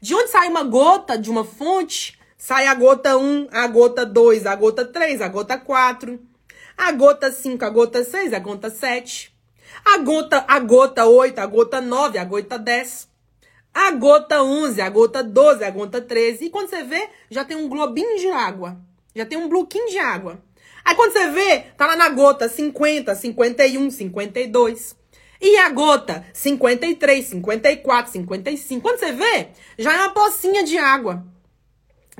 De 0.00 0.14
onde 0.14 0.30
sai 0.30 0.48
uma 0.48 0.62
gota 0.62 1.18
de 1.18 1.30
uma 1.30 1.44
fonte, 1.44 2.16
sai 2.36 2.66
a 2.66 2.74
gota 2.74 3.16
1, 3.16 3.48
a 3.50 3.66
gota 3.66 4.06
2, 4.06 4.46
a 4.46 4.54
gota 4.54 4.84
3, 4.84 5.20
a 5.20 5.28
gota 5.28 5.58
4, 5.58 6.20
a 6.76 6.92
gota 6.92 7.32
5, 7.32 7.64
a 7.64 7.70
gota 7.70 8.04
6, 8.04 8.32
a 8.32 8.38
gota 8.38 8.70
7, 8.70 9.34
a 9.84 9.98
gota, 9.98 10.44
a 10.46 10.58
gota 10.60 11.06
8, 11.06 11.38
a 11.38 11.46
gota 11.46 11.80
9, 11.80 12.18
a 12.18 12.24
gota 12.24 12.58
10, 12.58 13.08
a 13.72 13.90
gota 13.92 14.42
11, 14.42 14.80
a 14.80 14.88
gota 14.88 15.22
12, 15.22 15.64
a 15.64 15.70
gota 15.70 16.00
13. 16.00 16.44
E 16.44 16.50
quando 16.50 16.68
você 16.68 16.82
vê, 16.82 17.08
já 17.30 17.44
tem 17.44 17.56
um 17.56 17.68
globinho 17.68 18.18
de 18.18 18.28
água, 18.28 18.78
já 19.14 19.24
tem 19.24 19.38
um 19.38 19.48
bloquinho 19.48 19.88
de 19.88 19.98
água. 19.98 20.42
Aí 20.84 20.94
quando 20.94 21.12
você 21.12 21.30
vê, 21.30 21.60
tá 21.76 21.86
lá 21.86 21.96
na 21.96 22.08
gota 22.10 22.48
50, 22.48 23.14
51, 23.14 23.90
52. 23.90 24.96
E 25.40 25.58
a 25.58 25.68
gota? 25.70 26.24
53, 26.32 27.26
54, 27.26 28.12
55. 28.12 28.80
Quando 28.80 28.98
você 28.98 29.12
vê, 29.12 29.48
já 29.78 29.92
é 29.92 29.96
uma 29.98 30.10
pocinha 30.10 30.62
de 30.64 30.78
água. 30.78 31.24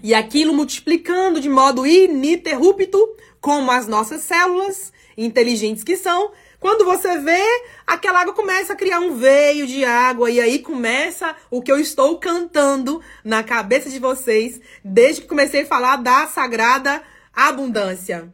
E 0.03 0.15
aquilo 0.15 0.53
multiplicando 0.53 1.41
de 1.41 1.49
modo 1.49 1.87
ininterrupto, 1.87 3.17
como 3.41 3.71
as 3.71 3.87
nossas 3.87 4.23
células, 4.23 4.93
inteligentes 5.17 5.83
que 5.83 5.97
são, 5.97 6.33
quando 6.59 6.85
você 6.85 7.19
vê, 7.19 7.45
aquela 7.87 8.21
água 8.21 8.35
começa 8.35 8.73
a 8.73 8.77
criar 8.77 9.01
um 9.01 9.17
veio 9.17 9.67
de 9.67 9.85
água 9.85 10.31
e 10.31 10.41
aí 10.41 10.59
começa 10.59 11.35
o 11.51 11.63
que 11.63 11.71
eu 11.71 11.79
estou 11.79 12.19
cantando 12.19 13.01
na 13.23 13.43
cabeça 13.43 13.91
de 13.91 13.99
vocês 13.99 14.61
desde 14.85 15.23
que 15.23 15.29
comecei 15.29 15.63
a 15.63 15.67
falar 15.67 15.97
da 15.97 16.27
sagrada 16.27 17.03
abundância. 17.33 18.33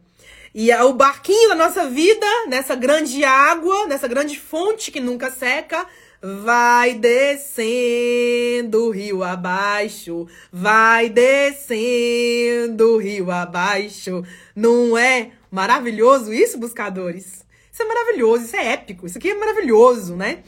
E 0.55 0.71
é 0.71 0.83
o 0.83 0.93
barquinho 0.93 1.49
da 1.49 1.55
nossa 1.55 1.87
vida, 1.89 2.25
nessa 2.47 2.75
grande 2.75 3.23
água, 3.23 3.87
nessa 3.87 4.07
grande 4.07 4.39
fonte 4.39 4.91
que 4.91 4.99
nunca 4.99 5.31
seca, 5.31 5.85
vai 6.23 6.93
descendo 6.93 8.89
rio 8.89 9.21
abaixo, 9.23 10.25
vai 10.51 11.09
descendo 11.09 12.97
rio 12.97 13.29
abaixo. 13.29 14.23
Não 14.55 14.97
é 14.97 15.31
maravilhoso 15.51 16.33
isso, 16.33 16.57
buscadores? 16.57 17.43
Isso 17.69 17.83
é 17.83 17.85
maravilhoso, 17.85 18.45
isso 18.45 18.55
é 18.55 18.71
épico, 18.71 19.05
isso 19.05 19.17
aqui 19.17 19.31
é 19.31 19.35
maravilhoso, 19.35 20.15
né? 20.15 20.43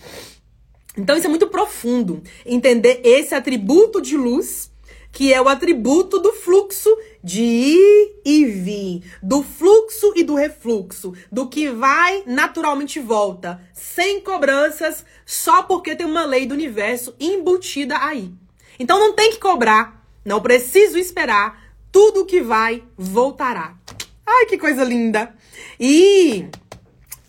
Então 0.98 1.18
isso 1.18 1.28
é 1.28 1.30
muito 1.30 1.48
profundo, 1.48 2.24
entender 2.46 3.02
esse 3.04 3.36
atributo 3.36 4.02
de 4.02 4.16
luz, 4.16 4.72
que 5.16 5.34
é 5.34 5.42
o 5.42 5.48
atributo 5.48 6.20
do 6.20 6.34
fluxo 6.34 6.94
de 7.24 7.42
ir 7.42 8.20
e 8.26 8.44
vir, 8.44 9.02
do 9.24 9.42
fluxo 9.42 10.12
e 10.14 10.26
do 10.26 10.36
refluxo, 10.36 11.14
do 11.32 11.48
que 11.48 11.70
vai 11.70 12.24
naturalmente 12.26 13.00
volta, 13.00 13.62
sem 13.74 14.20
cobranças, 14.20 15.06
só 15.26 15.64
porque 15.64 15.96
tem 15.96 16.06
uma 16.06 16.26
lei 16.26 16.46
do 16.46 16.54
universo 16.54 17.16
embutida 17.18 17.98
aí. 17.98 18.30
Então 18.78 19.00
não 19.00 19.14
tem 19.14 19.32
que 19.32 19.40
cobrar, 19.40 20.06
não 20.26 20.42
preciso 20.42 20.98
esperar, 20.98 21.64
tudo 21.94 22.26
que 22.26 22.42
vai 22.42 22.84
voltará. 22.98 23.74
Ai, 24.28 24.48
que 24.48 24.58
coisa 24.58 24.84
linda! 24.84 25.34
E 25.80 26.46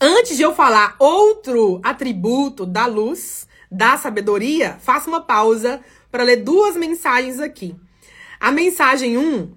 antes 0.01 0.37
de 0.37 0.43
eu 0.43 0.53
falar 0.57 0.97
outro 0.99 1.81
atributo 1.85 2.67
da 2.67 2.87
luz, 2.87 3.47
da 3.71 3.97
sabedoria, 3.97 4.77
faça 4.81 5.09
uma 5.09 5.21
pausa 5.21 5.81
para 6.11 6.25
ler 6.25 6.37
duas 6.37 6.77
mensagens 6.77 7.41
aqui. 7.41 7.75
A 8.39 8.51
mensagem 8.51 9.17
1, 9.17 9.21
um, 9.21 9.53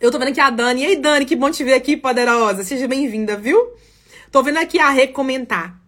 eu 0.00 0.10
tô 0.10 0.18
vendo 0.18 0.28
aqui 0.28 0.40
a 0.40 0.50
Dani. 0.50 0.84
Ei, 0.84 0.96
Dani, 0.96 1.24
que 1.24 1.36
bom 1.36 1.50
te 1.50 1.64
ver 1.64 1.74
aqui, 1.74 1.96
poderosa. 1.96 2.62
Seja 2.64 2.86
bem-vinda, 2.86 3.36
viu? 3.36 3.72
Tô 4.30 4.42
vendo 4.42 4.58
aqui 4.58 4.78
a 4.78 4.90
recomentar. 4.90 5.80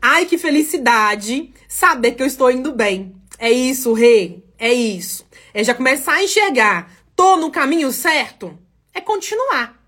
Ai, 0.00 0.26
que 0.26 0.38
felicidade 0.38 1.52
saber 1.68 2.12
que 2.12 2.22
eu 2.22 2.26
estou 2.26 2.50
indo 2.50 2.72
bem. 2.72 3.14
É 3.38 3.50
isso, 3.50 3.92
Rê. 3.92 4.42
É 4.58 4.72
isso. 4.72 5.26
É 5.52 5.64
já 5.64 5.74
começar 5.74 6.14
a 6.14 6.24
enxergar. 6.24 6.92
Tô 7.16 7.36
no 7.36 7.50
caminho 7.50 7.90
certo? 7.92 8.58
É 8.94 9.00
continuar. 9.00 9.78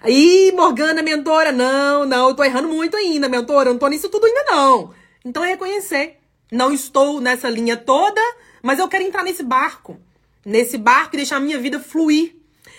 Aí, 0.00 0.52
Morgana, 0.54 1.02
mentora, 1.02 1.50
não, 1.50 2.04
não, 2.04 2.28
eu 2.28 2.34
tô 2.34 2.44
errando 2.44 2.68
muito 2.68 2.94
ainda, 2.94 3.26
mentora, 3.26 3.70
eu 3.70 3.72
não 3.72 3.80
tô 3.80 3.88
nisso 3.88 4.10
tudo 4.10 4.26
ainda 4.26 4.44
não. 4.44 4.92
Então 5.24 5.42
é 5.42 5.48
reconhecer. 5.48 6.18
Não 6.52 6.72
estou 6.72 7.22
nessa 7.22 7.48
linha 7.48 7.74
toda, 7.74 8.20
mas 8.64 8.78
eu 8.78 8.88
quero 8.88 9.04
entrar 9.04 9.22
nesse 9.22 9.42
barco. 9.42 9.98
Nesse 10.42 10.78
barco 10.78 11.14
e 11.14 11.18
deixar 11.18 11.36
a 11.36 11.40
minha 11.40 11.58
vida 11.58 11.78
fluir. 11.78 12.34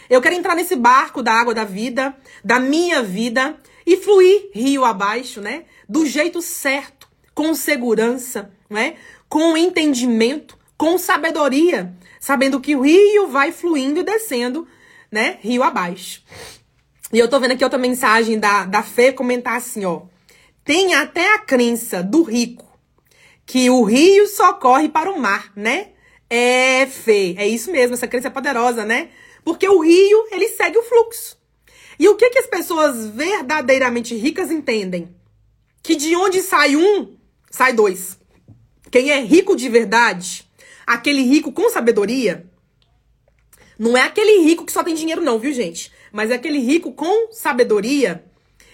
Eu 0.09 0.19
quero 0.19 0.33
entrar 0.33 0.55
nesse 0.55 0.75
barco 0.75 1.21
da 1.21 1.31
água 1.31 1.53
da 1.53 1.63
vida, 1.63 2.17
da 2.43 2.59
minha 2.59 3.03
vida, 3.03 3.55
e 3.85 3.95
fluir 3.95 4.49
rio 4.51 4.83
abaixo, 4.83 5.41
né? 5.41 5.65
Do 5.87 6.03
jeito 6.03 6.41
certo, 6.41 7.07
com 7.35 7.53
segurança, 7.53 8.51
né? 8.67 8.95
Com 9.29 9.55
entendimento, 9.55 10.57
com 10.75 10.97
sabedoria, 10.97 11.93
sabendo 12.19 12.59
que 12.59 12.75
o 12.75 12.81
rio 12.81 13.27
vai 13.27 13.51
fluindo 13.51 13.99
e 13.99 14.03
descendo, 14.03 14.67
né? 15.11 15.37
Rio 15.41 15.61
abaixo. 15.61 16.23
E 17.13 17.19
eu 17.19 17.29
tô 17.29 17.39
vendo 17.39 17.51
aqui 17.51 17.63
outra 17.63 17.77
mensagem 17.77 18.39
da, 18.39 18.65
da 18.65 18.81
Fê 18.81 19.13
comentar 19.13 19.55
assim, 19.55 19.85
ó. 19.85 20.01
Tem 20.63 20.95
até 20.95 21.35
a 21.35 21.39
crença 21.39 22.01
do 22.01 22.23
rico 22.23 22.74
que 23.45 23.69
o 23.69 23.83
rio 23.83 24.27
só 24.27 24.53
corre 24.53 24.89
para 24.89 25.11
o 25.11 25.19
mar, 25.19 25.51
né? 25.55 25.89
É, 26.29 26.87
Fê, 26.87 27.35
é 27.37 27.47
isso 27.47 27.71
mesmo, 27.71 27.93
essa 27.93 28.07
crença 28.07 28.27
é 28.27 28.31
poderosa, 28.31 28.83
né? 28.83 29.09
Porque 29.43 29.67
o 29.67 29.79
rio, 29.79 30.27
ele 30.31 30.47
segue 30.47 30.77
o 30.77 30.83
fluxo. 30.83 31.37
E 31.99 32.09
o 32.09 32.15
que, 32.15 32.29
que 32.31 32.39
as 32.39 32.47
pessoas 32.47 33.07
verdadeiramente 33.07 34.15
ricas 34.15 34.49
entendem? 34.49 35.15
Que 35.83 35.95
de 35.95 36.15
onde 36.15 36.41
sai 36.41 36.75
um, 36.75 37.15
sai 37.51 37.73
dois. 37.73 38.17
Quem 38.89 39.11
é 39.11 39.21
rico 39.21 39.55
de 39.55 39.69
verdade, 39.69 40.49
aquele 40.85 41.21
rico 41.21 41.51
com 41.51 41.69
sabedoria, 41.69 42.49
não 43.77 43.95
é 43.95 44.01
aquele 44.01 44.43
rico 44.43 44.65
que 44.65 44.71
só 44.71 44.83
tem 44.83 44.95
dinheiro, 44.95 45.21
não, 45.21 45.37
viu, 45.37 45.53
gente? 45.53 45.91
Mas 46.11 46.31
é 46.31 46.35
aquele 46.35 46.59
rico 46.59 46.93
com 46.93 47.31
sabedoria. 47.31 48.25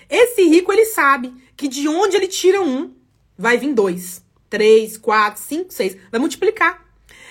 Esse 0.09 0.43
rico, 0.43 0.71
ele 0.71 0.85
sabe 0.85 1.33
que 1.57 1.67
de 1.67 1.87
onde 1.87 2.15
ele 2.15 2.27
tira 2.27 2.61
um, 2.61 2.93
vai 3.37 3.57
vir 3.57 3.73
dois 3.73 4.20
três, 4.51 4.97
quatro, 4.97 5.41
cinco, 5.41 5.73
seis. 5.73 5.97
Vai 6.11 6.19
multiplicar. 6.19 6.85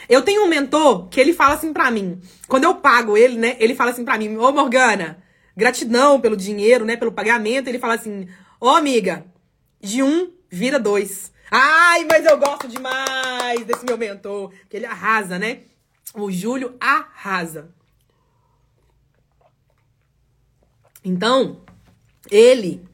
Eu 0.09 0.23
tenho 0.23 0.43
um 0.43 0.49
mentor 0.49 1.09
que 1.09 1.21
ele 1.21 1.33
fala 1.33 1.55
assim 1.55 1.73
pra 1.73 1.91
mim. 1.91 2.21
Quando 2.49 2.65
eu 2.65 2.75
pago 2.75 3.17
ele, 3.17 3.39
né? 3.39 3.57
Ele 3.61 3.77
fala 3.77 3.93
assim 3.93 4.05
pra 4.05 4.19
mim: 4.19 4.37
Ô 4.37 4.51
Morgana, 4.51 5.23
gratidão 5.57 6.21
pelo 6.21 6.37
dinheiro, 6.37 6.85
né? 6.85 6.97
Pelo 6.97 7.13
pagamento. 7.13 7.69
Ele 7.69 7.79
fala 7.79 7.95
assim: 7.95 8.27
Ô 8.59 8.71
amiga, 8.71 9.25
de 9.81 10.03
um 10.03 10.33
vira 10.51 10.81
dois. 10.81 11.31
Ai, 11.49 12.07
mas 12.11 12.25
eu 12.25 12.39
gosto 12.39 12.67
demais 12.67 13.65
desse 13.65 13.85
meu 13.85 13.99
mentor. 13.99 14.53
Que 14.69 14.79
ele 14.79 14.87
arrasa, 14.87 15.39
né? 15.39 15.61
O 16.15 16.31
Júlio 16.33 16.75
arrasa. 16.81 17.73
Então, 21.05 21.63
ele, 22.31 22.85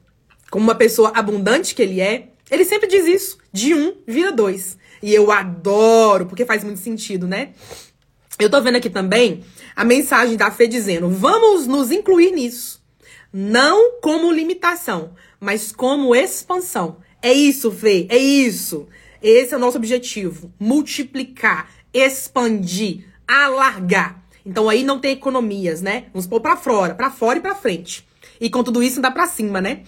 como 0.49 0.63
uma 0.65 0.75
pessoa 0.75 1.11
abundante 1.15 1.73
que 1.73 1.81
ele 1.81 1.99
é, 1.99 2.33
ele 2.49 2.65
sempre 2.65 2.87
diz 2.87 3.05
isso. 3.05 3.37
De 3.51 3.73
um 3.73 3.95
vira 4.05 4.31
dois. 4.31 4.77
E 5.01 5.13
eu 5.13 5.31
adoro, 5.31 6.25
porque 6.25 6.45
faz 6.45 6.63
muito 6.63 6.79
sentido, 6.79 7.27
né? 7.27 7.49
Eu 8.39 8.49
tô 8.49 8.61
vendo 8.61 8.75
aqui 8.75 8.89
também 8.89 9.43
a 9.75 9.83
mensagem 9.83 10.37
da 10.37 10.51
Fê 10.51 10.67
dizendo: 10.67 11.09
vamos 11.09 11.67
nos 11.67 11.91
incluir 11.91 12.31
nisso. 12.31 12.81
Não 13.31 13.99
como 13.99 14.31
limitação, 14.31 15.13
mas 15.39 15.71
como 15.71 16.15
expansão. 16.15 16.97
É 17.21 17.33
isso, 17.33 17.71
Fê, 17.71 18.07
é 18.09 18.17
isso. 18.17 18.87
Esse 19.21 19.53
é 19.53 19.57
o 19.57 19.59
nosso 19.59 19.77
objetivo: 19.77 20.51
multiplicar, 20.59 21.69
expandir, 21.93 23.05
alargar. 23.27 24.23
Então 24.45 24.69
aí 24.69 24.83
não 24.83 24.99
tem 24.99 25.11
economias, 25.11 25.81
né? 25.81 26.05
Vamos 26.13 26.27
pôr 26.27 26.39
pra 26.39 26.55
fora, 26.55 26.95
pra 26.95 27.11
fora 27.11 27.39
e 27.39 27.41
pra 27.41 27.55
frente. 27.55 28.07
E 28.39 28.49
com 28.49 28.63
tudo 28.63 28.81
isso 28.81 29.01
dá 29.01 29.11
pra 29.11 29.27
cima, 29.27 29.59
né? 29.59 29.81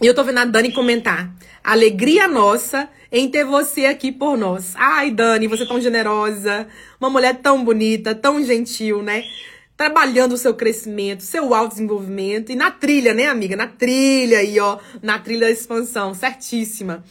E 0.00 0.06
eu 0.06 0.14
tô 0.14 0.24
vendo 0.24 0.38
a 0.38 0.44
Dani 0.44 0.72
comentar. 0.72 1.32
Alegria 1.62 2.26
nossa 2.26 2.88
em 3.10 3.28
ter 3.28 3.44
você 3.44 3.84
aqui 3.84 4.10
por 4.10 4.36
nós. 4.36 4.74
Ai, 4.76 5.10
Dani, 5.10 5.46
você 5.46 5.62
é 5.62 5.66
tão 5.66 5.80
generosa. 5.80 6.66
Uma 6.98 7.10
mulher 7.10 7.38
tão 7.40 7.64
bonita, 7.64 8.14
tão 8.14 8.42
gentil, 8.42 9.02
né? 9.02 9.22
Trabalhando 9.76 10.32
o 10.32 10.38
seu 10.38 10.54
crescimento, 10.54 11.22
seu 11.22 11.54
autodesenvolvimento. 11.54 12.50
E 12.50 12.56
na 12.56 12.70
trilha, 12.70 13.14
né, 13.14 13.26
amiga? 13.26 13.54
Na 13.54 13.66
trilha 13.66 14.38
aí, 14.38 14.58
ó. 14.58 14.78
Na 15.02 15.18
trilha 15.18 15.46
da 15.46 15.50
expansão. 15.50 16.14
Certíssima. 16.14 17.04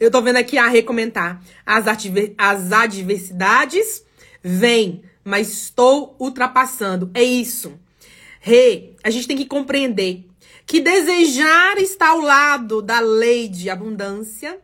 Eu 0.00 0.10
tô 0.10 0.20
vendo 0.20 0.36
aqui 0.36 0.58
a 0.58 0.66
recomentar. 0.68 1.40
As, 1.64 1.84
as 2.38 2.72
adversidades 2.72 4.04
vêm, 4.42 5.02
mas 5.22 5.48
estou 5.48 6.16
ultrapassando. 6.18 7.10
É 7.14 7.22
isso. 7.22 7.78
Rê, 8.40 8.94
a 9.04 9.10
gente 9.10 9.28
tem 9.28 9.36
que 9.36 9.46
compreender 9.46 10.26
que 10.66 10.80
desejar 10.80 11.78
estar 11.78 12.08
ao 12.08 12.20
lado 12.20 12.80
da 12.82 13.00
lei 13.00 13.48
de 13.48 13.68
abundância 13.68 14.60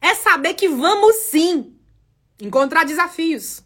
é 0.00 0.14
saber 0.14 0.54
que 0.54 0.68
vamos 0.68 1.16
sim 1.30 1.76
encontrar 2.40 2.84
desafios. 2.84 3.62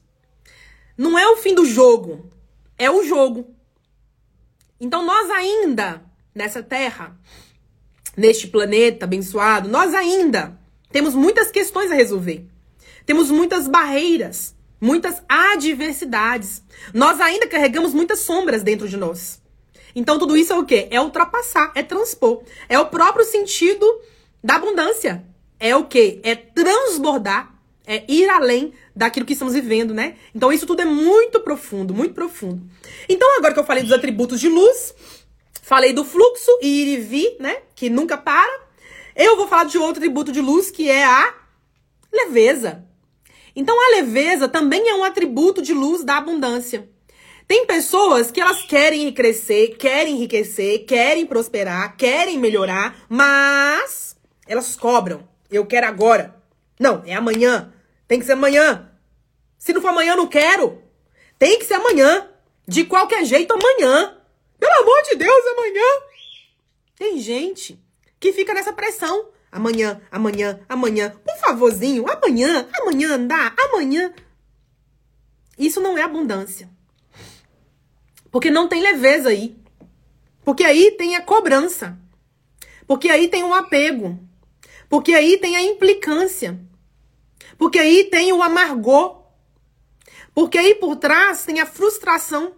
Não 0.96 1.18
é 1.18 1.26
o 1.28 1.36
fim 1.36 1.54
do 1.54 1.64
jogo, 1.64 2.30
é 2.78 2.90
o 2.90 3.02
jogo. 3.02 3.54
Então 4.80 5.04
nós 5.04 5.30
ainda 5.30 6.02
nessa 6.34 6.62
terra, 6.62 7.18
neste 8.16 8.48
planeta 8.48 9.04
abençoado, 9.04 9.68
nós 9.68 9.94
ainda 9.94 10.58
temos 10.90 11.14
muitas 11.14 11.50
questões 11.50 11.90
a 11.90 11.94
resolver. 11.94 12.46
Temos 13.06 13.30
muitas 13.30 13.66
barreiras, 13.68 14.54
muitas 14.80 15.22
adversidades. 15.28 16.62
Nós 16.94 17.20
ainda 17.20 17.46
carregamos 17.46 17.92
muitas 17.92 18.20
sombras 18.20 18.62
dentro 18.62 18.88
de 18.88 18.96
nós. 18.96 19.39
Então 19.94 20.18
tudo 20.18 20.36
isso 20.36 20.52
é 20.52 20.58
o 20.58 20.64
quê? 20.64 20.88
É 20.90 21.00
ultrapassar, 21.00 21.72
é 21.74 21.82
transpor. 21.82 22.42
É 22.68 22.78
o 22.78 22.86
próprio 22.86 23.24
sentido 23.24 23.86
da 24.42 24.56
abundância. 24.56 25.24
É 25.58 25.76
o 25.76 25.84
quê? 25.84 26.20
É 26.22 26.34
transbordar, 26.34 27.54
é 27.86 28.04
ir 28.08 28.28
além 28.28 28.72
daquilo 28.94 29.26
que 29.26 29.32
estamos 29.32 29.54
vivendo, 29.54 29.92
né? 29.92 30.16
Então 30.34 30.52
isso 30.52 30.66
tudo 30.66 30.82
é 30.82 30.84
muito 30.84 31.40
profundo, 31.40 31.94
muito 31.94 32.14
profundo. 32.14 32.62
Então 33.08 33.36
agora 33.36 33.52
que 33.52 33.60
eu 33.60 33.64
falei 33.64 33.82
dos 33.82 33.92
atributos 33.92 34.40
de 34.40 34.48
luz, 34.48 34.94
falei 35.62 35.92
do 35.92 36.04
fluxo 36.04 36.50
ir 36.62 36.88
e 36.88 36.96
vir, 36.96 37.36
né? 37.38 37.58
Que 37.74 37.90
nunca 37.90 38.16
para. 38.16 38.60
Eu 39.14 39.36
vou 39.36 39.48
falar 39.48 39.64
de 39.64 39.76
outro 39.76 39.98
atributo 39.98 40.32
de 40.32 40.40
luz 40.40 40.70
que 40.70 40.88
é 40.88 41.04
a 41.04 41.34
leveza. 42.12 42.84
Então 43.54 43.76
a 43.78 43.96
leveza 43.96 44.48
também 44.48 44.88
é 44.88 44.94
um 44.94 45.04
atributo 45.04 45.60
de 45.60 45.74
luz 45.74 46.04
da 46.04 46.16
abundância. 46.16 46.88
Tem 47.50 47.66
pessoas 47.66 48.30
que 48.30 48.40
elas 48.40 48.62
querem 48.62 49.12
crescer, 49.12 49.76
querem 49.76 50.14
enriquecer, 50.14 50.86
querem 50.86 51.26
prosperar, 51.26 51.96
querem 51.96 52.38
melhorar, 52.38 53.04
mas 53.08 54.16
elas 54.46 54.76
cobram. 54.76 55.28
Eu 55.50 55.66
quero 55.66 55.88
agora. 55.88 56.40
Não, 56.78 57.02
é 57.04 57.12
amanhã. 57.12 57.74
Tem 58.06 58.20
que 58.20 58.24
ser 58.24 58.34
amanhã. 58.34 58.92
Se 59.58 59.72
não 59.72 59.82
for 59.82 59.88
amanhã, 59.88 60.12
eu 60.12 60.18
não 60.18 60.28
quero. 60.28 60.80
Tem 61.40 61.58
que 61.58 61.64
ser 61.64 61.74
amanhã. 61.74 62.30
De 62.68 62.84
qualquer 62.84 63.24
jeito, 63.24 63.52
amanhã. 63.52 64.16
Pelo 64.56 64.82
amor 64.82 65.02
de 65.08 65.16
Deus, 65.16 65.46
amanhã. 65.48 65.86
Tem 66.94 67.18
gente 67.18 67.82
que 68.20 68.32
fica 68.32 68.54
nessa 68.54 68.72
pressão. 68.72 69.28
Amanhã, 69.50 70.00
amanhã, 70.08 70.60
amanhã. 70.68 71.10
Por 71.24 71.36
favorzinho, 71.38 72.08
amanhã, 72.08 72.68
amanhã 72.74 73.18
dá, 73.18 73.52
amanhã. 73.58 74.14
Isso 75.58 75.80
não 75.80 75.98
é 75.98 76.02
abundância. 76.02 76.70
Porque 78.30 78.50
não 78.50 78.68
tem 78.68 78.82
leveza 78.82 79.30
aí. 79.30 79.56
Porque 80.44 80.64
aí 80.64 80.92
tem 80.92 81.16
a 81.16 81.22
cobrança. 81.22 81.98
Porque 82.86 83.08
aí 83.08 83.28
tem 83.28 83.42
o 83.42 83.54
apego. 83.54 84.18
Porque 84.88 85.14
aí 85.14 85.38
tem 85.38 85.56
a 85.56 85.62
implicância. 85.62 86.58
Porque 87.58 87.78
aí 87.78 88.04
tem 88.04 88.32
o 88.32 88.42
amargor. 88.42 89.22
Porque 90.34 90.58
aí 90.58 90.74
por 90.74 90.96
trás 90.96 91.44
tem 91.44 91.60
a 91.60 91.66
frustração. 91.66 92.54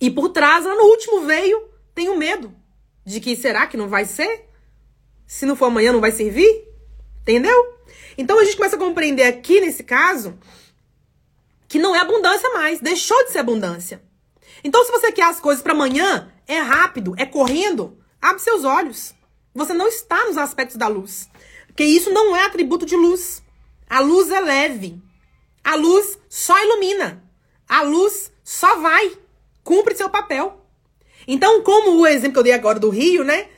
E 0.00 0.10
por 0.10 0.30
trás, 0.30 0.64
lá 0.64 0.74
no 0.74 0.84
último 0.84 1.22
veio, 1.22 1.68
tem 1.94 2.08
o 2.08 2.16
medo 2.16 2.54
de 3.04 3.20
que 3.20 3.36
será 3.36 3.66
que 3.66 3.76
não 3.76 3.88
vai 3.88 4.04
ser? 4.04 4.48
Se 5.26 5.46
não 5.46 5.56
for 5.56 5.66
amanhã, 5.66 5.92
não 5.92 6.00
vai 6.00 6.12
servir? 6.12 6.68
Entendeu? 7.22 7.78
Então 8.18 8.38
a 8.38 8.44
gente 8.44 8.56
começa 8.56 8.76
a 8.76 8.78
compreender 8.78 9.24
aqui 9.24 9.60
nesse 9.60 9.82
caso 9.82 10.38
que 11.68 11.78
não 11.78 11.94
é 11.94 12.00
abundância 12.00 12.50
mais, 12.50 12.80
deixou 12.80 13.24
de 13.24 13.32
ser 13.32 13.38
abundância. 13.38 14.02
Então, 14.64 14.84
se 14.84 14.92
você 14.92 15.10
quer 15.10 15.24
as 15.24 15.40
coisas 15.40 15.62
para 15.62 15.72
amanhã, 15.72 16.32
é 16.46 16.58
rápido, 16.58 17.14
é 17.16 17.26
correndo, 17.26 17.98
abre 18.20 18.42
seus 18.42 18.64
olhos. 18.64 19.14
Você 19.54 19.74
não 19.74 19.88
está 19.88 20.24
nos 20.26 20.38
aspectos 20.38 20.76
da 20.76 20.88
luz. 20.88 21.28
Porque 21.66 21.84
isso 21.84 22.10
não 22.10 22.36
é 22.36 22.44
atributo 22.44 22.86
de 22.86 22.96
luz. 22.96 23.42
A 23.88 24.00
luz 24.00 24.30
é 24.30 24.40
leve. 24.40 25.02
A 25.64 25.74
luz 25.74 26.18
só 26.28 26.58
ilumina. 26.62 27.22
A 27.68 27.82
luz 27.82 28.32
só 28.44 28.76
vai. 28.76 29.12
Cumpre 29.62 29.94
seu 29.94 30.10
papel. 30.10 30.60
Então, 31.26 31.62
como 31.62 31.98
o 31.98 32.06
exemplo 32.06 32.34
que 32.34 32.38
eu 32.38 32.44
dei 32.44 32.52
agora 32.52 32.78
do 32.78 32.90
rio, 32.90 33.24
né? 33.24 33.48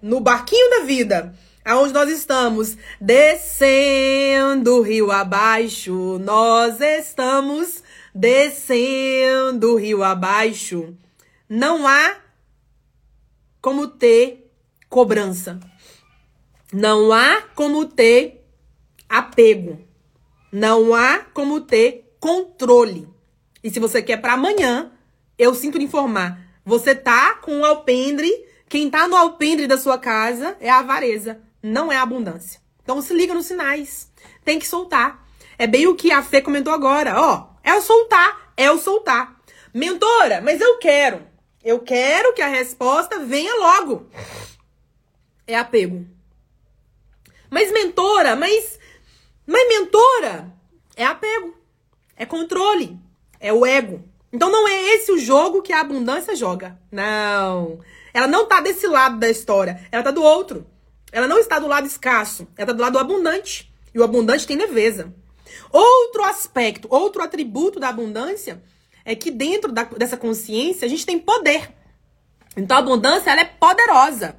No 0.00 0.20
barquinho 0.20 0.70
da 0.70 0.84
vida, 0.84 1.34
aonde 1.64 1.92
nós 1.92 2.08
estamos 2.08 2.76
descendo 3.00 4.76
o 4.76 4.82
rio 4.82 5.10
abaixo, 5.10 6.18
nós 6.20 6.80
estamos 6.80 7.79
descendo 8.14 9.72
o 9.72 9.76
rio 9.76 10.02
abaixo. 10.02 10.96
Não 11.48 11.86
há 11.86 12.16
como 13.60 13.88
ter 13.88 14.50
cobrança. 14.88 15.58
Não 16.72 17.12
há 17.12 17.42
como 17.54 17.84
ter 17.86 18.46
apego. 19.08 19.80
Não 20.52 20.94
há 20.94 21.20
como 21.32 21.60
ter 21.60 22.14
controle. 22.18 23.08
E 23.62 23.70
se 23.70 23.80
você 23.80 24.02
quer 24.02 24.18
para 24.18 24.34
amanhã, 24.34 24.92
eu 25.38 25.54
sinto 25.54 25.78
lhe 25.78 25.84
informar, 25.84 26.40
você 26.64 26.94
tá 26.94 27.34
com 27.36 27.60
o 27.60 27.64
alpendre, 27.64 28.30
quem 28.68 28.88
tá 28.88 29.08
no 29.08 29.16
alpendre 29.16 29.66
da 29.66 29.78
sua 29.78 29.98
casa 29.98 30.56
é 30.60 30.70
a 30.70 30.78
avareza, 30.78 31.40
não 31.62 31.90
é 31.90 31.96
a 31.96 32.02
abundância. 32.02 32.60
Então 32.82 33.00
se 33.02 33.12
liga 33.14 33.34
nos 33.34 33.46
sinais. 33.46 34.10
Tem 34.44 34.58
que 34.58 34.66
soltar. 34.66 35.26
É 35.58 35.66
bem 35.66 35.86
o 35.86 35.94
que 35.94 36.10
a 36.10 36.22
Fê 36.22 36.40
comentou 36.40 36.72
agora, 36.72 37.20
ó. 37.20 37.49
É 37.62 37.74
o 37.74 37.80
soltar, 37.80 38.52
é 38.56 38.70
o 38.70 38.78
soltar. 38.78 39.40
Mentora, 39.72 40.40
mas 40.40 40.60
eu 40.60 40.78
quero. 40.78 41.26
Eu 41.62 41.80
quero 41.80 42.32
que 42.32 42.42
a 42.42 42.48
resposta 42.48 43.18
venha 43.18 43.54
logo. 43.54 44.06
É 45.46 45.56
apego. 45.56 46.06
Mas 47.50 47.70
mentora, 47.72 48.36
mas 48.36 48.78
mas 49.46 49.68
mentora 49.68 50.52
é 50.96 51.04
apego. 51.04 51.56
É 52.16 52.24
controle, 52.24 52.98
é 53.38 53.52
o 53.52 53.66
ego. 53.66 54.04
Então 54.32 54.50
não 54.50 54.68
é 54.68 54.94
esse 54.94 55.10
o 55.10 55.18
jogo 55.18 55.62
que 55.62 55.72
a 55.72 55.80
abundância 55.80 56.36
joga. 56.36 56.78
Não. 56.90 57.80
Ela 58.14 58.26
não 58.26 58.46
tá 58.46 58.60
desse 58.60 58.86
lado 58.86 59.18
da 59.18 59.28
história, 59.28 59.86
ela 59.90 60.02
tá 60.02 60.10
do 60.10 60.22
outro. 60.22 60.66
Ela 61.12 61.26
não 61.26 61.38
está 61.38 61.58
do 61.58 61.66
lado 61.66 61.86
escasso, 61.86 62.46
ela 62.56 62.68
tá 62.68 62.72
do 62.72 62.82
lado 62.82 62.98
abundante. 62.98 63.72
E 63.92 63.98
o 63.98 64.04
abundante 64.04 64.46
tem 64.46 64.56
leveza. 64.56 65.12
Outro 65.72 66.24
aspecto, 66.24 66.88
outro 66.90 67.22
atributo 67.22 67.78
da 67.80 67.88
abundância 67.88 68.62
é 69.04 69.14
que 69.14 69.30
dentro 69.30 69.72
da, 69.72 69.84
dessa 69.84 70.16
consciência 70.16 70.86
a 70.86 70.88
gente 70.88 71.06
tem 71.06 71.18
poder. 71.18 71.70
Então 72.56 72.76
a 72.76 72.80
abundância 72.80 73.30
ela 73.30 73.40
é 73.40 73.44
poderosa. 73.44 74.36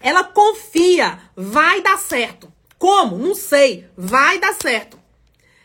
Ela 0.00 0.24
confia, 0.24 1.18
vai 1.34 1.82
dar 1.82 1.98
certo. 1.98 2.52
Como? 2.78 3.18
Não 3.18 3.34
sei, 3.34 3.88
vai 3.96 4.38
dar 4.38 4.54
certo. 4.54 4.98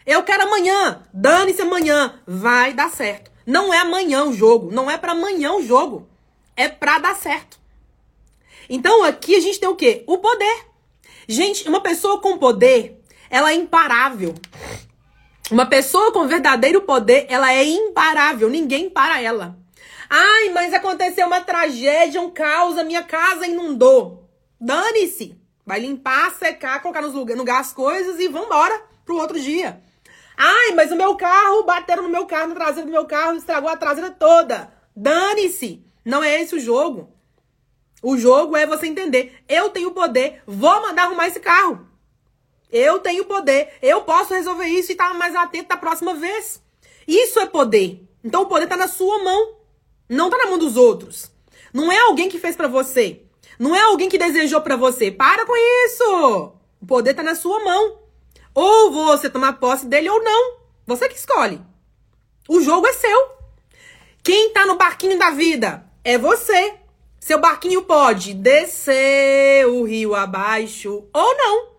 Eu 0.05 0.23
quero 0.23 0.43
amanhã, 0.43 1.03
dane-se 1.13 1.61
amanhã, 1.61 2.19
vai 2.25 2.73
dar 2.73 2.89
certo. 2.89 3.31
Não 3.45 3.73
é 3.73 3.79
amanhã 3.79 4.25
o 4.25 4.33
jogo, 4.33 4.71
não 4.71 4.89
é 4.89 4.97
para 4.97 5.11
amanhã 5.11 5.53
o 5.53 5.65
jogo. 5.65 6.07
É 6.55 6.67
para 6.67 6.99
dar 6.99 7.15
certo. 7.15 7.59
Então 8.69 9.03
aqui 9.03 9.35
a 9.35 9.39
gente 9.39 9.59
tem 9.59 9.69
o 9.69 9.75
quê? 9.75 10.03
O 10.07 10.17
poder. 10.17 10.65
Gente, 11.27 11.67
uma 11.67 11.81
pessoa 11.81 12.19
com 12.19 12.37
poder, 12.37 13.01
ela 13.33 13.51
é 13.51 13.55
imparável. 13.55 14.35
Uma 15.49 15.65
pessoa 15.65 16.11
com 16.11 16.27
verdadeiro 16.27 16.81
poder, 16.81 17.25
ela 17.27 17.51
é 17.51 17.65
imparável. 17.65 18.47
Ninguém 18.47 18.91
para 18.91 19.19
ela. 19.19 19.57
Ai, 20.07 20.49
mas 20.49 20.71
aconteceu 20.71 21.25
uma 21.25 21.41
tragédia, 21.41 22.21
um 22.21 22.29
caos, 22.29 22.77
a 22.77 22.83
minha 22.83 23.01
casa 23.01 23.47
inundou. 23.47 24.29
Dane-se. 24.61 25.35
Vai 25.65 25.79
limpar, 25.79 26.29
secar, 26.35 26.79
colocar 26.83 27.01
no 27.01 27.07
lugar, 27.07 27.35
lugar 27.35 27.59
as 27.59 27.73
coisas 27.73 28.19
e 28.19 28.27
vambora 28.27 28.79
pro 29.03 29.17
outro 29.17 29.39
dia. 29.39 29.81
Ai, 30.37 30.73
mas 30.75 30.91
o 30.91 30.95
meu 30.95 31.15
carro, 31.15 31.63
bateram 31.63 32.03
no 32.03 32.09
meu 32.09 32.27
carro, 32.27 32.49
no 32.49 32.55
traseiro 32.55 32.87
do 32.87 32.93
meu 32.93 33.07
carro, 33.07 33.35
estragou 33.35 33.67
a 33.67 33.75
traseira 33.75 34.11
toda. 34.11 34.71
Dane-se! 34.95 35.83
Não 36.05 36.23
é 36.23 36.39
esse 36.39 36.53
o 36.53 36.59
jogo. 36.59 37.11
O 37.99 38.15
jogo 38.15 38.55
é 38.55 38.67
você 38.67 38.85
entender. 38.85 39.43
Eu 39.49 39.71
tenho 39.71 39.89
poder, 39.89 40.43
vou 40.45 40.83
mandar 40.83 41.05
arrumar 41.05 41.27
esse 41.27 41.39
carro. 41.39 41.92
Eu 42.73 42.99
tenho 42.99 43.23
poder, 43.25 43.69
eu 43.83 44.01
posso 44.01 44.33
resolver 44.33 44.65
isso 44.65 44.91
e 44.91 44.93
estar 44.93 45.09
tá 45.09 45.13
mais 45.13 45.35
atento 45.35 45.69
da 45.69 45.77
próxima 45.77 46.15
vez. 46.15 46.59
Isso 47.07 47.39
é 47.39 47.45
poder. 47.45 48.01
Então 48.23 48.41
o 48.41 48.45
poder 48.47 48.63
está 48.63 48.75
na 48.75 48.87
sua 48.87 49.23
mão, 49.23 49.57
não 50.09 50.25
está 50.25 50.39
na 50.39 50.47
mão 50.47 50.57
dos 50.57 50.75
outros. 50.75 51.31
Não 51.71 51.91
é 51.91 51.99
alguém 51.99 52.29
que 52.29 52.39
fez 52.39 52.55
para 52.55 52.67
você. 52.67 53.21
Não 53.59 53.75
é 53.75 53.81
alguém 53.81 54.09
que 54.09 54.17
desejou 54.17 54.59
para 54.61 54.75
você. 54.75 55.11
Para 55.11 55.45
com 55.45 55.53
isso! 55.85 56.53
O 56.81 56.85
poder 56.87 57.11
está 57.11 57.21
na 57.21 57.35
sua 57.35 57.63
mão. 57.63 57.99
Ou 58.55 58.91
você 58.91 59.29
tomar 59.29 59.59
posse 59.59 59.85
dele 59.85 60.09
ou 60.09 60.23
não. 60.23 60.57
Você 60.87 61.07
que 61.07 61.15
escolhe. 61.15 61.61
O 62.49 62.59
jogo 62.59 62.87
é 62.87 62.93
seu. 62.93 63.29
Quem 64.23 64.49
tá 64.49 64.65
no 64.65 64.77
barquinho 64.77 65.19
da 65.19 65.29
vida 65.29 65.85
é 66.03 66.17
você. 66.17 66.73
Seu 67.19 67.39
barquinho 67.39 67.83
pode 67.83 68.33
descer 68.33 69.67
o 69.67 69.83
rio 69.83 70.15
abaixo 70.15 71.05
ou 71.13 71.37
não. 71.37 71.72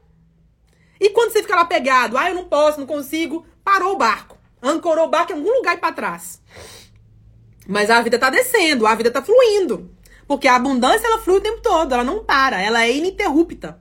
E 1.00 1.10
quando 1.10 1.32
você 1.32 1.42
fica 1.42 1.56
lá 1.56 1.64
pegado, 1.64 2.16
ah, 2.16 2.28
eu 2.28 2.34
não 2.34 2.44
posso, 2.44 2.80
não 2.80 2.86
consigo, 2.86 3.46
parou 3.62 3.94
o 3.94 3.98
barco. 3.98 4.38
Ancorou 4.62 5.06
o 5.06 5.10
barco 5.10 5.32
em 5.32 5.36
algum 5.36 5.54
lugar 5.56 5.78
para 5.78 5.92
trás. 5.92 6.40
Mas 7.66 7.90
a 7.90 8.00
vida 8.02 8.18
tá 8.18 8.30
descendo, 8.30 8.86
a 8.86 8.94
vida 8.94 9.10
tá 9.10 9.22
fluindo. 9.22 9.90
Porque 10.26 10.48
a 10.48 10.56
abundância 10.56 11.06
ela 11.06 11.18
flui 11.18 11.38
o 11.38 11.42
tempo 11.42 11.60
todo, 11.60 11.92
ela 11.92 12.04
não 12.04 12.24
para, 12.24 12.60
ela 12.60 12.84
é 12.84 12.92
ininterrupta. 12.92 13.80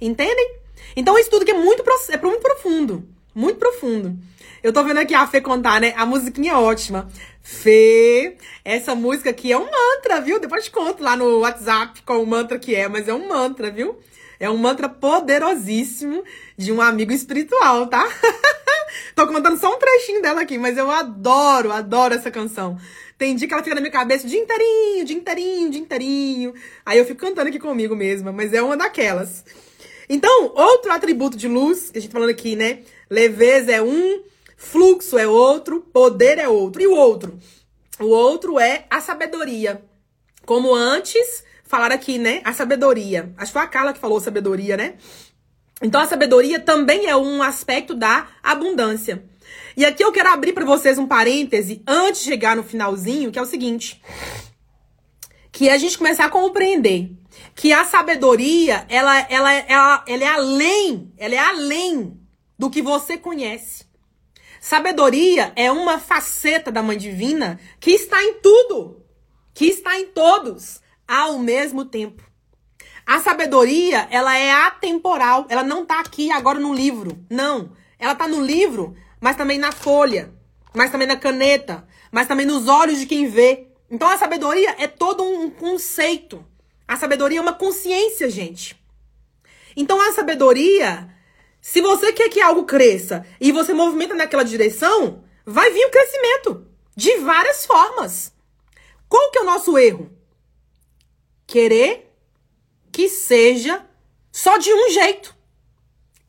Entendem? 0.00 0.56
Então, 0.94 1.18
isso 1.18 1.30
tudo 1.30 1.44
que 1.44 1.50
é 1.50 1.54
muito, 1.54 1.82
é 2.10 2.16
muito 2.16 2.40
profundo. 2.40 3.08
Muito 3.34 3.58
profundo. 3.58 4.18
Eu 4.62 4.72
tô 4.72 4.82
vendo 4.82 4.98
aqui 4.98 5.14
a 5.14 5.26
Fê 5.26 5.40
contar, 5.40 5.80
né? 5.80 5.92
A 5.96 6.06
musiquinha 6.06 6.52
é 6.52 6.56
ótima. 6.56 7.08
Fê, 7.42 8.36
essa 8.64 8.94
música 8.94 9.30
aqui 9.30 9.52
é 9.52 9.58
um 9.58 9.70
mantra, 9.70 10.20
viu? 10.20 10.40
Depois 10.40 10.64
te 10.64 10.70
conto 10.70 11.02
lá 11.02 11.16
no 11.16 11.40
WhatsApp 11.40 12.02
qual 12.02 12.22
o 12.22 12.26
mantra 12.26 12.58
que 12.58 12.74
é, 12.74 12.88
mas 12.88 13.06
é 13.06 13.14
um 13.14 13.28
mantra, 13.28 13.70
viu? 13.70 13.98
É 14.38 14.48
um 14.50 14.56
mantra 14.56 14.88
poderosíssimo 14.88 16.22
de 16.56 16.72
um 16.72 16.80
amigo 16.80 17.12
espiritual, 17.12 17.86
tá? 17.86 18.06
Tô 19.14 19.26
contando 19.26 19.58
só 19.58 19.74
um 19.74 19.78
trechinho 19.78 20.22
dela 20.22 20.42
aqui, 20.42 20.58
mas 20.58 20.76
eu 20.76 20.90
adoro, 20.90 21.72
adoro 21.72 22.14
essa 22.14 22.30
canção. 22.30 22.78
Tem 23.18 23.34
dia 23.34 23.48
que 23.48 23.54
ela 23.54 23.62
fica 23.62 23.74
na 23.74 23.80
minha 23.80 23.92
cabeça 23.92 24.26
o 24.26 24.28
dia 24.28 24.40
inteirinho, 24.40 25.04
dia 25.04 25.16
inteirinho, 25.16 25.70
dia 25.70 25.80
inteirinho. 25.80 26.54
Aí 26.84 26.98
eu 26.98 27.04
fico 27.04 27.20
cantando 27.20 27.48
aqui 27.48 27.58
comigo 27.58 27.96
mesma, 27.96 28.30
mas 28.30 28.52
é 28.52 28.62
uma 28.62 28.76
daquelas. 28.76 29.44
Então, 30.08 30.52
outro 30.54 30.92
atributo 30.92 31.36
de 31.36 31.48
luz, 31.48 31.90
que 31.90 31.98
a 31.98 32.00
gente 32.00 32.10
tá 32.10 32.18
falando 32.18 32.30
aqui, 32.30 32.54
né? 32.54 32.80
Leveza 33.08 33.72
é 33.72 33.82
um, 33.82 34.22
fluxo 34.56 35.18
é 35.18 35.26
outro, 35.26 35.80
poder 35.80 36.38
é 36.38 36.48
outro. 36.48 36.82
E 36.82 36.86
o 36.86 36.94
outro? 36.94 37.38
O 37.98 38.06
outro 38.06 38.60
é 38.60 38.84
a 38.90 39.00
sabedoria. 39.00 39.82
Como 40.44 40.74
antes, 40.74 41.42
falaram 41.66 41.94
aqui, 41.94 42.18
né? 42.18 42.40
A 42.44 42.52
sabedoria. 42.52 43.32
Acho 43.36 43.52
que 43.52 43.58
foi 43.58 43.62
a 43.62 43.66
Carla 43.66 43.92
que 43.92 43.98
falou 43.98 44.20
sabedoria, 44.20 44.76
né? 44.76 44.94
Então, 45.82 46.00
a 46.00 46.06
sabedoria 46.06 46.58
também 46.58 47.06
é 47.06 47.16
um 47.16 47.42
aspecto 47.42 47.94
da 47.94 48.28
abundância. 48.42 49.24
E 49.76 49.84
aqui 49.84 50.02
eu 50.02 50.12
quero 50.12 50.30
abrir 50.30 50.52
para 50.52 50.64
vocês 50.64 50.98
um 50.98 51.06
parêntese 51.06 51.82
antes 51.86 52.22
de 52.22 52.30
chegar 52.30 52.56
no 52.56 52.62
finalzinho, 52.62 53.30
que 53.30 53.38
é 53.38 53.42
o 53.42 53.46
seguinte: 53.46 54.00
que 55.52 55.68
é 55.68 55.72
a 55.72 55.78
gente 55.78 55.98
começar 55.98 56.24
a 56.24 56.30
compreender 56.30 57.10
que 57.54 57.72
a 57.72 57.84
sabedoria, 57.84 58.86
ela, 58.88 59.18
ela, 59.30 59.52
ela, 59.52 60.04
ela 60.06 60.24
é 60.24 60.28
além, 60.28 61.12
ela 61.18 61.34
é 61.34 61.38
além 61.38 62.18
do 62.58 62.70
que 62.70 62.80
você 62.80 63.18
conhece. 63.18 63.84
Sabedoria 64.60 65.52
é 65.54 65.70
uma 65.70 65.98
faceta 65.98 66.72
da 66.72 66.82
Mãe 66.82 66.96
Divina 66.96 67.60
que 67.78 67.90
está 67.90 68.22
em 68.22 68.40
tudo, 68.40 69.04
que 69.54 69.66
está 69.66 69.98
em 69.98 70.06
todos 70.06 70.80
ao 71.06 71.38
mesmo 71.38 71.84
tempo. 71.84 72.22
A 73.06 73.20
sabedoria, 73.20 74.08
ela 74.10 74.36
é 74.36 74.50
atemporal, 74.50 75.46
ela 75.48 75.62
não 75.62 75.82
está 75.82 76.00
aqui 76.00 76.30
agora 76.32 76.58
no 76.58 76.74
livro. 76.74 77.24
Não, 77.30 77.72
ela 77.98 78.12
está 78.12 78.26
no 78.26 78.42
livro, 78.42 78.96
mas 79.20 79.36
também 79.36 79.58
na 79.58 79.70
folha, 79.70 80.34
mas 80.74 80.90
também 80.90 81.06
na 81.06 81.16
caneta, 81.16 81.86
mas 82.10 82.26
também 82.26 82.44
nos 82.44 82.66
olhos 82.66 82.98
de 82.98 83.06
quem 83.06 83.28
vê. 83.28 83.68
Então 83.88 84.08
a 84.08 84.18
sabedoria 84.18 84.74
é 84.78 84.88
todo 84.88 85.22
um 85.22 85.48
conceito. 85.48 86.44
A 86.88 86.96
sabedoria 86.96 87.38
é 87.38 87.42
uma 87.42 87.52
consciência, 87.52 88.28
gente. 88.28 88.76
Então 89.76 90.00
a 90.00 90.12
sabedoria, 90.12 91.08
Se 91.60 91.80
você 91.80 92.12
quer 92.12 92.28
que 92.28 92.40
algo 92.40 92.64
cresça 92.64 93.26
e 93.40 93.50
você 93.50 93.74
movimenta 93.74 94.14
naquela 94.14 94.44
direção, 94.44 95.24
vai 95.44 95.68
vir 95.72 95.84
o 95.84 95.90
crescimento 95.90 96.64
de 96.94 97.16
várias 97.18 97.66
formas. 97.66 98.32
Qual 99.08 99.32
que 99.32 99.38
é 99.38 99.42
o 99.42 99.46
nosso 99.46 99.76
erro? 99.76 100.08
Querer 101.46 102.12
que 102.90 103.08
seja 103.08 103.86
só 104.32 104.58
de 104.58 104.72
um 104.72 104.90
jeito. 104.90 105.34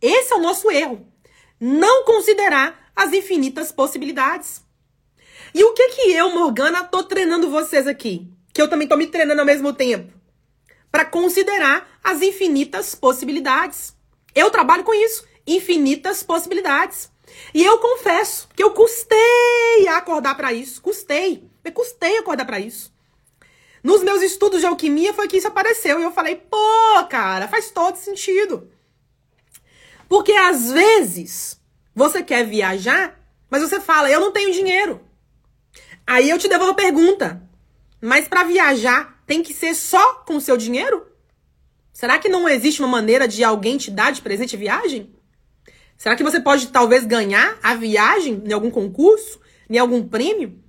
Esse 0.01 0.33
é 0.33 0.35
o 0.35 0.41
nosso 0.41 0.69
erro. 0.69 1.05
Não 1.59 2.05
considerar 2.05 2.91
as 2.95 3.11
infinitas 3.13 3.71
possibilidades. 3.71 4.61
E 5.53 5.63
o 5.63 5.73
que 5.73 5.89
que 5.89 6.11
eu, 6.11 6.33
Morgana, 6.33 6.83
tô 6.83 7.03
treinando 7.03 7.49
vocês 7.49 7.87
aqui? 7.87 8.31
Que 8.53 8.61
eu 8.61 8.69
também 8.69 8.87
tô 8.87 8.95
me 8.95 9.07
treinando 9.07 9.39
ao 9.39 9.45
mesmo 9.45 9.73
tempo. 9.73 10.13
Para 10.91 11.05
considerar 11.05 11.99
as 12.03 12.21
infinitas 12.21 12.93
possibilidades. 12.93 13.95
Eu 14.35 14.51
trabalho 14.51 14.83
com 14.83 14.93
isso. 14.93 15.25
Infinitas 15.47 16.21
possibilidades. 16.21 17.09
E 17.53 17.63
eu 17.63 17.77
confesso 17.79 18.47
que 18.55 18.63
eu 18.63 18.71
custei 18.71 19.87
a 19.89 19.97
acordar 19.97 20.35
para 20.35 20.53
isso. 20.53 20.81
Custei. 20.81 21.49
Eu 21.63 21.71
custei 21.71 22.17
acordar 22.17 22.45
para 22.45 22.59
isso. 22.59 22.91
Nos 23.87 24.03
meus 24.03 24.21
estudos 24.21 24.59
de 24.59 24.65
alquimia 24.65 25.13
foi 25.13 25.29
que 25.29 25.37
isso 25.37 25.47
apareceu. 25.47 25.97
E 25.97 26.03
eu 26.03 26.11
falei, 26.11 26.35
pô, 26.35 27.05
cara, 27.09 27.47
faz 27.47 27.71
todo 27.71 27.95
sentido. 27.95 28.69
Porque 30.09 30.33
às 30.33 30.69
vezes 30.69 31.57
você 31.95 32.21
quer 32.21 32.45
viajar, 32.45 33.17
mas 33.49 33.61
você 33.61 33.79
fala, 33.79 34.11
eu 34.11 34.19
não 34.19 34.33
tenho 34.33 34.51
dinheiro. 34.51 34.99
Aí 36.05 36.29
eu 36.29 36.37
te 36.37 36.49
devolvo 36.49 36.73
a 36.73 36.75
pergunta. 36.75 37.41
Mas 38.01 38.27
para 38.27 38.43
viajar 38.43 39.23
tem 39.25 39.41
que 39.41 39.53
ser 39.53 39.73
só 39.73 40.15
com 40.15 40.35
o 40.35 40.41
seu 40.41 40.57
dinheiro? 40.57 41.07
Será 41.93 42.19
que 42.19 42.27
não 42.27 42.49
existe 42.49 42.81
uma 42.81 42.89
maneira 42.89 43.25
de 43.25 43.41
alguém 43.41 43.77
te 43.77 43.89
dar 43.89 44.11
de 44.11 44.21
presente 44.21 44.57
viagem? 44.57 45.15
Será 45.95 46.13
que 46.17 46.25
você 46.25 46.41
pode 46.41 46.67
talvez 46.73 47.05
ganhar 47.05 47.57
a 47.63 47.73
viagem 47.73 48.43
em 48.45 48.51
algum 48.51 48.69
concurso, 48.69 49.39
em 49.69 49.77
algum 49.77 50.05
prêmio? 50.05 50.61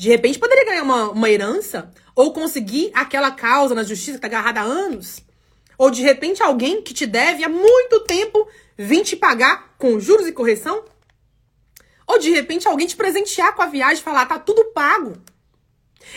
De 0.00 0.08
repente 0.08 0.38
poderia 0.38 0.64
ganhar 0.64 0.82
uma, 0.82 1.10
uma 1.10 1.28
herança 1.28 1.92
ou 2.16 2.32
conseguir 2.32 2.90
aquela 2.94 3.30
causa 3.32 3.74
na 3.74 3.82
justiça 3.82 4.12
que 4.12 4.24
está 4.24 4.28
agarrada 4.28 4.62
há 4.62 4.64
anos. 4.64 5.20
Ou 5.76 5.90
de 5.90 6.00
repente 6.00 6.42
alguém 6.42 6.80
que 6.80 6.94
te 6.94 7.06
deve 7.06 7.44
há 7.44 7.50
muito 7.50 8.00
tempo 8.04 8.48
vir 8.78 9.04
te 9.04 9.14
pagar 9.14 9.74
com 9.76 10.00
juros 10.00 10.26
e 10.26 10.32
correção. 10.32 10.86
Ou 12.06 12.18
de 12.18 12.30
repente 12.30 12.66
alguém 12.66 12.86
te 12.86 12.96
presentear 12.96 13.54
com 13.54 13.60
a 13.60 13.66
viagem 13.66 14.00
e 14.00 14.02
falar, 14.02 14.24
tá 14.24 14.38
tudo 14.38 14.72
pago. 14.72 15.18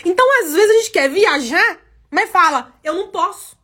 Então, 0.02 0.26
às 0.40 0.54
vezes, 0.54 0.70
a 0.70 0.78
gente 0.78 0.90
quer 0.90 1.10
viajar, 1.10 1.78
mas 2.10 2.30
fala, 2.30 2.74
eu 2.82 2.94
não 2.94 3.08
posso. 3.08 3.54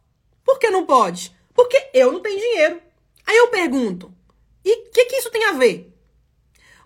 Por 0.45 0.59
que 0.59 0.69
não 0.69 0.85
pode? 0.85 1.35
Porque 1.55 1.89
eu 1.95 2.13
não 2.13 2.21
tenho 2.21 2.39
dinheiro. 2.39 2.83
Aí 3.27 3.39
eu 3.39 3.49
pergunto, 3.49 4.13
e 4.63 4.71
o 4.71 4.91
que, 4.91 5.07
que 5.07 5.17
isso 5.17 5.31
tem 5.31 5.47
a 5.47 5.53
ver? 5.53 5.91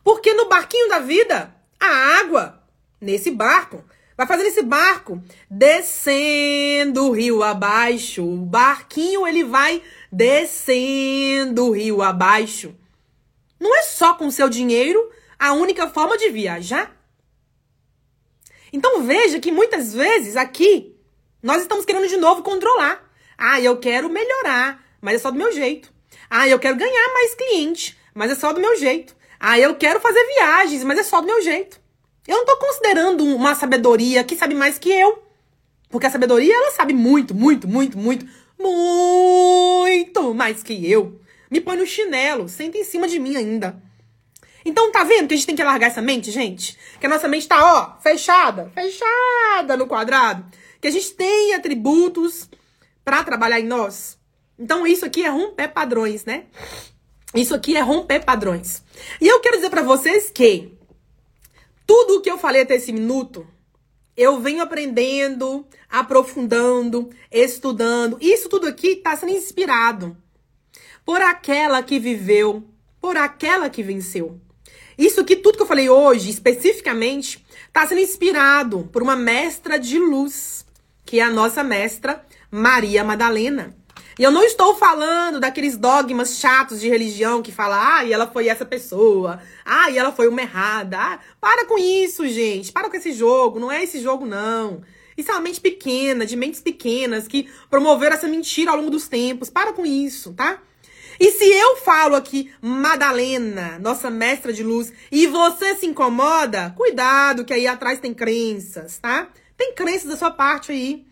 Porque 0.05 0.33
no 0.35 0.49
barquinho 0.49 0.89
da 0.89 1.01
vida, 1.01 1.53
a 1.81 2.21
água, 2.21 2.64
nesse 3.05 3.31
barco, 3.31 3.85
vai 4.17 4.27
fazer 4.27 4.45
esse 4.45 4.63
barco 4.63 5.23
descendo 5.51 7.07
o 7.07 7.13
rio 7.13 7.43
abaixo. 7.43 8.25
O 8.25 8.37
barquinho 8.37 9.27
ele 9.27 9.45
vai 9.45 9.83
descendo 10.11 11.67
o 11.67 11.71
rio 11.71 12.03
abaixo. 12.03 12.75
Não 13.61 13.77
é 13.77 13.83
só 13.83 14.15
com 14.15 14.31
seu 14.31 14.49
dinheiro 14.49 15.11
a 15.39 15.53
única 15.53 15.89
forma 15.89 16.17
de 16.17 16.31
viajar. 16.31 16.95
Então 18.73 19.05
veja 19.05 19.39
que 19.39 19.53
muitas 19.53 19.95
vezes 19.95 20.37
aqui 20.37 20.97
nós 21.43 21.63
estamos 21.63 21.85
querendo 21.85 22.09
de 22.09 22.17
novo 22.17 22.43
controlar. 22.43 23.05
Ah, 23.37 23.61
eu 23.61 23.77
quero 23.79 24.09
melhorar, 24.09 24.83
mas 25.01 25.17
é 25.17 25.19
só 25.19 25.31
do 25.31 25.39
meu 25.39 25.53
jeito. 25.53 25.93
Ah, 26.31 26.49
eu 26.49 26.59
quero 26.59 26.77
ganhar 26.77 27.13
mais 27.13 27.35
cliente, 27.35 27.99
mas 28.15 28.31
é 28.31 28.35
só 28.35 28.53
do 28.53 28.61
meu 28.61 28.77
jeito. 28.77 29.15
Ah, 29.39 29.59
eu 29.59 29.75
quero 29.77 30.01
fazer 30.01 30.25
viagens, 30.25 30.83
mas 30.83 30.99
é 30.99 31.03
só 31.03 31.21
do 31.21 31.27
meu 31.27 31.43
jeito. 31.43 31.84
Eu 32.27 32.39
não 32.39 32.47
tô 32.47 32.57
considerando 32.57 33.25
uma 33.25 33.55
sabedoria 33.55 34.25
que 34.25 34.37
sabe 34.37 34.55
mais 34.55 34.79
que 34.79 34.91
eu. 34.91 35.23
Porque 35.89 36.07
a 36.07 36.11
sabedoria, 36.11 36.55
ela 36.55 36.73
sabe 36.73 36.93
muito, 36.93 37.35
muito, 37.35 37.69
muito, 37.69 37.97
muito, 37.97 38.27
muito 38.59 40.35
mais 40.35 40.63
que 40.63 40.91
eu. 40.91 41.21
Me 41.51 41.61
põe 41.61 41.77
no 41.77 41.87
chinelo, 41.87 42.49
senta 42.49 42.79
em 42.79 42.85
cima 42.85 43.07
de 43.07 43.19
mim 43.19 43.37
ainda. 43.37 43.81
Então, 44.65 44.91
tá 44.91 45.05
vendo 45.05 45.29
que 45.29 45.35
a 45.35 45.37
gente 45.37 45.47
tem 45.47 45.55
que 45.55 45.63
largar 45.63 45.89
essa 45.89 46.01
mente, 46.01 46.31
gente? 46.31 46.77
Que 46.99 47.07
a 47.07 47.09
nossa 47.09 47.29
mente 47.29 47.47
tá, 47.47 47.63
ó, 47.63 48.01
fechada, 48.01 48.73
fechada 48.75 49.77
no 49.77 49.87
quadrado. 49.87 50.45
Que 50.81 50.89
a 50.89 50.91
gente 50.91 51.13
tem 51.13 51.55
atributos 51.55 52.49
para 53.05 53.23
trabalhar 53.23 53.61
em 53.61 53.67
nós. 53.67 54.19
Então, 54.59 54.87
isso 54.87 55.05
aqui 55.05 55.23
é 55.23 55.29
romper 55.29 55.69
padrões, 55.69 56.25
né? 56.25 56.45
Isso 57.35 57.55
aqui 57.55 57.77
é 57.77 57.81
romper 57.81 58.25
padrões. 58.25 58.83
E 59.21 59.29
eu 59.29 59.41
quero 59.41 59.57
dizer 59.57 59.71
para 59.71 59.83
vocês 59.83 60.31
que 60.31 60.73
tudo 61.87 62.17
o 62.17 62.21
que 62.21 62.31
eu 62.31 62.39
falei 62.39 62.63
até 62.63 62.77
esse 62.77 62.93
minuto, 62.93 63.47
eu 64.17 64.41
venho 64.41 64.63
aprendendo, 64.63 65.67
aprofundando, 65.91 67.11
estudando. 67.31 68.17
Isso 68.21 68.49
tudo 68.49 68.67
aqui 68.67 68.89
está 68.89 69.17
sendo 69.17 69.33
inspirado 69.33 70.17
por 71.05 71.21
aquela 71.21 71.83
que 71.83 71.99
viveu, 71.99 72.65
por 73.01 73.17
aquela 73.17 73.69
que 73.69 73.83
venceu. 73.83 74.41
Isso 74.97 75.21
aqui, 75.21 75.35
tudo 75.35 75.57
que 75.57 75.63
eu 75.63 75.67
falei 75.67 75.91
hoje, 75.91 76.31
especificamente, 76.31 77.45
está 77.67 77.87
sendo 77.87 78.01
inspirado 78.01 78.89
por 78.93 79.03
uma 79.03 79.17
mestra 79.17 79.79
de 79.79 79.99
luz, 79.99 80.65
que 81.05 81.19
é 81.19 81.25
a 81.25 81.31
nossa 81.31 81.65
mestra 81.65 82.25
Maria 82.51 83.03
Madalena. 83.03 83.77
E 84.19 84.23
eu 84.23 84.31
não 84.31 84.45
estou 84.45 84.77
falando 84.77 85.41
daqueles 85.41 85.77
dogmas 85.77 86.39
chatos 86.39 86.81
de 86.81 86.89
religião 86.89 87.43
que 87.43 87.51
fala, 87.51 87.99
ah, 87.99 88.05
e 88.05 88.13
ela 88.13 88.27
foi 88.27 88.49
essa 88.49 88.65
pessoa, 88.65 89.41
ah, 89.65 89.91
e 89.91 89.99
ela 89.99 90.13
foi 90.13 90.29
uma 90.29 90.41
errada. 90.41 90.99
Ah, 90.99 91.19
para 91.41 91.67
com 91.67 91.77
isso, 91.77 92.27
gente. 92.29 92.71
Para 92.71 92.89
com 92.89 92.97
esse 92.97 93.13
jogo. 93.13 93.59
Não 93.59 93.73
é 93.73 93.83
esse 93.83 94.01
jogo, 94.01 94.25
não. 94.25 94.83
Isso 95.17 95.31
é 95.31 95.35
uma 95.35 95.41
mente 95.41 95.61
pequena, 95.61 96.27
de 96.27 96.37
mentes 96.37 96.61
pequenas, 96.61 97.27
que 97.27 97.49
promoveram 97.69 98.17
essa 98.17 98.29
mentira 98.29 98.71
ao 98.71 98.77
longo 98.77 98.91
dos 98.91 99.09
tempos. 99.09 99.51
Para 99.51 99.73
com 99.73 99.85
isso, 99.85 100.33
tá? 100.33 100.61
E 101.19 101.31
se 101.31 101.45
eu 101.45 101.77
falo 101.77 102.17
aqui, 102.17 102.53
Madalena, 102.61 103.79
nossa 103.79 104.11
mestra 104.11 104.53
de 104.53 104.65
luz, 104.65 104.93
e 105.13 105.27
você 105.27 105.77
se 105.77 105.87
incomoda, 105.87 106.75
cuidado, 106.77 107.45
que 107.45 107.55
aí 107.55 107.67
atrás 107.67 108.01
tem 108.01 108.13
crenças, 108.13 108.99
tá? 108.99 109.29
Tem 109.57 109.75
crenças 109.75 110.11
da 110.11 110.17
sua 110.17 110.31
parte 110.31 110.73
aí. 110.73 111.07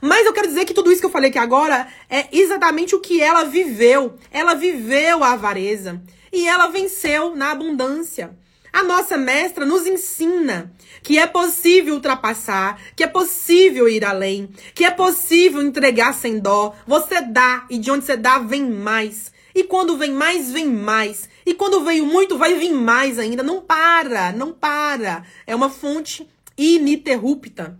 Mas 0.00 0.26
eu 0.26 0.32
quero 0.32 0.48
dizer 0.48 0.64
que 0.64 0.74
tudo 0.74 0.90
isso 0.90 1.00
que 1.00 1.06
eu 1.06 1.10
falei 1.10 1.30
aqui 1.30 1.38
agora 1.38 1.86
é 2.08 2.26
exatamente 2.32 2.94
o 2.94 3.00
que 3.00 3.20
ela 3.20 3.44
viveu. 3.44 4.16
Ela 4.30 4.54
viveu 4.54 5.22
a 5.24 5.32
avareza 5.32 6.00
e 6.32 6.46
ela 6.46 6.68
venceu 6.68 7.34
na 7.34 7.52
abundância. 7.52 8.36
A 8.72 8.82
nossa 8.82 9.16
mestra 9.16 9.64
nos 9.64 9.86
ensina 9.86 10.70
que 11.02 11.18
é 11.18 11.26
possível 11.26 11.94
ultrapassar, 11.94 12.78
que 12.94 13.02
é 13.02 13.06
possível 13.06 13.88
ir 13.88 14.04
além, 14.04 14.50
que 14.74 14.84
é 14.84 14.90
possível 14.90 15.62
entregar 15.62 16.12
sem 16.12 16.38
dó. 16.38 16.74
Você 16.86 17.22
dá 17.22 17.64
e 17.70 17.78
de 17.78 17.90
onde 17.90 18.04
você 18.04 18.16
dá 18.18 18.38
vem 18.38 18.68
mais. 18.68 19.32
E 19.54 19.64
quando 19.64 19.96
vem 19.96 20.12
mais, 20.12 20.52
vem 20.52 20.66
mais. 20.66 21.26
E 21.46 21.54
quando 21.54 21.82
veio 21.82 22.04
muito, 22.04 22.36
vai 22.36 22.52
vir 22.58 22.74
mais 22.74 23.18
ainda. 23.18 23.42
Não 23.42 23.62
para, 23.62 24.30
não 24.32 24.52
para. 24.52 25.24
É 25.46 25.56
uma 25.56 25.70
fonte 25.70 26.28
ininterrupta. 26.58 27.78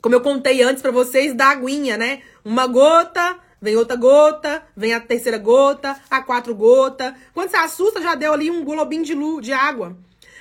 Como 0.00 0.14
eu 0.14 0.20
contei 0.20 0.62
antes 0.62 0.80
para 0.80 0.90
vocês 0.90 1.34
da 1.34 1.46
aguinha, 1.46 1.96
né? 1.96 2.22
Uma 2.44 2.66
gota, 2.66 3.36
vem 3.60 3.76
outra 3.76 3.96
gota, 3.96 4.62
vem 4.76 4.94
a 4.94 5.00
terceira 5.00 5.38
gota, 5.38 5.96
a 6.10 6.22
quatro 6.22 6.54
gota. 6.54 7.14
Quando 7.34 7.50
você 7.50 7.56
assusta, 7.56 8.00
já 8.00 8.14
deu 8.14 8.32
ali 8.32 8.50
um 8.50 8.64
globinho 8.64 9.04
de, 9.04 9.14
luz, 9.14 9.44
de 9.44 9.52
água. 9.52 9.96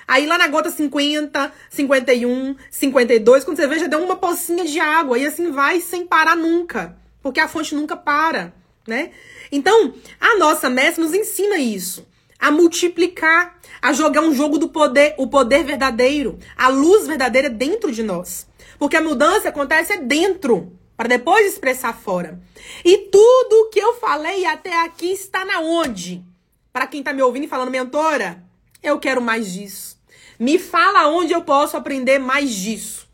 Aí 0.08 0.26
lá 0.26 0.38
na 0.38 0.48
gota 0.48 0.70
50, 0.70 1.52
51, 1.70 2.56
52, 2.70 3.44
quando 3.44 3.58
você 3.58 3.68
vê, 3.68 3.80
já 3.80 3.88
deu 3.88 4.02
uma 4.02 4.16
pocinha 4.16 4.64
de 4.64 4.80
água. 4.80 5.18
E 5.18 5.26
assim 5.26 5.52
vai 5.52 5.82
sem 5.82 6.06
parar 6.06 6.36
nunca. 6.36 6.96
Porque 7.22 7.40
a 7.40 7.48
fonte 7.48 7.76
nunca 7.76 7.98
para, 7.98 8.54
né? 8.88 9.12
Então, 9.52 9.94
a 10.20 10.38
nossa 10.38 10.70
mestre 10.70 11.04
nos 11.04 11.14
ensina 11.14 11.58
isso. 11.58 12.08
A 12.40 12.52
multiplicar, 12.52 13.60
a 13.82 13.92
jogar 13.92 14.22
um 14.22 14.34
jogo 14.34 14.58
do 14.58 14.70
poder, 14.70 15.16
o 15.18 15.28
poder 15.28 15.64
verdadeiro, 15.64 16.38
a 16.56 16.70
luz 16.70 17.08
verdadeira 17.08 17.50
dentro 17.50 17.92
de 17.92 18.04
nós. 18.04 18.48
Porque 18.78 18.98
a 18.98 19.02
mudança 19.02 19.50
acontece 19.50 19.98
dentro, 19.98 20.78
para 20.96 21.08
depois 21.08 21.46
expressar 21.48 21.94
fora. 21.94 22.42
E 22.84 23.10
tudo 23.10 23.70
que 23.72 23.80
eu 23.80 23.96
falei 23.96 24.46
até 24.46 24.84
aqui 24.84 25.12
está 25.12 25.46
na 25.46 25.60
onde? 25.60 26.24
Para 26.72 26.88
quem 26.88 27.00
está 27.00 27.14
me 27.14 27.22
ouvindo 27.22 27.46
e 27.46 27.48
falando, 27.48 27.72
mentora, 27.72 28.44
eu 28.84 29.00
quero 29.00 29.22
mais 29.22 29.52
disso. 29.52 29.98
Me 30.40 30.60
fala 30.60 31.08
onde 31.08 31.34
eu 31.34 31.42
posso 31.42 31.76
aprender 31.76 32.20
mais 32.20 32.52
disso. 32.52 33.08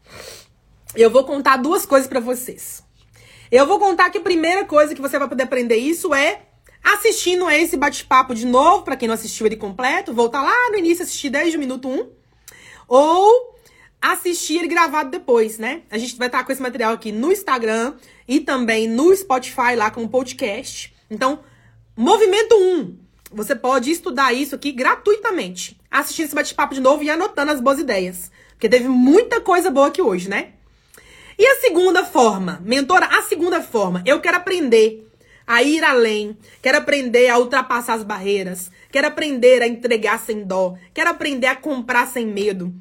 Eu 0.95 1.09
vou 1.09 1.24
contar 1.24 1.57
duas 1.57 1.86
coisas 1.86 2.07
para 2.07 2.20
vocês. 2.20 2.84
Eu 3.51 3.66
vou 3.66 3.80
contar 3.80 4.09
que 4.09 4.18
a 4.18 4.22
primeira 4.22 4.66
coisa 4.66 4.93
que 4.93 5.01
você 5.01 5.18
vai 5.18 5.30
poder 5.30 5.43
aprender 5.43 5.78
isso 5.78 6.14
é 6.14 6.41
assistindo 6.84 7.47
a 7.47 7.57
esse 7.57 7.78
bate-papo 7.78 8.36
de 8.36 8.45
novo, 8.45 8.84
para 8.84 8.97
quem 8.97 9.07
não 9.07 9.16
assistiu 9.16 9.45
ele 9.45 9.55
completo, 9.55 10.14
voltar 10.14 10.41
lá 10.41 10.70
no 10.72 10.78
início 10.78 11.03
assistir 11.03 11.30
desde 11.30 11.55
o 11.55 11.59
minuto 11.59 11.88
1. 11.88 12.09
Ou 12.88 13.52
assistir 14.03 14.57
ele 14.57 14.67
gravado 14.67 15.09
depois, 15.09 15.57
né? 15.57 15.83
A 15.89 15.97
gente 15.97 16.17
vai 16.17 16.27
estar 16.27 16.43
com 16.43 16.51
esse 16.51 16.61
material 16.61 16.91
aqui 16.91 17.09
no 17.09 17.31
Instagram 17.31 17.93
e 18.27 18.41
também 18.41 18.85
no 18.85 19.15
Spotify 19.15 19.75
lá 19.77 19.89
com 19.89 20.03
o 20.03 20.09
podcast. 20.09 20.93
Então, 21.09 21.39
movimento 21.95 22.53
1. 22.53 22.97
você 23.31 23.55
pode 23.55 23.89
estudar 23.89 24.33
isso 24.33 24.55
aqui 24.55 24.73
gratuitamente, 24.73 25.79
assistindo 25.89 26.25
esse 26.25 26.35
bate-papo 26.35 26.75
de 26.75 26.81
novo 26.81 27.01
e 27.01 27.09
anotando 27.09 27.53
as 27.53 27.61
boas 27.61 27.79
ideias. 27.79 28.29
Porque 28.49 28.67
teve 28.67 28.89
muita 28.89 29.39
coisa 29.39 29.71
boa 29.71 29.87
aqui 29.87 30.01
hoje, 30.01 30.27
né? 30.29 30.49
E 31.39 31.47
a 31.47 31.61
segunda 31.61 32.03
forma, 32.03 32.61
mentora, 32.65 33.05
a 33.05 33.21
segunda 33.21 33.61
forma, 33.61 34.03
eu 34.05 34.19
quero 34.19 34.35
aprender 34.35 35.09
a 35.47 35.63
ir 35.63 35.81
além, 35.81 36.37
quero 36.61 36.77
aprender 36.77 37.29
a 37.29 37.37
ultrapassar 37.37 37.93
as 37.93 38.03
barreiras, 38.03 38.69
quero 38.91 39.07
aprender 39.07 39.61
a 39.61 39.67
entregar 39.67 40.19
sem 40.19 40.43
dó, 40.43 40.75
quero 40.93 41.09
aprender 41.09 41.47
a 41.47 41.55
comprar 41.55 42.05
sem 42.07 42.27
medo, 42.27 42.73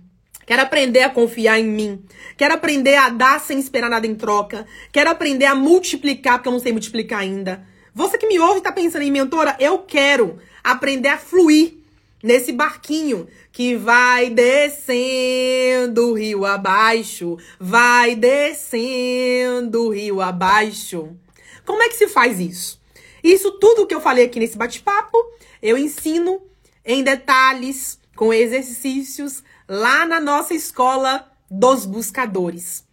quero 0.53 0.65
aprender 0.65 1.01
a 1.01 1.09
confiar 1.09 1.59
em 1.59 1.65
mim, 1.65 2.05
quero 2.37 2.53
aprender 2.53 2.95
a 2.95 3.09
dar 3.09 3.41
sem 3.41 3.59
esperar 3.59 3.89
nada 3.89 4.07
em 4.07 4.15
troca, 4.15 4.67
quero 4.93 5.09
aprender 5.09 5.47
a 5.47 5.55
multiplicar, 5.55 6.35
porque 6.35 6.49
eu 6.49 6.53
não 6.53 6.61
sei 6.61 6.73
multiplicar 6.73 7.21
ainda. 7.21 7.67
Você 7.95 8.19
que 8.19 8.27
me 8.27 8.39
ouve 8.39 8.59
está 8.59 8.71
pensando 8.71 9.01
em 9.01 9.11
mentora, 9.11 9.57
eu 9.59 9.79
quero 9.79 10.39
aprender 10.63 11.09
a 11.09 11.17
fluir 11.17 11.77
nesse 12.23 12.53
barquinho 12.53 13.27
que 13.51 13.77
vai 13.77 14.29
descendo 14.29 16.11
o 16.11 16.13
rio 16.13 16.45
abaixo, 16.45 17.39
vai 17.59 18.15
descendo 18.15 19.87
o 19.87 19.89
rio 19.89 20.21
abaixo. 20.21 21.17
Como 21.65 21.83
é 21.83 21.89
que 21.89 21.97
se 21.97 22.09
faz 22.09 22.39
isso? 22.39 22.79
Isso 23.25 23.53
tudo 23.53 23.87
que 23.87 23.95
eu 23.95 24.03
falei 24.03 24.27
aqui 24.27 24.39
nesse 24.39 24.59
bate-papo, 24.59 25.17
eu 25.63 25.79
ensino 25.79 26.43
em 26.85 27.03
detalhes, 27.03 27.99
com 28.15 28.35
exercícios, 28.35 29.43
lá 29.69 30.07
na 30.07 30.21
nossa 30.21 30.55
escola 30.55 31.31
dos 31.51 31.85
buscadores. 31.87 32.85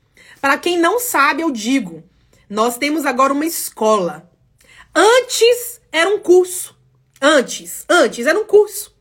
Para 0.41 0.57
quem 0.57 0.77
não 0.77 0.99
sabe, 0.99 1.41
eu 1.41 1.51
digo, 1.51 2.03
nós 2.49 2.77
temos 2.77 3.05
agora 3.05 3.33
uma 3.33 3.45
escola. 3.45 4.29
Antes 4.95 5.81
era 5.91 6.09
um 6.09 6.19
curso. 6.19 6.77
Antes, 7.21 7.85
antes 7.89 8.25
era 8.25 8.39
um 8.39 8.45
curso. 8.45 8.95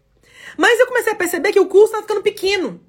Mas 0.56 0.78
eu 0.80 0.86
comecei 0.88 1.12
a 1.12 1.16
perceber 1.16 1.52
que 1.52 1.60
o 1.60 1.66
curso 1.66 1.86
estava 1.86 2.02
ficando 2.02 2.22
pequeno. 2.22 2.80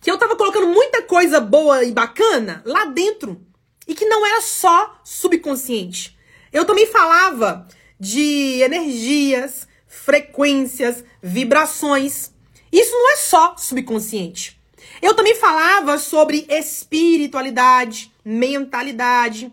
Que 0.00 0.10
eu 0.10 0.14
estava 0.14 0.36
colocando 0.36 0.68
muita 0.68 1.02
coisa 1.02 1.40
boa 1.40 1.82
e 1.82 1.92
bacana 1.92 2.62
lá 2.64 2.84
dentro. 2.84 3.44
E 3.86 3.94
que 3.94 4.04
não 4.04 4.24
era 4.26 4.42
só 4.42 5.00
subconsciente. 5.02 6.18
Eu 6.52 6.64
também 6.64 6.86
falava 6.86 7.66
de 7.98 8.60
energias, 8.62 9.66
frequências, 9.86 11.02
vibrações. 11.22 12.32
Isso 12.72 12.92
não 12.92 13.12
é 13.12 13.16
só 13.16 13.56
subconsciente. 13.56 14.58
Eu 15.00 15.14
também 15.14 15.34
falava 15.34 15.98
sobre 15.98 16.46
espiritualidade, 16.48 18.12
mentalidade, 18.24 19.52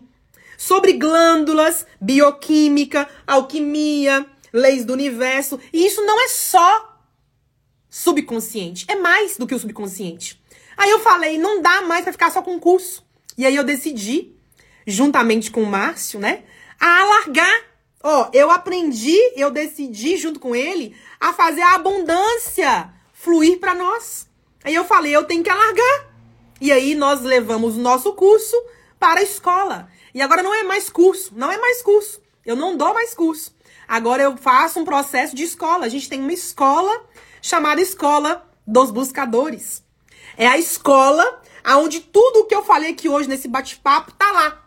sobre 0.56 0.94
glândulas, 0.94 1.86
bioquímica, 2.00 3.08
alquimia, 3.26 4.26
leis 4.52 4.84
do 4.84 4.92
universo. 4.92 5.60
E 5.72 5.86
isso 5.86 6.02
não 6.02 6.20
é 6.20 6.28
só 6.28 6.98
subconsciente, 7.88 8.84
é 8.88 8.96
mais 8.96 9.36
do 9.36 9.46
que 9.46 9.54
o 9.54 9.58
subconsciente. 9.58 10.42
Aí 10.76 10.90
eu 10.90 11.00
falei, 11.00 11.38
não 11.38 11.62
dá 11.62 11.82
mais 11.82 12.02
para 12.02 12.12
ficar 12.12 12.30
só 12.30 12.42
com 12.42 12.60
curso. 12.60 13.04
E 13.38 13.46
aí 13.46 13.54
eu 13.54 13.64
decidi, 13.64 14.34
juntamente 14.86 15.50
com 15.50 15.62
o 15.62 15.66
Márcio, 15.66 16.18
né, 16.20 16.42
a 16.78 17.00
alargar. 17.00 17.64
Ó, 18.02 18.30
eu 18.32 18.50
aprendi, 18.50 19.16
eu 19.34 19.50
decidi 19.50 20.16
junto 20.16 20.38
com 20.38 20.54
ele 20.54 20.94
a 21.18 21.32
fazer 21.32 21.62
a 21.62 21.74
abundância 21.74 22.92
fluir 23.26 23.58
para 23.58 23.74
nós. 23.74 24.28
Aí 24.62 24.72
eu 24.72 24.84
falei, 24.84 25.10
eu 25.10 25.24
tenho 25.24 25.42
que 25.42 25.50
alargar. 25.50 26.14
E 26.60 26.70
aí 26.70 26.94
nós 26.94 27.22
levamos 27.22 27.76
o 27.76 27.80
nosso 27.80 28.12
curso 28.12 28.56
para 29.00 29.18
a 29.18 29.22
escola. 29.22 29.88
E 30.14 30.22
agora 30.22 30.44
não 30.44 30.54
é 30.54 30.62
mais 30.62 30.88
curso, 30.88 31.32
não 31.34 31.50
é 31.50 31.58
mais 31.58 31.82
curso. 31.82 32.22
Eu 32.44 32.54
não 32.54 32.76
dou 32.76 32.94
mais 32.94 33.14
curso. 33.14 33.52
Agora 33.88 34.22
eu 34.22 34.36
faço 34.36 34.78
um 34.78 34.84
processo 34.84 35.34
de 35.34 35.42
escola. 35.42 35.86
A 35.86 35.88
gente 35.88 36.08
tem 36.08 36.20
uma 36.20 36.32
escola 36.32 37.04
chamada 37.42 37.80
Escola 37.80 38.48
dos 38.64 38.92
Buscadores. 38.92 39.82
É 40.36 40.46
a 40.46 40.56
escola 40.56 41.42
onde 41.66 41.98
tudo 41.98 42.40
o 42.40 42.44
que 42.44 42.54
eu 42.54 42.62
falei 42.62 42.92
aqui 42.92 43.08
hoje 43.08 43.28
nesse 43.28 43.48
bate-papo 43.48 44.12
tá 44.12 44.30
lá. 44.30 44.62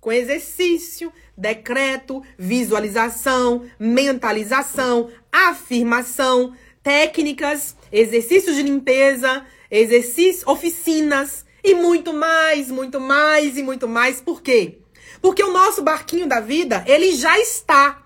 Com 0.00 0.10
exercício, 0.10 1.12
decreto, 1.38 2.20
visualização, 2.36 3.64
mentalização, 3.78 5.08
afirmação, 5.30 6.52
técnicas, 6.82 7.76
exercícios 7.90 8.56
de 8.56 8.62
limpeza, 8.62 9.44
exercícios, 9.70 10.46
oficinas 10.46 11.44
e 11.62 11.74
muito 11.74 12.12
mais, 12.12 12.70
muito 12.70 13.00
mais 13.00 13.56
e 13.56 13.62
muito 13.62 13.86
mais. 13.86 14.20
Por 14.20 14.42
quê? 14.42 14.78
Porque 15.20 15.42
o 15.42 15.52
nosso 15.52 15.82
barquinho 15.82 16.26
da 16.26 16.40
vida, 16.40 16.84
ele 16.86 17.14
já 17.14 17.38
está 17.38 18.02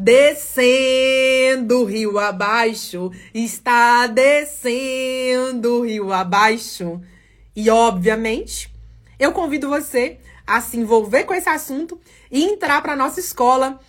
Descendo 0.00 1.82
rio 1.84 2.20
abaixo, 2.20 3.10
está 3.34 4.06
descendo 4.06 5.84
rio 5.84 6.12
abaixo. 6.12 7.00
E, 7.54 7.68
obviamente, 7.68 8.72
eu 9.18 9.32
convido 9.32 9.68
você 9.68 10.20
a 10.46 10.60
se 10.60 10.76
envolver 10.76 11.24
com 11.24 11.34
esse 11.34 11.48
assunto 11.48 12.00
e 12.30 12.44
entrar 12.44 12.80
para 12.80 12.94
nossa 12.94 13.18
escola 13.18 13.80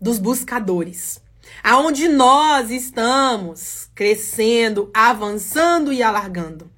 dos 0.00 0.18
buscadores. 0.18 1.20
Aonde 1.62 2.08
nós 2.08 2.70
estamos 2.70 3.90
crescendo, 3.94 4.90
avançando 4.94 5.92
e 5.92 6.02
alargando. 6.02 6.70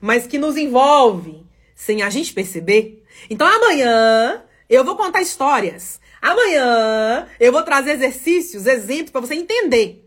mas 0.00 0.26
que 0.26 0.38
nos 0.38 0.56
envolve 0.56 1.46
sem 1.72 2.02
a 2.02 2.10
gente 2.10 2.32
perceber. 2.32 3.04
Então 3.30 3.46
amanhã 3.46 4.43
eu 4.68 4.84
vou 4.84 4.96
contar 4.96 5.20
histórias. 5.20 6.00
Amanhã 6.20 7.28
eu 7.38 7.52
vou 7.52 7.62
trazer 7.62 7.92
exercícios, 7.92 8.66
exemplos 8.66 9.10
para 9.10 9.20
você 9.20 9.34
entender 9.34 10.04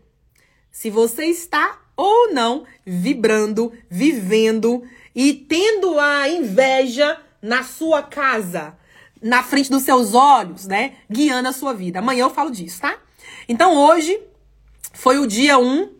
se 0.70 0.90
você 0.90 1.24
está 1.26 1.80
ou 1.96 2.32
não 2.32 2.64
vibrando, 2.86 3.72
vivendo 3.90 4.82
e 5.14 5.32
tendo 5.34 5.98
a 5.98 6.28
inveja 6.28 7.20
na 7.42 7.64
sua 7.64 8.02
casa, 8.02 8.76
na 9.20 9.42
frente 9.42 9.70
dos 9.70 9.82
seus 9.82 10.14
olhos, 10.14 10.66
né? 10.66 10.98
Guiando 11.10 11.48
a 11.48 11.52
sua 11.52 11.74
vida. 11.74 11.98
Amanhã 11.98 12.22
eu 12.22 12.30
falo 12.30 12.50
disso, 12.50 12.80
tá? 12.80 12.96
Então 13.48 13.76
hoje 13.76 14.20
foi 14.92 15.18
o 15.18 15.26
dia 15.26 15.58
1 15.58 15.92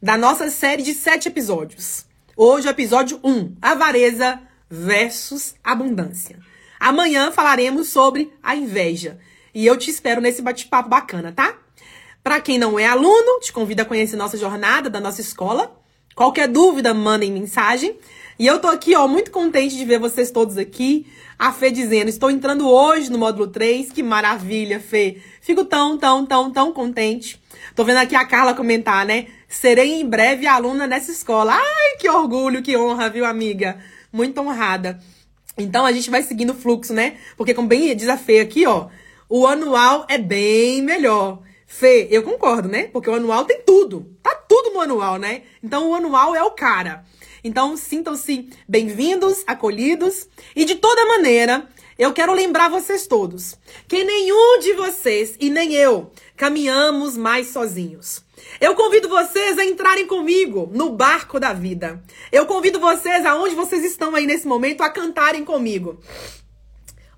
da 0.00 0.16
nossa 0.16 0.48
série 0.50 0.82
de 0.82 0.94
sete 0.94 1.28
episódios. 1.28 2.06
Hoje 2.34 2.66
é 2.66 2.70
o 2.70 2.72
episódio 2.72 3.20
1, 3.22 3.56
avareza 3.60 4.40
versus 4.70 5.54
abundância. 5.62 6.38
Amanhã 6.82 7.30
falaremos 7.30 7.90
sobre 7.90 8.32
a 8.42 8.56
inveja. 8.56 9.16
E 9.54 9.64
eu 9.64 9.76
te 9.76 9.88
espero 9.88 10.20
nesse 10.20 10.42
bate-papo 10.42 10.88
bacana, 10.88 11.30
tá? 11.30 11.54
Para 12.24 12.40
quem 12.40 12.58
não 12.58 12.76
é 12.76 12.84
aluno, 12.84 13.38
te 13.38 13.52
convido 13.52 13.82
a 13.82 13.84
conhecer 13.84 14.16
nossa 14.16 14.36
jornada 14.36 14.90
da 14.90 14.98
nossa 14.98 15.20
escola. 15.20 15.80
Qualquer 16.12 16.48
dúvida, 16.48 16.92
mandem 16.92 17.30
mensagem. 17.30 17.96
E 18.36 18.48
eu 18.48 18.58
tô 18.58 18.66
aqui, 18.66 18.96
ó, 18.96 19.06
muito 19.06 19.30
contente 19.30 19.76
de 19.76 19.84
ver 19.84 20.00
vocês 20.00 20.32
todos 20.32 20.58
aqui. 20.58 21.06
A 21.38 21.52
Fê 21.52 21.70
dizendo, 21.70 22.08
estou 22.08 22.28
entrando 22.28 22.68
hoje 22.68 23.12
no 23.12 23.18
módulo 23.18 23.46
3. 23.46 23.92
Que 23.92 24.02
maravilha, 24.02 24.80
Fê. 24.80 25.22
Fico 25.40 25.64
tão, 25.64 25.96
tão, 25.96 26.26
tão, 26.26 26.50
tão 26.50 26.72
contente. 26.72 27.40
Tô 27.76 27.84
vendo 27.84 27.98
aqui 27.98 28.16
a 28.16 28.26
Carla 28.26 28.54
comentar, 28.54 29.06
né? 29.06 29.28
Serei 29.48 30.00
em 30.00 30.04
breve 30.04 30.48
aluna 30.48 30.88
nessa 30.88 31.12
escola. 31.12 31.54
Ai, 31.54 31.96
que 32.00 32.08
orgulho, 32.08 32.60
que 32.60 32.76
honra, 32.76 33.08
viu, 33.08 33.24
amiga? 33.24 33.78
Muito 34.12 34.40
honrada. 34.40 34.98
Então 35.56 35.84
a 35.84 35.92
gente 35.92 36.10
vai 36.10 36.22
seguindo 36.22 36.50
o 36.50 36.54
fluxo, 36.54 36.92
né? 36.92 37.16
Porque, 37.36 37.54
como 37.54 37.68
bem 37.68 37.94
diz 37.94 38.08
a 38.08 38.16
Fê 38.16 38.40
aqui, 38.40 38.66
ó, 38.66 38.88
o 39.28 39.46
anual 39.46 40.06
é 40.08 40.18
bem 40.18 40.82
melhor. 40.82 41.40
Fê, 41.66 42.06
eu 42.10 42.22
concordo, 42.22 42.68
né? 42.68 42.84
Porque 42.92 43.08
o 43.08 43.14
anual 43.14 43.44
tem 43.44 43.60
tudo. 43.62 44.06
Tá 44.22 44.34
tudo 44.48 44.74
no 44.74 44.80
anual, 44.80 45.18
né? 45.18 45.42
Então 45.62 45.90
o 45.90 45.94
anual 45.94 46.34
é 46.34 46.42
o 46.42 46.50
cara. 46.50 47.04
Então 47.42 47.76
sintam-se 47.76 48.50
bem-vindos, 48.68 49.42
acolhidos. 49.46 50.28
E 50.54 50.64
de 50.64 50.74
toda 50.74 51.06
maneira, 51.06 51.66
eu 51.98 52.12
quero 52.12 52.32
lembrar 52.32 52.68
vocês 52.68 53.06
todos 53.06 53.56
que 53.88 54.04
nenhum 54.04 54.58
de 54.60 54.74
vocês 54.74 55.36
e 55.40 55.50
nem 55.50 55.72
eu 55.74 56.12
caminhamos 56.36 57.16
mais 57.16 57.48
sozinhos. 57.48 58.22
Eu 58.60 58.74
convido 58.74 59.08
vocês 59.08 59.58
a 59.58 59.64
entrarem 59.64 60.06
comigo 60.06 60.70
no 60.72 60.90
barco 60.90 61.40
da 61.40 61.52
vida. 61.52 62.02
Eu 62.30 62.46
convido 62.46 62.78
vocês, 62.78 63.24
aonde 63.24 63.54
vocês 63.54 63.84
estão 63.84 64.14
aí 64.14 64.26
nesse 64.26 64.46
momento, 64.46 64.82
a 64.82 64.90
cantarem 64.90 65.44
comigo. 65.44 65.98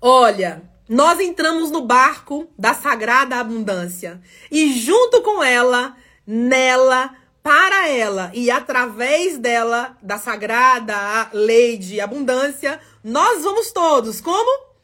Olha, 0.01 0.63
nós 0.87 1.19
entramos 1.19 1.71
no 1.71 1.81
barco 1.81 2.47
da 2.57 2.73
sagrada 2.73 3.37
abundância 3.37 4.21
e 4.51 4.73
junto 4.73 5.21
com 5.21 5.43
ela, 5.43 5.95
nela, 6.25 7.15
para 7.41 7.89
ela 7.89 8.31
e 8.33 8.49
através 8.49 9.37
dela, 9.37 9.97
da 10.01 10.17
sagrada 10.17 11.29
lei 11.33 11.77
de 11.77 11.99
abundância, 12.01 12.79
nós 13.03 13.43
vamos 13.43 13.71
todos 13.71 14.21
como 14.21 14.74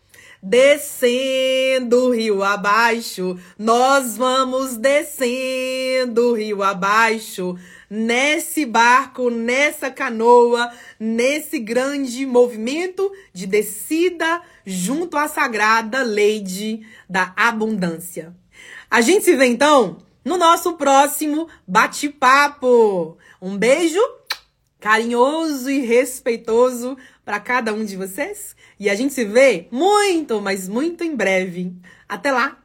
Descendo 0.44 2.06
o 2.06 2.16
rio 2.16 2.44
abaixo, 2.44 3.38
nós 3.60 4.18
vamos 4.18 4.76
descendo 4.76 6.30
o 6.30 6.34
rio 6.34 6.64
abaixo, 6.64 7.56
nesse 7.88 8.66
barco, 8.66 9.30
nessa 9.30 9.92
canoa, 9.92 10.72
nesse 11.00 11.60
grande 11.60 12.26
movimento 12.26 13.12
de 13.32 13.46
descida 13.46 14.42
junto 14.66 15.16
à 15.16 15.28
sagrada 15.28 16.02
lei 16.02 16.44
da 17.08 17.34
abundância. 17.36 18.34
A 18.90 19.00
gente 19.00 19.26
se 19.26 19.36
vê 19.36 19.46
então 19.46 20.00
no 20.26 20.38
nosso 20.38 20.74
próximo 20.74 21.48
bate-papo. 21.68 23.18
Um 23.42 23.58
beijo 23.58 24.02
carinhoso 24.80 25.70
e 25.70 25.82
respeitoso 25.82 26.98
para 27.24 27.40
cada 27.40 27.74
um 27.74 27.86
de 27.86 27.96
vocês. 27.96 28.56
E 28.82 28.90
a 28.90 28.96
gente 28.96 29.14
se 29.14 29.24
vê 29.24 29.68
muito, 29.70 30.42
mas 30.42 30.68
muito 30.68 31.04
em 31.04 31.16
breve. 31.16 31.72
Até 32.10 32.32
lá! 32.32 32.61